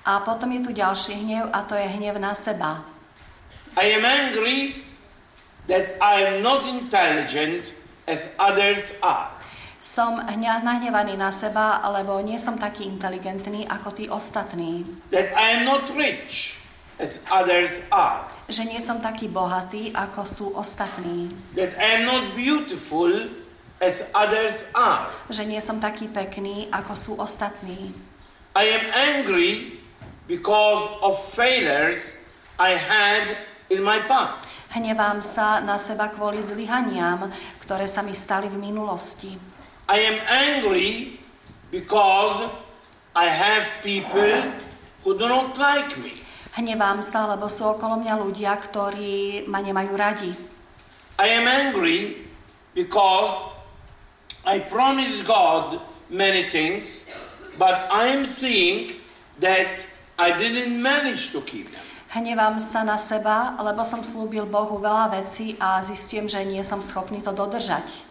A 0.07 0.23
potom 0.23 0.49
je 0.55 0.63
tu 0.65 0.71
ďalší 0.71 1.13
hnev 1.27 1.51
a 1.53 1.61
to 1.67 1.75
je 1.75 1.87
hnev 1.99 2.15
na 2.17 2.31
seba. 2.33 2.81
I 3.77 3.91
am 3.99 4.05
angry 4.07 4.81
that 5.67 5.99
I 6.01 6.25
am 6.25 6.35
not 6.41 6.63
intelligent 6.65 7.67
as 8.07 8.23
others 8.39 8.81
are. 9.03 9.29
Som 9.81 10.21
hňa, 10.21 10.61
nahnevaný 10.61 11.17
na 11.17 11.33
seba, 11.33 11.81
lebo 11.89 12.21
nie 12.21 12.37
som 12.37 12.53
taký 12.53 12.85
inteligentný 12.85 13.65
ako 13.65 13.89
tí 13.97 14.05
ostatní. 14.05 14.85
That 15.09 15.33
I 15.33 15.57
am 15.57 15.65
not 15.65 15.89
rich 15.97 16.61
as 17.01 17.17
others 17.33 17.81
are. 17.89 18.29
Že 18.45 18.69
nie 18.69 18.77
som 18.77 19.01
taký 19.01 19.25
bohatý, 19.25 19.89
ako 19.97 20.21
sú 20.21 20.45
ostatní. 20.53 21.33
That 21.57 21.73
I 21.81 21.97
am 21.97 22.03
not 22.05 22.37
beautiful 22.37 23.09
as 23.81 24.05
others 24.13 24.69
are. 24.77 25.09
Že 25.33 25.49
nie 25.49 25.57
som 25.57 25.81
taký 25.81 26.13
pekný, 26.13 26.69
ako 26.69 26.93
sú 26.93 27.11
ostatní. 27.17 27.89
I 28.53 28.69
am 28.69 28.85
angry 28.93 29.81
because 30.29 30.85
of 31.01 31.17
failures 31.17 32.21
I 32.61 32.77
had 32.77 33.33
in 33.73 33.81
my 33.81 33.97
past. 34.05 34.45
Hnevám 34.77 35.25
sa 35.25 35.57
na 35.65 35.81
seba 35.81 36.13
kvôli 36.13 36.37
zlyhaniam, 36.37 37.33
ktoré 37.65 37.89
sa 37.89 38.05
mi 38.05 38.13
stali 38.13 38.45
v 38.45 38.61
minulosti. 38.61 39.50
I 39.91 40.07
am 40.07 40.23
angry 40.23 41.19
because 41.67 42.47
I 43.11 43.27
have 43.27 43.67
people 43.83 44.39
who 45.03 45.19
do 45.19 45.27
not 45.27 45.59
like 45.59 45.99
me. 45.99 46.15
Hnevám 46.55 47.03
sa, 47.03 47.27
lebo 47.27 47.51
sú 47.51 47.75
okolo 47.75 47.99
mňa 47.99 48.15
ľudia, 48.23 48.55
ktorí 48.55 49.43
ma 49.51 49.59
nemajú 49.59 49.91
radi. 49.91 50.31
I 51.19 51.27
am 51.35 51.43
angry 51.43 52.23
because 52.71 53.51
I 54.47 54.63
promised 54.63 55.27
God 55.27 55.83
many 56.07 56.47
things, 56.47 57.03
but 57.59 57.91
I 57.91 58.15
am 58.15 58.23
seeing 58.23 58.95
that 59.43 59.83
I 60.15 60.31
didn't 60.31 60.79
manage 60.79 61.35
to 61.35 61.43
keep 61.43 61.67
them. 61.67 61.83
Hnevám 62.15 62.63
sa 62.63 62.87
na 62.87 62.95
seba, 62.95 63.59
lebo 63.59 63.83
som 63.83 63.99
slúbil 63.99 64.47
Bohu 64.47 64.79
veľa 64.79 65.19
vecí 65.19 65.59
a 65.59 65.83
zistujem, 65.83 66.31
že 66.31 66.47
nie 66.47 66.63
som 66.63 66.79
schopný 66.79 67.19
to 67.19 67.35
dodržať. 67.35 68.10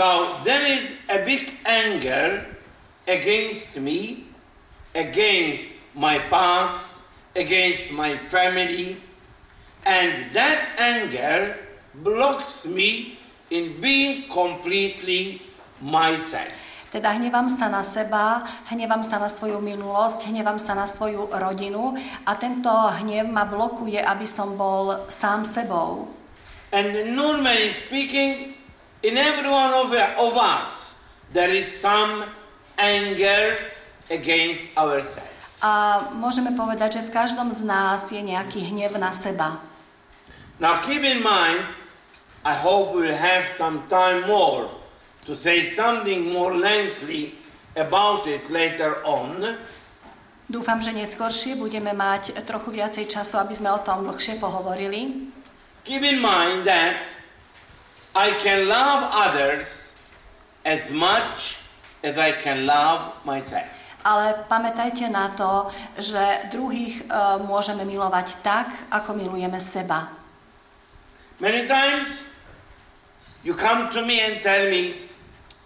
So 0.00 0.40
there 0.48 0.64
is 0.64 0.96
a 1.12 1.20
big 1.28 1.60
anger 1.68 2.48
against 3.04 3.76
me, 3.76 4.24
against 4.96 5.68
my 5.92 6.16
past, 6.32 6.88
against 7.36 7.92
my 7.92 8.16
family, 8.16 8.96
and 9.84 10.32
that 10.32 10.72
anger 10.80 11.52
blocks 12.00 12.64
me 12.64 13.20
in 13.52 13.76
being 13.76 14.24
completely 14.32 15.44
myself. 15.84 16.48
Teda 16.88 17.12
hnevám 17.12 17.52
sa 17.52 17.68
na 17.68 17.84
seba, 17.84 18.40
hnevám 18.72 19.04
sa 19.04 19.20
na 19.20 19.28
svoju 19.28 19.60
minulosť, 19.60 20.32
hnevám 20.32 20.56
sa 20.56 20.80
na 20.80 20.88
svoju 20.88 21.28
rodinu 21.28 21.92
a 22.24 22.40
tento 22.40 22.72
hnev 22.72 23.28
ma 23.28 23.44
blokuje, 23.44 24.00
aby 24.00 24.24
som 24.24 24.56
bol 24.56 25.12
sám 25.12 25.44
sebou. 25.44 26.08
And 26.72 27.12
normally 27.12 27.68
speaking, 27.76 28.59
in 29.02 29.16
every 29.16 29.48
one 29.48 29.72
of, 29.72 29.92
of 29.92 30.32
us, 30.36 30.94
there 31.32 31.50
is 31.50 31.66
some 31.66 32.24
anger 32.78 33.58
against 34.10 34.66
ourselves. 34.76 35.28
A 35.60 36.08
môžeme 36.16 36.56
povedať, 36.56 37.00
že 37.00 37.02
v 37.04 37.12
každom 37.12 37.52
z 37.52 37.68
nás 37.68 38.08
je 38.08 38.20
nejaký 38.20 38.64
hnev 38.72 38.96
na 38.96 39.12
seba. 39.12 39.60
Now 40.56 40.80
keep 40.80 41.04
in 41.04 41.20
mind, 41.20 41.68
I 42.40 42.56
hope 42.56 42.96
we'll 42.96 43.12
have 43.12 43.44
some 43.60 43.84
time 43.92 44.24
more 44.24 44.72
to 45.28 45.36
say 45.36 45.68
something 45.68 46.32
more 46.32 46.56
lengthy 46.56 47.36
about 47.76 48.24
it 48.24 48.48
later 48.48 49.04
on. 49.04 49.56
Dúfam, 50.48 50.80
že 50.80 50.96
neskôršie 50.96 51.60
budeme 51.60 51.92
mať 51.92 52.40
trochu 52.42 52.74
viacej 52.74 53.06
času, 53.06 53.38
aby 53.38 53.54
sme 53.54 53.70
o 53.70 53.84
tom 53.84 54.02
dlhšie 54.02 54.40
pohovorili. 54.40 55.30
Keep 55.84 56.02
in 56.02 56.18
mind 56.24 56.64
that 56.66 57.19
I 58.14 58.34
can 58.42 58.66
love 58.66 59.06
others 59.14 59.94
as 60.66 60.90
much 60.90 61.62
as 62.02 62.18
I 62.18 62.32
can 62.32 62.66
love 62.66 63.14
myself. 63.22 63.70
Ale 64.00 64.48
pamätajte 64.48 65.12
na 65.12 65.28
to, 65.36 65.68
že 66.00 66.48
druhých 66.56 67.04
uh, 67.04 67.36
môžeme 67.36 67.84
milovať 67.84 68.40
tak, 68.40 68.72
ako 68.88 69.12
milujeme 69.12 69.60
seba. 69.60 70.08
Many 71.36 71.68
times 71.68 72.24
you 73.44 73.52
come 73.52 73.92
to 73.92 74.00
me 74.00 74.24
and 74.24 74.40
tell 74.40 74.72
me, 74.72 75.10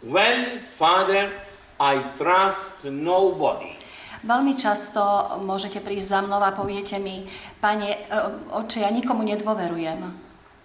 Well, 0.04 0.60
Father, 0.68 1.32
I 1.80 1.96
trust 2.18 2.84
nobody. 2.84 3.72
Veľmi 4.20 4.52
často 4.52 5.00
môžete 5.40 5.80
prísť 5.80 6.08
za 6.16 6.20
mnou 6.20 6.44
a 6.44 6.52
poviete 6.52 7.00
mi, 7.00 7.24
pane, 7.60 7.88
e, 7.88 8.16
oče, 8.52 8.84
ja 8.84 8.92
nikomu 8.92 9.24
nedôverujem. 9.24 10.00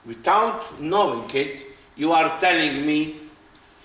Without 0.04 0.76
knowing 0.80 1.28
it, 1.32 1.69
you 2.00 2.16
are 2.16 2.40
telling 2.40 2.88
me, 2.88 3.20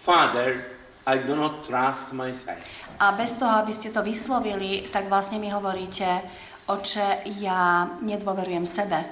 Father, 0.06 0.62
I 1.02 1.18
do 1.18 1.34
not 1.34 1.66
trust 1.66 2.14
myself. 2.14 2.62
A 3.02 3.10
bez 3.18 3.42
toho, 3.42 3.58
aby 3.58 3.74
ste 3.74 3.90
to 3.90 4.06
vyslovili, 4.06 4.86
tak 4.86 5.10
vlastne 5.10 5.42
mi 5.42 5.50
hovoríte, 5.50 6.22
oče, 6.70 7.26
ja 7.42 7.90
nedôverujem 8.00 8.62
sebe. 8.62 9.02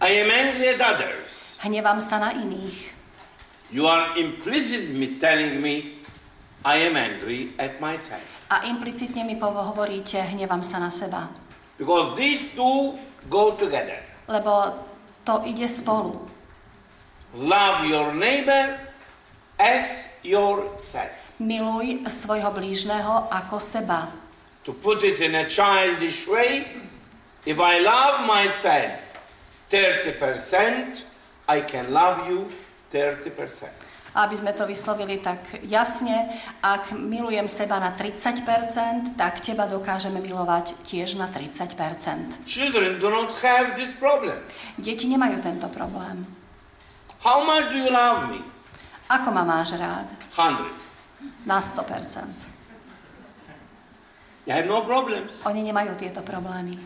I 0.00 0.24
am 0.24 0.32
angry 0.32 0.72
at 0.72 0.80
others. 0.80 1.60
Hnevám 1.60 2.00
sa 2.00 2.16
na 2.16 2.32
iných. 2.32 2.96
You 3.68 3.84
are 3.84 4.16
implicitly 4.16 5.20
telling 5.20 5.60
me, 5.60 6.00
I 6.64 6.88
am 6.88 6.96
angry 6.96 7.52
at 7.60 7.78
myself. 7.84 8.24
A 8.48 8.64
implicitne 8.64 9.28
mi 9.28 9.36
hovoríte, 9.36 10.24
hnevám 10.24 10.64
sa 10.64 10.80
na 10.80 10.88
seba. 10.88 11.28
Because 11.76 12.16
these 12.16 12.56
two 12.56 12.96
go 13.28 13.52
together. 13.60 14.00
Lebo 14.24 14.72
to 15.28 15.44
ide 15.44 15.68
spolu. 15.68 16.35
Love 17.36 17.84
your 17.84 18.16
neighbor 18.16 18.80
as 19.60 20.08
yourself. 20.24 21.36
Miluj 21.36 22.08
svojho 22.08 22.48
blížneho 22.48 23.28
ako 23.28 23.60
seba. 23.60 24.08
To 24.64 24.72
put 24.72 25.04
it 25.04 25.20
in 25.20 25.36
a 25.36 25.44
childish 25.44 26.24
way, 26.24 26.64
if 27.44 27.60
I 27.60 27.84
love 27.84 28.24
myself 28.24 29.20
30%, 29.68 31.04
I 31.44 31.60
can 31.60 31.92
love 31.92 32.24
you 32.24 32.48
30%. 32.88 34.16
Aby 34.16 34.32
sme 34.32 34.56
to 34.56 34.64
vyslovili 34.64 35.20
tak 35.20 35.60
jasne, 35.68 36.40
ak 36.64 36.96
milujem 36.96 37.44
seba 37.52 37.76
na 37.76 37.92
30%, 37.92 39.12
tak 39.12 39.44
teba 39.44 39.68
dokážeme 39.68 40.24
milovať 40.24 40.72
tiež 40.88 41.20
na 41.20 41.28
30%. 41.28 42.48
Children 42.48 42.96
do 42.96 43.12
not 43.12 43.28
have 43.44 43.76
this 43.76 43.92
problem. 43.92 44.40
Deti 44.80 45.04
nemajú 45.04 45.44
tento 45.44 45.68
problém. 45.68 46.35
How 47.24 47.44
much 47.44 47.72
do 47.72 47.78
you 47.78 47.90
love 47.90 48.30
me? 48.30 48.42
Ako 49.06 49.30
ma 49.30 49.46
máš 49.46 49.78
rád? 49.78 50.10
100. 50.34 50.66
Na 51.46 51.62
100%. 51.62 52.26
You 54.46 54.54
have 54.54 54.66
no 54.66 54.82
problems. 54.86 55.42
Oni 55.42 55.66
nemajú 55.66 55.98
tieto 55.98 56.22
problémy. 56.22 56.78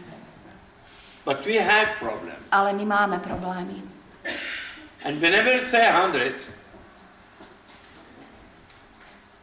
But 1.25 1.45
we 1.45 1.61
have 1.61 2.01
problems. 2.01 2.41
Ale 2.49 2.73
my 2.73 2.85
máme 2.89 3.21
problémy. 3.21 3.85
And 5.05 5.21
we 5.21 5.29
never 5.33 5.61
say 5.65 5.89
100, 5.89 6.45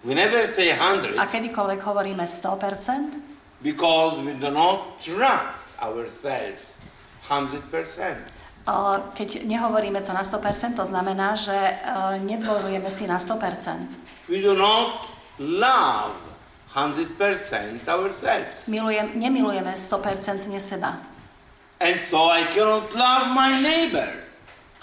we 0.05 0.13
never 0.13 0.45
say 0.45 0.69
100 0.69 1.17
A 1.17 1.25
kedykoľvek 1.25 1.81
hovoríme 1.81 2.21
100%, 2.21 3.17
because 3.65 4.21
we 4.21 4.37
do 4.37 4.53
not 4.53 5.01
trust 5.01 5.73
ourselves 5.81 6.77
100%. 7.25 8.36
Keď 9.15 9.47
nehovoríme 9.47 10.03
to 10.03 10.11
na 10.11 10.27
100%, 10.27 10.75
to 10.75 10.83
znamená, 10.83 11.39
že 11.39 11.55
uh, 11.55 12.19
nedôverujeme 12.19 12.91
si 12.91 13.07
na 13.07 13.15
100%. 13.15 14.27
We 14.27 14.43
do 14.43 14.51
not 14.59 15.07
love 15.39 16.19
100% 16.75 17.87
ourselves. 17.87 18.67
Milujem, 18.67 19.15
nemilujeme 19.15 19.71
100% 19.71 20.51
seba. 20.59 20.99
And 21.79 21.95
so 22.11 22.27
I 22.27 22.43
cannot 22.51 22.91
love 22.91 23.31
my 23.31 23.55
neighbor 23.63 24.27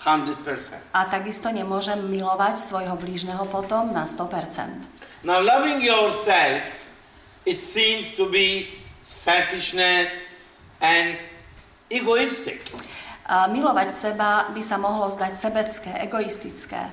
100%. 0.01 0.97
A 0.97 1.05
takisto 1.09 1.53
nemôžem 1.53 1.97
milovať 2.09 2.57
svojho 2.61 2.97
blížneho 2.97 3.45
potom 3.53 3.93
na 3.93 4.09
100%. 4.09 5.25
Now, 5.25 5.41
loving 5.41 5.81
yourself, 5.81 6.85
it 7.45 7.57
seems 7.57 8.13
to 8.17 8.29
be 8.29 8.69
selfishness 9.01 10.09
and 10.81 11.17
egoistic. 11.89 12.61
A 13.25 13.49
milovať 13.49 13.89
seba 13.89 14.53
by 14.53 14.61
sa 14.61 14.77
mohlo 14.77 15.09
zdať 15.09 15.33
sebecké, 15.33 15.93
egoistické. 16.05 16.93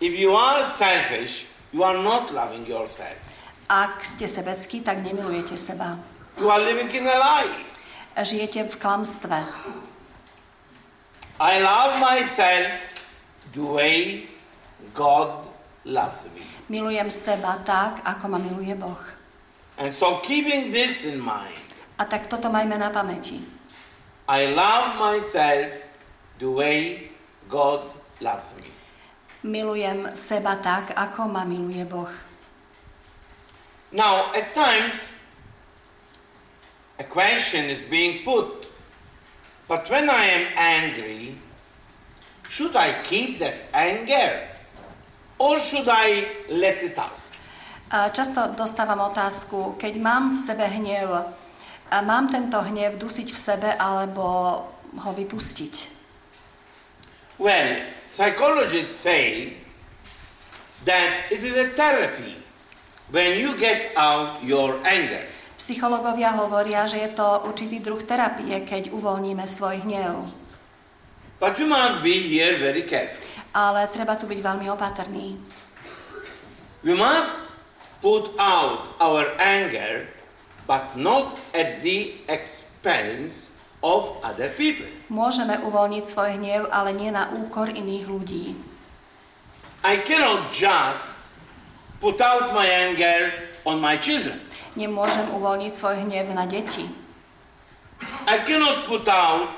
If 0.00 0.16
you 0.16 0.32
are 0.32 0.64
selfish, 0.80 1.52
you 1.76 1.84
are 1.84 2.00
not 2.00 2.32
loving 2.32 2.64
yourself. 2.64 3.16
Ak 3.68 4.00
ste 4.00 4.24
sebeckí, 4.24 4.80
tak 4.80 5.04
nemilujete 5.04 5.60
seba. 5.60 6.00
You 6.40 6.48
are 6.48 6.64
living 6.64 6.88
in 6.88 7.04
a 7.04 7.18
lie. 7.20 7.54
Žijete 8.16 8.66
v 8.72 8.76
klamstve. 8.80 9.38
I 11.40 11.60
love 11.60 12.00
myself 12.00 12.72
the 13.52 13.64
way 13.64 14.26
God 14.96 15.44
loves 15.84 16.24
me. 16.32 16.44
Milujem 16.72 17.12
seba 17.12 17.60
tak, 17.64 18.00
ako 18.04 18.24
ma 18.32 18.38
miluje 18.40 18.72
Boh. 18.74 19.00
And 19.80 19.92
so, 19.92 20.20
keeping 20.24 20.72
this 20.72 21.04
in 21.04 21.20
mind, 21.20 21.56
A 22.00 22.08
tak 22.08 22.32
toto 22.32 22.48
majme 22.48 22.80
na 22.80 22.88
pamäti. 22.88 23.59
I 24.30 24.54
love 24.54 24.94
myself 24.94 25.74
the 26.38 26.46
way 26.46 27.10
God 27.50 27.82
loves 28.22 28.54
me. 28.62 28.70
Milujem 29.42 30.14
seba 30.14 30.54
tak, 30.62 30.94
ako 30.94 31.26
ma 31.26 31.42
miluje 31.42 31.82
Boh. 31.82 32.06
Now, 33.90 34.30
at 34.30 34.54
times, 34.54 35.10
a 37.02 37.02
question 37.02 37.66
is 37.74 37.82
being 37.90 38.22
put, 38.22 38.70
but 39.66 39.90
when 39.90 40.06
I 40.06 40.22
am 40.30 40.46
angry, 40.54 41.34
should 42.46 42.78
I 42.78 42.94
keep 43.02 43.42
that 43.42 43.58
anger 43.74 44.46
or 45.42 45.58
should 45.58 45.90
I 45.90 46.30
let 46.46 46.86
it 46.86 46.94
out? 46.94 47.18
Často 48.14 48.54
dostávam 48.54 49.10
otázku, 49.10 49.74
keď 49.74 49.98
mám 49.98 50.22
v 50.30 50.38
sebe 50.38 50.70
hnev, 50.70 51.34
a 51.90 52.00
mám 52.06 52.30
tento 52.30 52.56
hnev 52.62 52.96
dusiť 52.96 53.28
v 53.34 53.38
sebe 53.38 53.70
alebo 53.74 54.24
ho 54.94 55.10
vypustiť? 55.10 55.74
Well, 57.42 57.82
psychologists 58.06 59.02
say 59.02 59.58
that 60.86 61.28
it 61.34 61.42
is 61.42 61.56
a 61.58 61.74
therapy 61.74 62.38
when 63.10 63.40
you 63.40 63.58
get 63.58 63.90
out 63.98 64.38
your 64.46 64.78
anger. 64.86 65.26
Psychológovia 65.60 66.32
hovoria, 66.40 66.88
že 66.88 67.04
je 67.04 67.10
to 67.12 67.44
určitý 67.44 67.84
druh 67.84 68.00
terapie, 68.00 68.64
keď 68.64 68.88
uvoľníme 68.94 69.44
svoj 69.44 69.84
hnev. 69.84 70.24
But 71.36 71.56
we 71.56 71.68
must 71.68 72.04
be 72.04 72.16
here 72.16 72.56
very 72.56 72.84
careful. 72.84 73.24
Ale 73.50 73.88
treba 73.88 74.16
tu 74.16 74.28
byť 74.28 74.40
veľmi 74.40 74.68
opatrný. 74.72 75.36
We 76.80 76.96
must 76.96 77.36
put 78.00 78.32
out 78.40 78.96
our 79.00 79.36
anger, 79.36 80.08
but 80.70 80.94
not 80.94 81.34
at 81.50 81.82
the 81.82 82.14
expense 82.30 83.50
of 83.82 84.06
other 84.22 84.46
people. 84.54 84.86
Môžeme 85.10 85.58
uvoľniť 85.66 86.04
svoj 86.06 86.38
hnev, 86.38 86.70
ale 86.70 86.94
nie 86.94 87.10
na 87.10 87.26
úkor 87.34 87.66
iných 87.66 88.06
ľudí. 88.06 88.54
I 89.82 89.98
cannot 90.06 90.54
just 90.54 91.18
put 91.98 92.22
out 92.22 92.54
my 92.54 92.70
anger 92.70 93.34
on 93.66 93.82
my 93.82 93.98
children. 93.98 94.38
Nemôžem 94.78 95.26
uvoľniť 95.34 95.72
svoj 95.74 96.06
hnev 96.06 96.30
na 96.30 96.46
deti. 96.46 96.86
I 98.30 98.38
cannot 98.46 98.86
put 98.86 99.10
out 99.10 99.50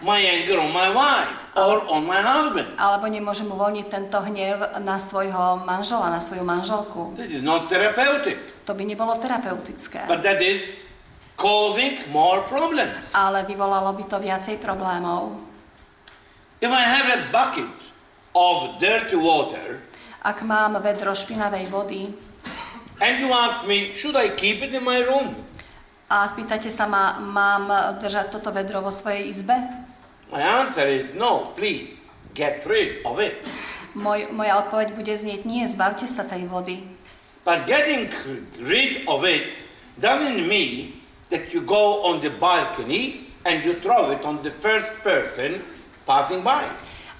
my 0.00 0.16
anger 0.16 0.64
on 0.64 0.72
my 0.72 0.88
wife 0.88 1.28
or 1.60 1.84
on 1.92 2.08
my 2.08 2.24
husband. 2.24 2.72
Alebo 2.80 3.04
nemôžem 3.12 3.52
uvoľniť 3.52 3.86
tento 3.92 4.16
hnev 4.16 4.80
na 4.80 4.96
svojho 4.96 5.60
manžela, 5.60 6.08
na 6.08 6.24
svoju 6.24 6.40
manželku. 6.40 7.12
That 7.20 7.28
is 7.28 7.44
not 7.44 7.68
therapeutic, 7.68 8.53
To 8.64 8.72
by 8.72 8.84
nebolo 8.84 9.20
terapeutické. 9.20 10.08
but 10.08 10.24
that 10.24 10.40
is 10.40 10.72
causing 11.36 12.00
more 12.08 12.40
problems. 12.48 13.12
Ale 13.12 13.44
vyvolalo 13.44 13.92
by 13.92 14.04
to 14.08 14.16
viacej 14.18 14.56
problémov. 14.62 15.36
If 16.64 16.72
I 16.72 16.84
have 16.84 17.06
a 17.12 17.20
bucket 17.28 17.68
of 18.32 18.80
dirty 18.80 19.20
water 19.20 19.84
Ak 20.24 20.40
mám 20.40 20.80
vedro 20.80 21.12
špinavej 21.12 21.68
vody 21.68 22.08
and 23.04 23.20
you 23.20 23.28
ask 23.28 23.68
me, 23.68 23.92
should 23.92 24.16
I 24.16 24.32
keep 24.32 24.64
it 24.64 24.72
in 24.72 24.80
my 24.80 25.04
room? 25.04 25.36
a 26.08 26.24
spýtate 26.24 26.68
sa 26.72 26.86
ma, 26.88 27.18
mám 27.20 27.68
držať 28.00 28.32
toto 28.32 28.48
vedro 28.54 28.80
vo 28.80 28.88
svojej 28.88 29.28
izbe? 29.28 29.56
My 30.32 30.40
answer 30.64 30.88
is 30.88 31.12
no, 31.12 31.52
please 31.52 32.00
get 32.32 32.64
rid 32.64 33.04
of 33.04 33.20
it. 33.20 33.40
Moj, 33.92 34.30
moja 34.32 34.62
odpoveď 34.64 34.94
bude 34.94 35.12
znieť 35.12 35.42
nie, 35.44 35.64
zbavte 35.68 36.08
sa 36.08 36.24
tej 36.24 36.46
vody. 36.48 36.86
But 37.44 37.68
getting 37.68 38.08
rid 38.56 39.04
of 39.04 39.28
it 39.28 39.60
doesn't 40.00 40.48
mean 40.48 40.96
that 41.28 41.52
you 41.52 41.60
go 41.60 42.08
on 42.08 42.24
the 42.24 42.32
balcony 42.32 43.28
and 43.44 43.60
you 43.60 43.76
throw 43.84 44.10
it 44.16 44.24
on 44.24 44.40
the 44.40 44.50
first 44.50 44.88
person 45.04 45.60
passing 46.08 46.40
by. 46.40 46.64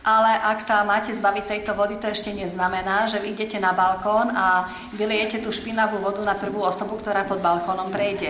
Ale 0.05 0.37
ak 0.37 0.61
sa 0.61 0.85
máte 0.85 1.13
zbaviť 1.13 1.45
tejto 1.49 1.73
vody, 1.73 1.97
to 1.97 2.09
ešte 2.13 2.33
neznamená, 2.37 3.09
že 3.09 3.25
vy 3.25 3.33
idete 3.33 3.57
na 3.57 3.73
balkón 3.73 4.29
a 4.33 4.69
vylijete 4.93 5.41
tú 5.41 5.49
špinavú 5.49 5.97
vodu 6.01 6.21
na 6.21 6.37
prvú 6.37 6.61
osobu, 6.61 7.01
ktorá 7.01 7.25
pod 7.25 7.41
balkónom 7.41 7.89
prejde. 7.89 8.29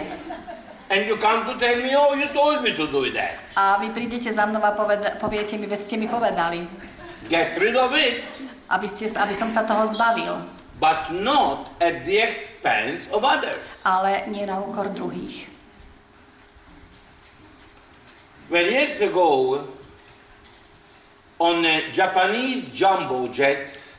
And 0.91 1.07
you 1.11 1.19
come 1.19 1.43
to 1.47 1.59
tell 1.59 1.79
me, 1.83 1.91
oh, 1.99 2.15
you 2.15 2.31
told 2.31 2.63
me 2.63 2.79
to 2.79 2.87
do 2.87 3.11
that. 3.15 3.39
A 3.59 3.83
vy 3.83 3.91
prídete 3.91 4.31
za 4.31 4.47
mnou 4.47 4.63
a 4.63 4.71
poveda- 4.71 5.19
poviete 5.19 5.59
mi, 5.59 5.67
veď 5.67 5.81
ste 5.83 5.97
mi 5.99 6.07
povedali, 6.07 6.63
Get 7.27 7.59
rid 7.59 7.75
of 7.75 7.91
it, 7.99 8.23
aby, 8.71 8.87
ste, 8.87 9.11
aby 9.11 9.35
som 9.35 9.51
sa 9.51 9.67
toho 9.67 9.83
zbavil, 9.91 10.47
but 10.85 11.17
not 11.17 11.73
at 11.81 12.05
the 12.05 12.21
expense 12.21 13.09
of 13.09 13.25
others. 13.25 13.57
ale 13.89 14.29
nie 14.29 14.45
na 14.45 14.61
úkor 14.61 14.93
druhých. 14.93 15.49
Well, 18.53 18.69
years 18.69 19.01
ago, 19.01 19.65
on 21.41 21.65
Japanese 21.89 22.69
jumbo 22.69 23.33
jets, 23.33 23.97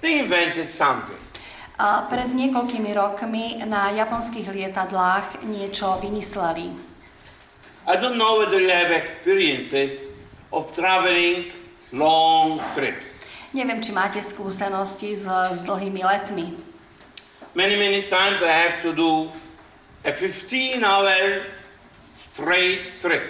they 0.00 0.24
invented 0.24 0.72
something. 0.72 1.20
A 1.76 2.08
pred 2.08 2.32
niekoľkými 2.32 2.96
rokmi 2.96 3.60
na 3.68 3.92
japonských 3.92 4.48
lietadlách 4.48 5.44
niečo 5.44 6.00
vymysleli. 6.00 6.72
I 7.84 8.00
don't 8.00 8.16
know 8.16 8.40
whether 8.40 8.56
you 8.56 8.72
have 8.72 8.88
experiences 8.88 10.08
of 10.48 10.72
traveling 10.72 11.52
long 11.92 12.64
trips. 12.72 13.15
Neviem, 13.56 13.80
či 13.80 13.96
máte 13.96 14.20
skúsenosti 14.20 15.16
s, 15.16 15.24
s 15.24 15.64
dlhými 15.64 16.04
letmi. 16.04 16.52
Many, 17.56 17.80
many 17.80 18.04
times 18.04 18.44
I 18.44 18.52
have 18.52 18.84
to 18.84 18.92
do 18.92 19.32
a 20.04 20.12
15 20.12 20.84
hour 20.84 21.40
straight 22.12 23.00
trip 23.00 23.24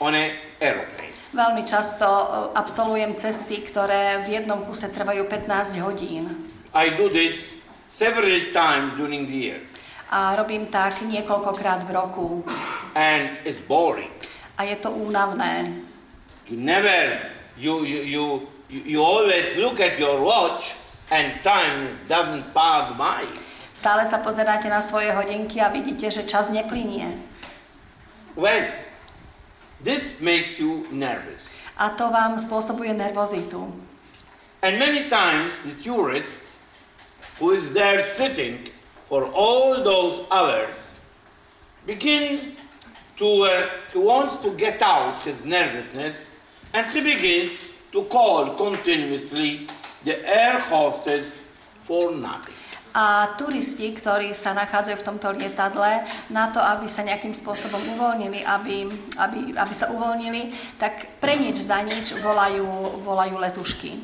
on 0.00 0.16
an 0.16 0.32
aeroplane. 0.64 1.12
Veľmi 1.36 1.68
často 1.68 2.08
e, 2.08 2.26
absolvujem 2.56 3.12
cesty, 3.12 3.60
ktoré 3.68 4.24
v 4.24 4.40
jednom 4.40 4.64
kuse 4.64 4.88
trvajú 4.88 5.28
15 5.28 5.84
hodín. 5.84 6.24
I 6.72 6.96
do 6.96 7.12
this 7.12 7.60
several 7.92 8.32
times 8.56 8.96
during 8.96 9.28
the 9.28 9.36
year, 9.52 9.60
A 10.08 10.32
robím 10.40 10.72
tak 10.72 11.04
niekoľkokrát 11.04 11.84
v 11.84 11.90
roku. 11.92 12.26
and 12.96 13.36
it's 13.44 13.60
boring. 13.60 14.08
A 14.56 14.64
je 14.64 14.76
to 14.80 14.88
únavné. 14.88 15.68
You 16.48 16.56
never, 16.56 17.20
you, 17.60 17.84
you, 17.84 18.00
you, 18.08 18.24
you 18.68 18.80
you 18.84 19.00
always 19.02 19.56
look 19.56 19.80
at 19.80 19.98
your 19.98 20.20
watch 20.22 20.74
and 21.10 21.32
time 21.42 21.98
doesn't 22.08 22.50
pass 22.54 22.90
by. 22.98 23.22
Stále 23.76 24.08
sa 24.08 24.24
pozeráte 24.24 24.66
na 24.72 24.80
svoje 24.80 25.12
hodinky 25.12 25.60
a 25.60 25.68
vidíte, 25.68 26.10
že 26.10 26.24
čas 26.24 26.50
neplynie. 26.50 27.12
Well, 28.34 28.72
this 29.84 30.18
makes 30.20 30.58
you 30.58 30.88
nervous. 30.90 31.60
A 31.76 31.92
to 31.92 32.08
vám 32.08 32.40
spôsobuje 32.40 32.96
nervozitu. 32.96 33.68
And 34.64 34.80
many 34.80 35.12
times 35.12 35.52
the 35.62 35.76
tourist 35.84 36.42
who 37.38 37.52
is 37.52 37.76
there 37.76 38.00
sitting 38.00 38.64
for 39.06 39.28
all 39.36 39.84
those 39.84 40.24
hours 40.32 40.96
begin 41.84 42.56
to, 43.20 43.44
uh, 43.44 43.68
he 43.92 44.00
wants 44.00 44.40
to 44.40 44.50
get 44.56 44.80
out 44.80 45.20
his 45.22 45.44
nervousness 45.44 46.32
and 46.72 46.88
he 46.88 47.04
begins 47.04 47.75
to 47.96 48.04
call 48.12 48.52
continuously 48.60 49.64
the 50.04 50.20
air 50.28 50.60
hostess 50.60 51.40
for 51.80 52.12
nothing. 52.12 52.52
A 52.96 53.36
turisti, 53.36 53.92
ktorí 53.92 54.32
sa 54.32 54.56
nachádzajú 54.56 54.96
v 55.00 55.04
tomto 55.04 55.28
lietadle, 55.36 56.04
na 56.32 56.48
to, 56.48 56.60
aby 56.60 56.88
sa 56.88 57.04
nejakým 57.04 57.32
spôsobom 57.32 57.80
uvoľnili, 57.96 58.40
aby, 58.40 58.88
aby, 59.20 59.52
aby 59.52 59.74
sa 59.76 59.92
uvoľnili, 59.92 60.48
tak 60.80 61.20
pre 61.20 61.36
nič 61.36 61.60
za 61.60 61.84
nič 61.84 62.16
volajú, 62.20 62.64
volajú 63.04 63.36
letušky. 63.36 64.00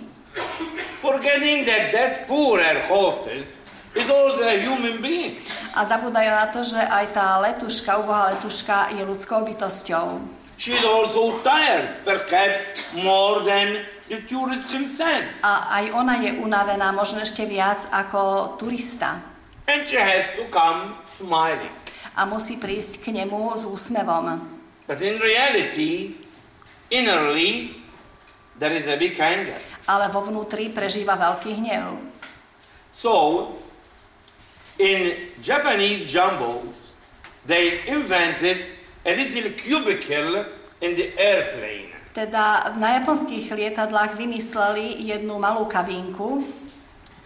Forgetting 1.01 1.65
that 1.65 1.93
that 1.93 2.29
poor 2.29 2.61
air 2.61 2.85
hostess 2.89 3.57
is 3.97 4.09
also 4.09 4.45
a 4.45 4.61
human 4.61 5.01
being. 5.01 5.41
A 5.73 5.89
zabúdajú 5.89 6.29
na 6.29 6.49
to, 6.53 6.61
že 6.61 6.81
aj 6.81 7.17
tá 7.17 7.41
letuška, 7.41 7.97
ubohá 7.97 8.37
letuška 8.37 8.93
je 8.93 9.03
ľudskou 9.09 9.41
bytosťou. 9.49 10.41
She 10.63 10.79
is 10.79 10.87
also 10.87 11.43
tired, 11.43 12.07
perhaps 12.07 12.95
more 12.95 13.43
than 13.43 13.83
the 14.07 14.23
tourist 14.31 14.71
himself. 14.71 15.27
A 15.43 15.83
aj 15.83 15.91
ona 15.91 16.23
je 16.23 16.39
unavená, 16.39 16.95
možno 16.95 17.19
ešte 17.19 17.51
viac 17.51 17.91
ako 17.91 18.55
turista. 18.63 19.19
And 19.67 19.83
she 19.83 19.99
has 19.99 20.23
to 20.39 20.47
come 20.55 20.95
smiling. 21.11 21.75
A 22.15 22.31
musí 22.31 22.63
prísť 22.63 23.03
k 23.03 23.07
nemu 23.11 23.59
s 23.59 23.67
úsmevom. 23.67 24.39
But 24.87 25.03
in 25.03 25.19
reality, 25.19 26.15
innerly, 26.95 27.83
there 28.55 28.71
is 28.71 28.87
a 28.87 28.95
big 28.95 29.19
anger. 29.19 29.59
Ale 29.91 30.15
vo 30.15 30.23
vnútri 30.23 30.71
prežíva 30.71 31.19
veľký 31.19 31.59
hnev. 31.59 31.99
So, 32.95 33.51
in 34.79 35.11
Japanese 35.43 36.07
jumbos, 36.07 36.95
they 37.51 37.83
invented 37.91 38.82
a 39.05 39.11
little 39.17 39.51
cubicle 39.59 40.45
in 40.81 40.95
the 40.97 41.13
airplane. 41.19 41.91
Teda 42.13 42.77
na 42.77 43.01
japonských 43.01 43.49
lietadlách 43.57 44.21
vymysleli 44.21 45.01
jednu 45.01 45.39
malú 45.41 45.65
kabínku, 45.65 46.45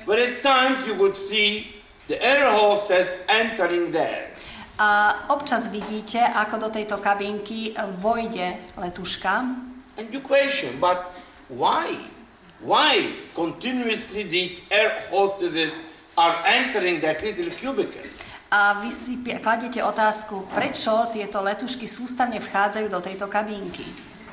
But 0.07 0.23
at 0.23 0.39
times 0.47 0.87
you 0.87 0.95
would 0.95 1.19
see 1.19 1.75
the 2.07 2.15
air 2.23 2.47
hostess 2.47 3.19
entering 3.27 3.91
there. 3.91 4.31
A 4.79 5.19
občas 5.35 5.67
vidíte, 5.75 6.23
ako 6.23 6.59
do 6.59 6.69
tejto 6.71 7.03
kabinky 7.03 7.75
vojde 7.99 8.55
letuška 8.79 9.43
And 9.99 10.13
you 10.13 10.21
question, 10.21 10.79
but 10.79 11.11
why? 11.49 11.97
Why 12.61 13.19
continuously 13.35 14.23
these 14.23 14.61
air 14.71 15.03
hostesses 15.11 15.73
are 16.17 16.37
entering 16.47 17.01
that 17.01 17.25
little 17.25 17.51
cubicle? 17.51 18.16
A 18.57 18.81
vy 18.81 18.89
si 18.89 19.21
kladete 19.21 19.85
otázku, 19.85 20.49
prečo 20.49 21.13
tieto 21.13 21.45
letušky 21.45 21.85
sústavne 21.85 22.41
vchádzajú 22.41 22.89
do 22.89 23.05
tejto 23.05 23.29
kabinky. 23.29 23.85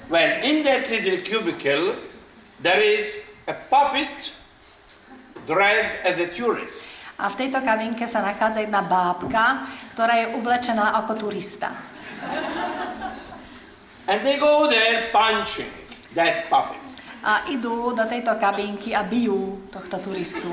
Well, 0.07 0.39
in 0.39 0.63
that 0.63 0.87
little 0.87 1.19
cubicle, 1.27 1.99
there 2.63 2.79
is 2.79 3.19
a 3.51 3.55
puppet 3.67 4.31
dressed 5.43 6.07
as 6.07 6.15
a 6.23 6.31
tourist. 6.31 6.87
A 7.19 7.27
v 7.27 7.35
tejto 7.35 7.59
kabinke 7.59 8.07
sa 8.07 8.23
nachádza 8.23 8.63
jedna 8.63 8.79
bábka, 8.79 9.67
ktorá 9.91 10.15
je 10.15 10.25
oblečená 10.39 10.95
ako 11.03 11.27
turista. 11.27 11.75
And 14.07 14.23
they 14.23 14.39
go 14.39 14.71
there 14.71 15.11
punching 15.11 15.71
that 16.15 16.47
puppet. 16.47 16.79
A 17.27 17.47
idú 17.51 17.91
do 17.91 18.03
tejto 18.07 18.39
kabinky 18.39 18.95
a 18.95 19.03
bijú 19.03 19.67
tohto 19.67 19.99
turistu. 19.99 20.47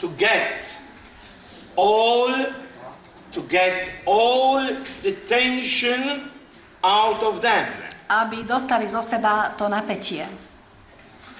to 0.00 0.08
get 0.16 0.64
all 1.80 2.28
to 3.32 3.40
get 3.48 3.88
all 4.04 4.60
the 5.00 5.12
tension 5.24 6.28
out 6.84 7.22
of 7.24 7.40
them. 7.40 7.66
Aby 8.10 8.44
dostali 8.44 8.84
zo 8.84 9.00
seba 9.00 9.54
to 9.56 9.64
napätie. 9.64 10.26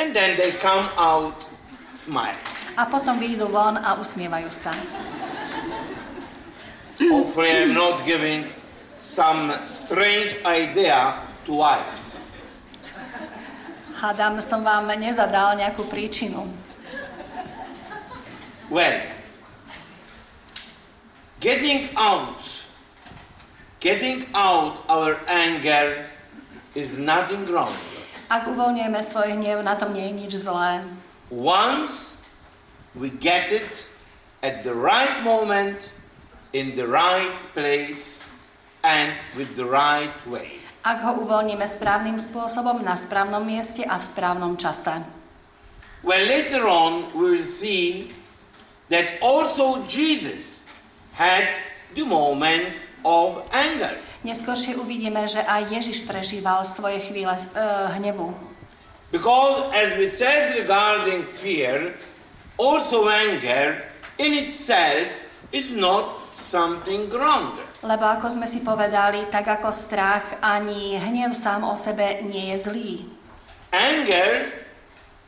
And 0.01 0.16
then 0.16 0.41
they 0.41 0.57
come 0.57 0.88
out 0.97 1.36
smiling. 1.93 2.41
A 2.78 2.88
potom 2.88 3.20
vyjdú 3.20 3.53
von 3.53 3.76
a 3.76 4.01
usmievajú 4.01 4.49
sa. 4.49 4.72
Hopefully 7.01 7.53
I'm 7.53 7.76
not 7.76 8.01
giving 8.09 8.47
some 9.03 9.53
strange 9.68 10.38
idea 10.47 11.20
to 11.45 11.61
wives. 11.61 12.16
Hádam, 14.01 14.41
som 14.41 14.64
vám 14.64 14.88
nezadal 14.97 15.61
nejakú 15.61 15.84
príčinu. 15.84 16.49
Well, 18.72 19.19
getting 21.41 21.88
out, 21.97 22.45
getting 23.80 24.28
out 24.36 24.84
our 24.88 25.18
anger 25.26 26.07
is 26.76 27.01
nothing 27.01 27.49
wrong. 27.49 27.72
Ak 28.30 28.47
uvoľňujeme 28.47 29.01
svoj 29.03 29.34
hnev, 29.34 29.64
na 29.66 29.74
tom 29.74 29.91
nie 29.91 30.07
je 30.07 30.14
nič 30.14 30.32
zlé. 30.38 30.86
Once 31.34 32.14
we 32.95 33.11
get 33.11 33.51
it 33.51 33.91
at 34.45 34.62
the 34.62 34.70
right 34.70 35.18
moment, 35.26 35.91
in 36.55 36.78
the 36.78 36.86
right 36.86 37.34
place, 37.57 38.22
and 38.86 39.11
with 39.34 39.59
the 39.59 39.66
right 39.66 40.14
way. 40.30 40.62
Ak 40.86 41.03
ho 41.05 41.26
uvoľníme 41.26 41.66
správnym 41.66 42.16
spôsobom, 42.16 42.80
na 42.86 42.95
správnom 42.95 43.43
mieste 43.43 43.82
a 43.84 43.99
v 43.99 44.05
správnom 44.05 44.55
čase. 44.57 45.03
Well, 46.01 46.24
later 46.24 46.64
on, 46.64 47.12
we 47.12 47.36
will 47.36 47.51
see 47.51 48.09
that 48.88 49.20
also 49.20 49.84
Jesus 49.84 50.49
had 51.20 51.44
the 51.92 52.00
moments 52.00 52.80
of 53.04 53.44
anger. 53.52 53.92
Neskôršie 54.24 54.80
uvidíme, 54.80 55.20
že 55.28 55.44
aj 55.44 55.68
Ježiš 55.68 56.08
prežíval 56.08 56.64
svoje 56.64 57.04
chvíle 57.04 57.32
uh, 57.32 57.92
hnevu. 58.00 58.32
Because, 59.12 59.68
as 59.76 59.96
we 60.00 60.08
said 60.08 60.56
regarding 60.56 61.28
fear, 61.28 61.92
also 62.56 63.08
anger 63.12 63.84
in 64.16 64.32
itself 64.48 65.08
is 65.52 65.68
not 65.76 66.16
something 66.48 67.12
wrong. 67.12 67.58
Lebo 67.80 68.04
ako 68.04 68.28
sme 68.28 68.46
si 68.48 68.60
povedali, 68.60 69.24
tak 69.32 69.48
ako 69.48 69.72
strach, 69.72 70.40
ani 70.44 71.00
hnev 71.00 71.32
sám 71.32 71.64
o 71.64 71.76
sebe 71.76 72.20
nie 72.28 72.52
je 72.52 72.56
zlý. 72.60 72.92
Anger 73.72 74.52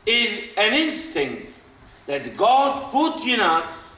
is 0.05 0.53
an 0.57 0.73
instinct 0.73 1.61
that 2.05 2.21
God 2.37 2.93
put 2.93 3.25
in 3.25 3.41
us 3.41 3.97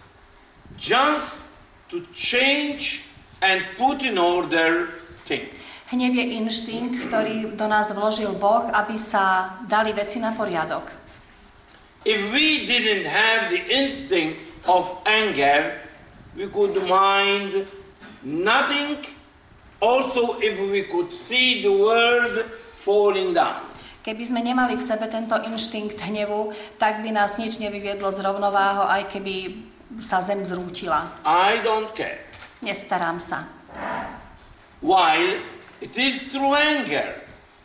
just 0.79 1.44
to 1.89 2.01
change 2.13 3.05
and 3.41 3.61
put 3.77 4.01
in 4.01 4.17
order 4.17 4.89
things. 5.25 5.53
Hnev 5.86 6.17
je 6.17 6.25
inštinkt, 6.41 7.07
ktorý 7.07 7.53
do 7.53 7.69
nás 7.69 7.93
vložil 7.93 8.33
Boh, 8.41 8.65
aby 8.73 8.97
sa 8.97 9.53
dali 9.69 9.93
veci 9.93 10.17
na 10.17 10.33
poriadok. 10.33 10.89
If 12.05 12.33
we 12.33 12.65
didn't 12.65 13.05
have 13.05 13.53
the 13.53 13.61
instinct 13.69 14.41
of 14.65 14.89
anger, 15.05 15.77
we 16.33 16.49
could 16.49 16.73
mind 16.89 17.69
nothing. 18.25 18.97
Also, 19.77 20.41
if 20.41 20.57
we 20.57 20.89
could 20.89 21.13
see 21.13 21.61
the 21.61 21.73
world 21.73 22.49
falling 22.73 23.38
down. 23.38 23.61
Keby 24.05 24.21
sme 24.25 24.41
nemali 24.41 24.77
v 24.77 24.86
sebe 24.86 25.09
tento 25.09 25.33
inštinkt 25.33 25.97
hnevu, 25.97 26.53
tak 26.77 27.01
by 27.01 27.09
nás 27.09 27.41
nič 27.41 27.57
nevyviedlo 27.57 28.09
z 28.13 28.21
rovnováho, 28.21 28.86
aj 28.86 29.09
keby 29.09 29.65
sa 30.01 30.21
zem 30.21 30.41
zrútila. 30.43 31.11
I 31.25 31.61
don't 31.61 31.93
care. 31.93 32.25
Nestarám 32.65 33.21
sa. 33.21 33.45
While 34.81 35.41
it 35.81 35.93
is 35.97 36.29
through 36.29 36.55
anger 36.55 37.21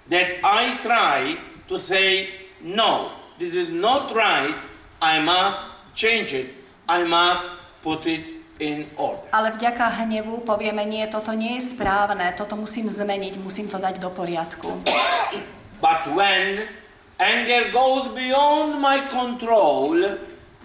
that 0.08 0.40
I 0.42 0.76
try 0.80 1.36
to 1.68 1.76
say, 1.78 2.28
no, 2.60 3.12
this 3.38 3.54
is 3.54 3.70
not 3.70 4.12
right, 4.12 4.56
I 5.00 5.22
must 5.22 5.64
change 5.94 6.34
it, 6.34 6.52
I 6.88 7.04
must 7.04 7.48
put 7.82 8.04
it 8.06 8.40
in 8.60 8.84
order. 9.00 9.24
Ale 9.32 9.56
vďaka 9.56 10.04
hnevu 10.04 10.44
povieme, 10.44 10.84
nie, 10.84 11.06
toto 11.08 11.32
nie 11.32 11.56
je 11.56 11.72
správne, 11.72 12.36
toto 12.36 12.56
musím 12.56 12.92
zmeniť, 12.92 13.40
musím 13.40 13.72
to 13.72 13.80
dať 13.80 13.96
do 13.96 14.12
poriadku. 14.12 14.68
But 15.84 16.04
when 16.12 16.68
anger 17.16 17.72
goes 17.72 18.12
beyond 18.12 18.76
my 18.84 19.00
control, 19.08 19.96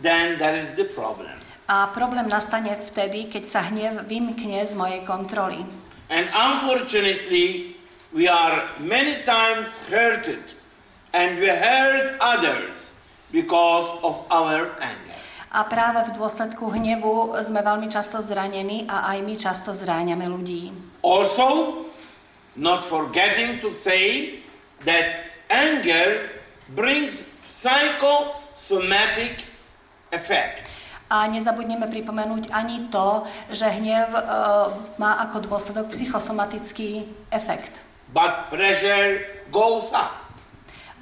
then 0.03 0.35
there 0.35 0.59
is 0.59 0.75
the 0.75 0.83
problem. 0.91 1.34
A 1.65 1.89
problém 1.89 2.29
nastane 2.29 2.77
vtedy, 2.77 3.25
keď 3.25 3.43
sa 3.49 3.65
hnev 3.65 4.05
vymkne 4.05 4.61
z 4.61 4.77
mojej 4.77 5.01
kontroly. 5.01 5.65
And 6.13 6.29
unfortunately, 6.29 7.73
we 8.13 8.29
are 8.29 8.69
many 8.77 9.17
times 9.25 9.73
hurted 9.89 10.53
and 11.09 11.41
we 11.41 11.49
hurt 11.49 12.21
others 12.21 12.93
because 13.33 13.97
of 14.05 14.29
our 14.29 14.77
anger. 14.77 15.17
A 15.55 15.63
práve 15.65 16.11
v 16.11 16.19
dôsledku 16.19 16.67
hnevu 16.69 17.33
sme 17.41 17.65
veľmi 17.65 17.89
často 17.89 18.21
zranení 18.21 18.85
a 18.85 19.09
aj 19.15 19.17
my 19.25 19.35
často 19.39 19.73
zráňame 19.73 20.29
ľudí. 20.29 20.69
Also, 21.01 21.81
not 22.53 22.85
forgetting 22.85 23.57
to 23.63 23.73
say 23.73 24.37
that 24.85 25.33
anger 25.49 26.29
brings 26.77 27.25
psychosomatic 27.47 29.49
effect. 30.13 30.74
A 31.05 31.29
nezabudneme 31.29 31.85
pripomenúť 31.85 32.49
ani 32.49 32.89
to, 32.89 33.29
že 33.53 33.69
hnev 33.69 34.09
e, 34.09 34.21
má 34.97 35.21
ako 35.29 35.45
dôsledok 35.45 35.93
psychosomatický 35.93 37.05
efekt. 37.29 37.85
But 38.09 38.49
pressure 38.49 39.21
goes 39.53 39.93
up. 39.93 40.13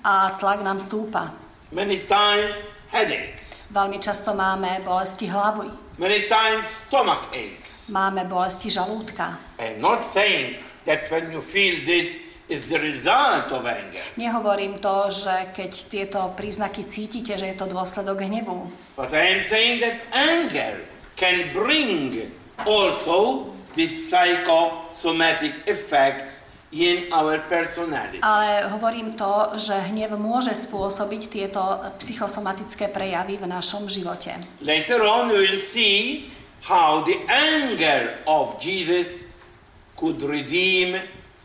A 0.04 0.36
tlak 0.36 0.60
nám 0.60 0.80
stúpa. 0.80 1.32
Many 1.72 2.04
times 2.10 2.51
headaches. 2.91 3.64
Veľmi 3.72 3.97
často 4.04 4.36
máme 4.36 4.84
bolesti 4.84 5.32
hlavy. 5.32 5.72
Many 5.97 6.26
times 6.26 6.66
stomach 6.89 7.30
aches. 7.32 7.88
Máme 7.93 8.26
bolesti 8.26 8.68
žalúdka. 8.68 9.38
I'm 9.62 9.78
not 9.78 10.04
saying 10.04 10.58
that 10.89 11.08
when 11.14 11.32
you 11.32 11.39
feel 11.39 11.80
this 11.86 12.22
is 12.50 12.68
the 12.68 12.80
result 12.80 13.52
of 13.52 13.64
anger. 13.64 14.04
Nehovorím 14.20 14.80
to, 14.84 15.08
že 15.10 15.56
keď 15.56 15.72
tieto 15.88 16.20
príznaky 16.36 16.84
cítite, 16.84 17.39
že 17.39 17.48
je 17.52 17.56
to 17.56 17.72
dôsledok 17.72 18.20
hnevu. 18.20 18.68
But 19.00 19.16
I 19.16 19.39
am 19.39 19.41
saying 19.48 19.80
that 19.82 20.04
anger 20.12 20.84
can 21.16 21.56
bring 21.56 22.30
also 22.68 23.50
these 23.74 24.12
psychosomatic 24.12 25.66
effects 25.66 26.44
in 26.74 27.14
our 27.14 27.38
personality. 27.46 28.20
Ale 28.26 28.66
hovorím 28.74 29.14
to, 29.14 29.56
že 29.62 29.78
hnev 29.94 30.18
môže 30.18 30.58
spôsobiť 30.58 31.22
tieto 31.30 31.62
psychosomatické 32.02 32.89
prejavy 32.89 33.38
v 33.38 33.46
našom 33.46 33.86
živote. 33.86 34.34
Later 34.66 35.06
on 35.06 35.30
we 35.30 35.48
will 35.48 35.62
see 35.62 36.28
how 36.66 37.06
the 37.06 37.18
anger 37.30 38.18
of 38.26 38.58
Jesus 38.58 39.22
could 39.94 40.18
redeem 40.26 40.98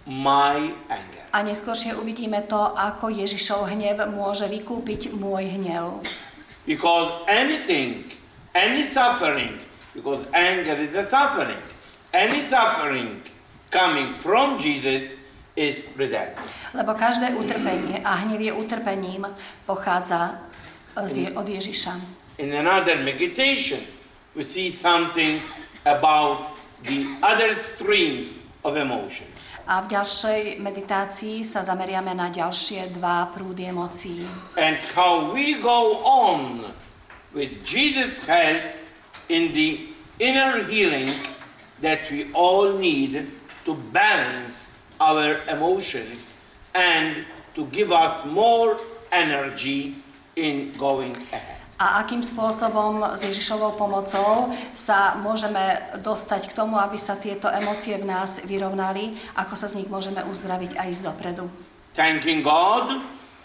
my 0.09 0.73
anger. 0.89 1.25
A 1.37 1.45
neskôršie 1.45 1.93
uvidíme 2.01 2.41
to, 2.49 2.57
ako 2.57 3.13
Ježišov 3.13 3.69
hnev 3.69 4.01
môže 4.09 4.49
vykúpiť 4.49 5.13
môj 5.13 5.61
hnev. 5.61 6.01
Because 6.65 7.13
anything, 7.29 8.09
any 8.57 8.89
suffering, 8.89 9.61
because 9.93 10.25
anger 10.33 10.81
is 10.81 10.97
a 10.97 11.05
suffering, 11.05 11.61
any 12.17 12.41
suffering 12.49 13.21
coming 13.69 14.17
from 14.17 14.57
Jesus 14.57 15.13
is 15.53 15.85
redemption. 16.01 16.41
Lebo 16.73 16.97
každé 16.97 17.37
utrpenie, 17.37 18.01
a 18.01 18.25
hnev 18.25 18.41
je 18.41 18.53
utrpením, 18.57 19.29
pochádza 19.69 20.41
z, 21.05 21.37
od 21.37 21.45
Ježiša. 21.45 21.93
In 22.41 22.57
another 22.57 22.97
meditation, 23.05 23.85
we 24.33 24.41
see 24.41 24.73
something 24.73 25.37
about 25.85 26.57
the 26.89 27.05
other 27.21 27.53
streams 27.53 28.41
of 28.65 28.81
emotion. 28.81 29.29
A 29.69 29.85
v 29.85 29.93
ďalšej 29.93 30.65
meditácii 30.65 31.45
sa 31.45 31.61
zameriame 31.61 32.17
na 32.17 32.33
ďalšie 32.33 32.89
dva 32.97 33.29
prúdy 33.29 33.69
emócií. 33.69 34.25
And 34.57 34.81
how 34.97 35.29
we 35.29 35.61
go 35.61 36.01
on 36.09 36.73
with 37.37 37.53
Jesus' 37.69 38.25
help 38.25 38.65
in 39.29 39.53
the 39.53 39.93
inner 40.17 40.65
healing 40.65 41.13
that 41.85 42.01
we 42.09 42.33
all 42.33 42.81
need 42.81 43.29
to 43.69 43.77
balance 43.93 44.73
our 45.05 45.37
emotions 45.53 46.17
and 46.73 47.29
to 47.53 47.69
give 47.69 47.93
us 47.93 48.25
more 48.25 48.81
energy 49.13 50.01
in 50.33 50.73
going 50.81 51.13
ahead. 51.29 51.58
A 51.79 52.03
akým 52.03 52.27
spôsobom 52.27 53.15
s 53.15 53.23
Ježišovou 53.23 53.79
pomocou 53.79 54.51
sa 54.75 55.15
môžeme 55.23 55.79
dostať 56.03 56.51
k 56.51 56.57
tomu, 56.59 56.75
aby 56.75 56.99
sa 56.99 57.15
tieto 57.15 57.47
emócie 57.47 57.95
v 57.95 58.03
nás 58.03 58.43
vyrovnali, 58.43 59.15
ako 59.39 59.55
sa 59.55 59.71
z 59.71 59.79
nich 59.79 59.89
môžeme 59.89 60.27
uzdraviť 60.27 60.75
a 60.75 60.91
ísť 60.91 61.07
dopredu. 61.07 61.47
Thanking 61.95 62.43
God 62.43 62.99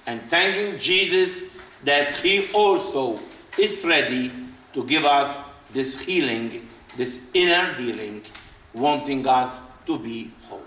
and 0.09 0.17
thanking 0.34 0.81
Jesus 0.81 1.45
that 1.86 2.17
He 2.25 2.49
also 2.57 3.21
is 3.61 3.86
ready 3.86 4.34
to 4.73 4.81
give 4.81 5.05
us 5.05 5.29
this 5.69 6.01
healing, 6.01 6.57
this 6.97 7.21
inner 7.38 7.77
healing, 7.77 8.25
wanting 8.73 9.21
us 9.29 9.61
to 9.86 10.01
be 10.01 10.34
whole. 10.49 10.65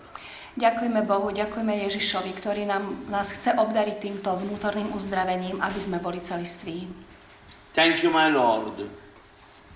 Ďakujeme 0.55 1.03
Bohu, 1.03 1.35
ďakujeme 1.35 1.83
Ježišovi, 1.83 2.31
ktorý 2.31 2.63
nám, 2.65 3.11
nás 3.11 3.29
chce 3.35 3.59
obdariť 3.59 3.97
týmto 4.01 4.39
vnútorným 4.39 4.95
uzdravením, 4.95 5.59
aby 5.61 5.81
sme 5.83 5.99
boli 5.99 6.23
celiství. 6.23 7.06
Thank 7.77 8.01
you, 8.01 8.09
my 8.09 8.33
Lord. 8.33 8.89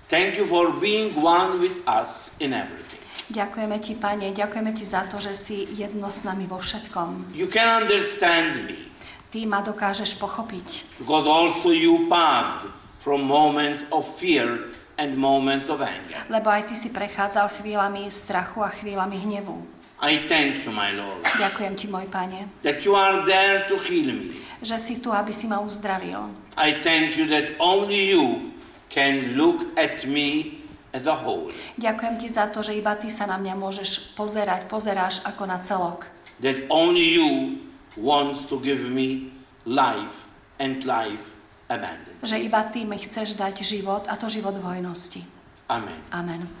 Thank 0.09 0.33
you 0.33 0.49
for 0.49 0.73
being 0.73 1.13
one 1.21 1.61
with 1.61 1.85
us 1.85 2.33
in 2.41 2.49
everything. 2.49 2.97
Ďakujeme 3.29 3.77
ti, 3.77 3.93
Pane, 3.95 4.33
ďakujeme 4.33 4.73
ti 4.73 4.83
za 4.83 5.05
to, 5.07 5.21
že 5.21 5.37
si 5.37 5.69
jedno 5.77 6.09
s 6.09 6.25
nami 6.25 6.49
vo 6.49 6.57
všetkom. 6.57 7.31
You 7.31 7.45
can 7.45 7.85
understand 7.85 8.65
me 8.65 8.91
Ty 9.31 9.47
ma 9.47 9.63
dokážeš 9.63 10.19
pochopiť, 10.19 10.99
because 10.99 11.23
also 11.23 11.71
you 11.71 12.11
passed 12.11 12.67
from 12.99 13.23
moments 13.23 13.87
of 13.95 14.03
fear 14.03 14.75
and 14.99 15.15
moments 15.15 15.71
of 15.71 15.79
anger. 15.79 16.19
lebo 16.27 16.51
aj 16.51 16.67
ty 16.67 16.75
si 16.75 16.91
prechádzal 16.91 17.47
chvíľami 17.55 18.11
strachu 18.11 18.59
a 18.59 18.67
chvíľami 18.67 19.15
hnevu. 19.23 19.80
I 20.01 20.25
thank 20.25 20.65
you, 20.65 20.73
my 20.73 20.97
Lord, 20.97 21.21
Ďakujem 21.37 21.73
ti, 21.77 21.85
môj 21.85 22.09
Pane, 22.09 22.49
that 22.65 22.81
you 22.81 22.97
are 22.97 23.21
there 23.29 23.69
to 23.69 23.77
heal 23.77 24.09
me. 24.09 24.33
že 24.61 24.77
si 24.81 24.97
tu, 25.01 25.13
aby 25.13 25.29
si 25.29 25.45
ma 25.45 25.61
uzdravil. 25.61 26.33
I 26.57 26.81
thank 26.81 27.17
you 27.17 27.29
that 27.29 27.53
only 27.61 28.09
you 28.13 28.53
can 28.89 29.37
look 29.37 29.61
at 29.77 30.05
me 30.09 30.61
as 30.93 31.05
a 31.05 31.13
whole. 31.17 31.49
Ďakujem 31.77 32.15
ti 32.17 32.27
za 32.29 32.49
to, 32.49 32.65
že 32.65 32.77
iba 32.77 32.97
ty 32.97 33.09
sa 33.13 33.29
na 33.29 33.37
mňa 33.37 33.53
môžeš 33.57 34.13
pozerať, 34.17 34.65
pozeráš 34.69 35.21
ako 35.25 35.43
na 35.45 35.57
celok. 35.61 36.09
That 36.41 36.65
only 36.69 37.17
you 37.17 37.61
wants 37.97 38.49
to 38.49 38.57
give 38.57 38.81
me 38.89 39.29
life 39.69 40.25
and 40.57 40.81
life 40.85 41.33
abundant. 41.69 42.21
Že 42.25 42.41
iba 42.41 42.61
ty 42.69 42.85
mi 42.85 42.97
chceš 42.97 43.37
dať 43.37 43.61
život 43.61 44.05
a 44.09 44.17
to 44.17 44.29
život 44.29 44.57
v 44.57 44.65
hojnosti. 44.65 45.21
Amen. 45.69 45.97
Amen. 46.13 46.60